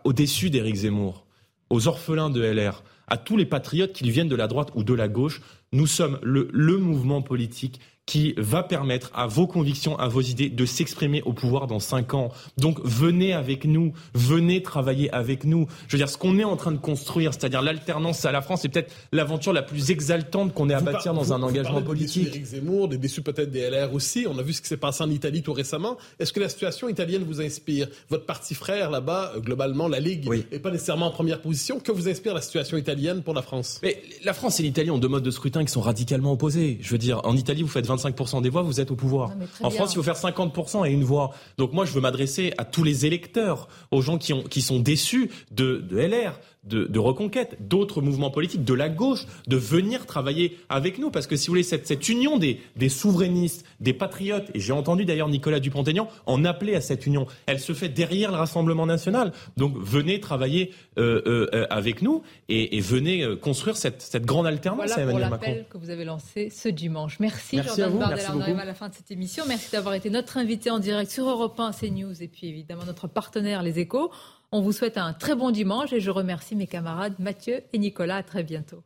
au-dessus 0.03 0.49
d'Éric 0.49 0.77
Zemmour, 0.77 1.27
aux 1.69 1.87
orphelins 1.87 2.31
de 2.31 2.41
LR, 2.41 2.81
à 3.07 3.17
tous 3.17 3.37
les 3.37 3.45
patriotes, 3.45 3.93
qu'ils 3.93 4.11
viennent 4.11 4.29
de 4.29 4.35
la 4.35 4.47
droite 4.47 4.69
ou 4.75 4.83
de 4.83 4.93
la 4.93 5.07
gauche, 5.07 5.41
nous 5.71 5.87
sommes 5.87 6.19
le, 6.21 6.49
le 6.53 6.77
mouvement 6.77 7.21
politique 7.21 7.79
qui 8.05 8.33
va 8.37 8.63
permettre 8.63 9.11
à 9.13 9.27
vos 9.27 9.47
convictions, 9.47 9.97
à 9.97 10.07
vos 10.07 10.21
idées 10.21 10.49
de 10.49 10.65
s'exprimer 10.65 11.21
au 11.23 11.33
pouvoir 11.33 11.67
dans 11.67 11.79
cinq 11.79 12.13
ans. 12.13 12.31
Donc 12.57 12.79
venez 12.83 13.33
avec 13.33 13.65
nous, 13.65 13.93
venez 14.13 14.61
travailler 14.61 15.09
avec 15.13 15.45
nous. 15.45 15.67
Je 15.87 15.95
veux 15.95 15.99
dire, 15.99 16.09
ce 16.09 16.17
qu'on 16.17 16.37
est 16.37 16.43
en 16.43 16.57
train 16.57 16.73
de 16.73 16.77
construire, 16.77 17.33
c'est-à-dire 17.33 17.61
l'alternance 17.61 18.25
à 18.25 18.31
la 18.31 18.41
France, 18.41 18.61
c'est 18.61 18.69
peut-être 18.69 18.93
l'aventure 19.11 19.53
la 19.53 19.61
plus 19.61 19.89
exaltante 19.91 20.53
qu'on 20.53 20.69
ait 20.69 20.73
à 20.73 20.81
bâtir 20.81 21.13
dans 21.13 21.31
un 21.33 21.41
engagement 21.41 21.81
politique. 21.81 22.31
Des 22.31 22.39
déçus 22.39 22.55
Zemmour, 22.57 22.89
des 22.89 22.97
déçus 22.97 23.21
peut-être 23.21 23.51
des 23.51 23.69
LR 23.69 23.93
aussi. 23.93 24.25
On 24.29 24.37
a 24.37 24.43
vu 24.43 24.53
ce 24.53 24.61
qui 24.61 24.67
s'est 24.67 24.77
passé 24.77 25.03
en 25.03 25.09
Italie 25.09 25.41
tout 25.41 25.53
récemment. 25.53 25.97
Est-ce 26.19 26.33
que 26.33 26.41
la 26.41 26.49
situation 26.49 26.89
italienne 26.89 27.23
vous 27.23 27.41
inspire? 27.41 27.87
Votre 28.09 28.25
parti 28.25 28.53
frère 28.53 28.91
là-bas, 28.91 29.33
euh, 29.35 29.39
globalement, 29.39 29.87
la 29.87 29.99
Ligue, 29.99 30.29
n'est 30.29 30.59
pas 30.59 30.71
nécessairement 30.71 31.07
en 31.07 31.11
première 31.11 31.41
position. 31.41 31.79
Que 31.79 31.91
vous 31.91 32.09
inspire 32.09 32.33
la 32.33 32.41
situation 32.41 32.77
italienne 32.77 33.23
pour 33.23 33.33
la 33.33 33.41
France? 33.41 33.79
Mais 33.81 34.01
la 34.25 34.33
France 34.33 34.59
et 34.59 34.63
l'Italie 34.63 34.91
ont 34.91 34.97
deux 34.97 35.07
modes 35.07 35.23
de 35.23 35.31
scrutin 35.31 35.63
qui 35.63 35.71
sont 35.71 35.81
radicalement 35.81 36.33
opposés. 36.33 36.79
Je 36.81 36.89
veux 36.91 36.97
dire, 36.97 37.21
en 37.23 37.37
Italie, 37.37 37.61
vous 37.61 37.69
faites 37.69 37.85
25% 37.95 38.41
des 38.41 38.49
voix, 38.49 38.61
vous 38.61 38.79
êtes 38.79 38.91
au 38.91 38.95
pouvoir. 38.95 39.31
en 39.61 39.69
France, 39.69 39.93
il 39.93 39.95
faut 39.95 40.03
faire 40.03 40.15
50% 40.15 40.87
et 40.87 40.91
une 40.91 41.03
voix. 41.03 41.31
Donc 41.57 41.73
moi, 41.73 41.85
je 41.85 41.91
veux 41.91 42.01
m'adresser 42.01 42.53
à 42.57 42.65
tous 42.65 42.83
les 42.83 43.05
électeurs, 43.05 43.67
aux 43.91 44.01
gens 44.01 44.17
qui, 44.17 44.33
ont, 44.33 44.43
qui 44.43 44.61
sont 44.61 44.79
déçus 44.79 45.29
de, 45.51 45.77
de 45.77 45.97
LR, 45.97 46.39
de, 46.63 46.99
reconquête, 46.99 47.57
d'autres 47.59 48.01
mouvements 48.01 48.31
politiques, 48.31 48.63
de 48.63 48.73
la 48.73 48.89
gauche, 48.89 49.25
de 49.47 49.57
venir 49.57 50.05
travailler 50.05 50.57
avec 50.69 50.97
nous. 50.97 51.11
Parce 51.11 51.27
que 51.27 51.35
si 51.35 51.47
vous 51.47 51.51
voulez, 51.51 51.63
cette, 51.63 51.87
cette 51.87 52.07
union 52.07 52.37
des, 52.37 52.61
des 52.75 52.89
souverainistes, 52.89 53.65
des 53.79 53.93
patriotes, 53.93 54.49
et 54.53 54.59
j'ai 54.59 54.73
entendu 54.73 55.05
d'ailleurs 55.05 55.29
Nicolas 55.29 55.59
Dupont-Aignan 55.59 56.07
en 56.25 56.45
appeler 56.45 56.75
à 56.75 56.81
cette 56.81 57.05
union, 57.05 57.27
elle 57.45 57.59
se 57.59 57.73
fait 57.73 57.89
derrière 57.89 58.31
le 58.31 58.37
Rassemblement 58.37 58.85
national. 58.85 59.33
Donc 59.57 59.75
venez 59.77 60.19
travailler 60.19 60.71
euh, 60.97 61.49
euh, 61.53 61.67
avec 61.69 62.01
nous 62.01 62.23
et, 62.49 62.79
venez 62.81 63.23
euh, 63.23 63.35
construire 63.35 63.77
cette, 63.77 64.01
cette 64.01 64.25
grande 64.25 64.45
alternance 64.45 64.85
voilà 64.87 64.95
à 64.95 65.01
Emmanuel 65.01 65.21
pour 65.23 65.31
l'appel 65.31 65.65
que 65.69 65.77
vous 65.77 65.89
avez 65.89 66.05
lancé 66.05 66.49
ce 66.49 66.69
dimanche. 66.69 67.19
Merci, 67.19 67.57
Merci 67.57 67.81
Jordan 67.81 67.99
Bardella. 67.99 68.35
On 68.35 68.41
arrive 68.41 68.59
à 68.59 68.65
la 68.65 68.73
fin 68.73 68.89
de 68.89 68.93
cette 68.93 69.11
émission. 69.11 69.43
Merci 69.47 69.71
d'avoir 69.71 69.95
été 69.95 70.09
notre 70.09 70.37
invité 70.37 70.69
en 70.69 70.79
direct 70.79 71.11
sur 71.11 71.27
Europe 71.29 71.59
1, 71.59 71.71
CNews 71.71 72.21
et 72.21 72.27
puis 72.27 72.47
évidemment 72.47 72.85
notre 72.85 73.07
partenaire 73.07 73.63
Les 73.63 73.79
Échos. 73.79 74.11
On 74.55 74.61
vous 74.61 74.71
souhaite 74.71 74.99
un 74.99 75.13
très 75.13 75.33
bon 75.33 75.49
dimanche 75.49 75.93
et 75.93 75.99
je 75.99 76.11
remercie 76.11 76.55
mes 76.55 76.67
camarades 76.67 77.15
Mathieu 77.17 77.63
et 77.73 77.79
Nicolas. 77.79 78.17
À 78.17 78.23
très 78.23 78.43
bientôt. 78.43 78.83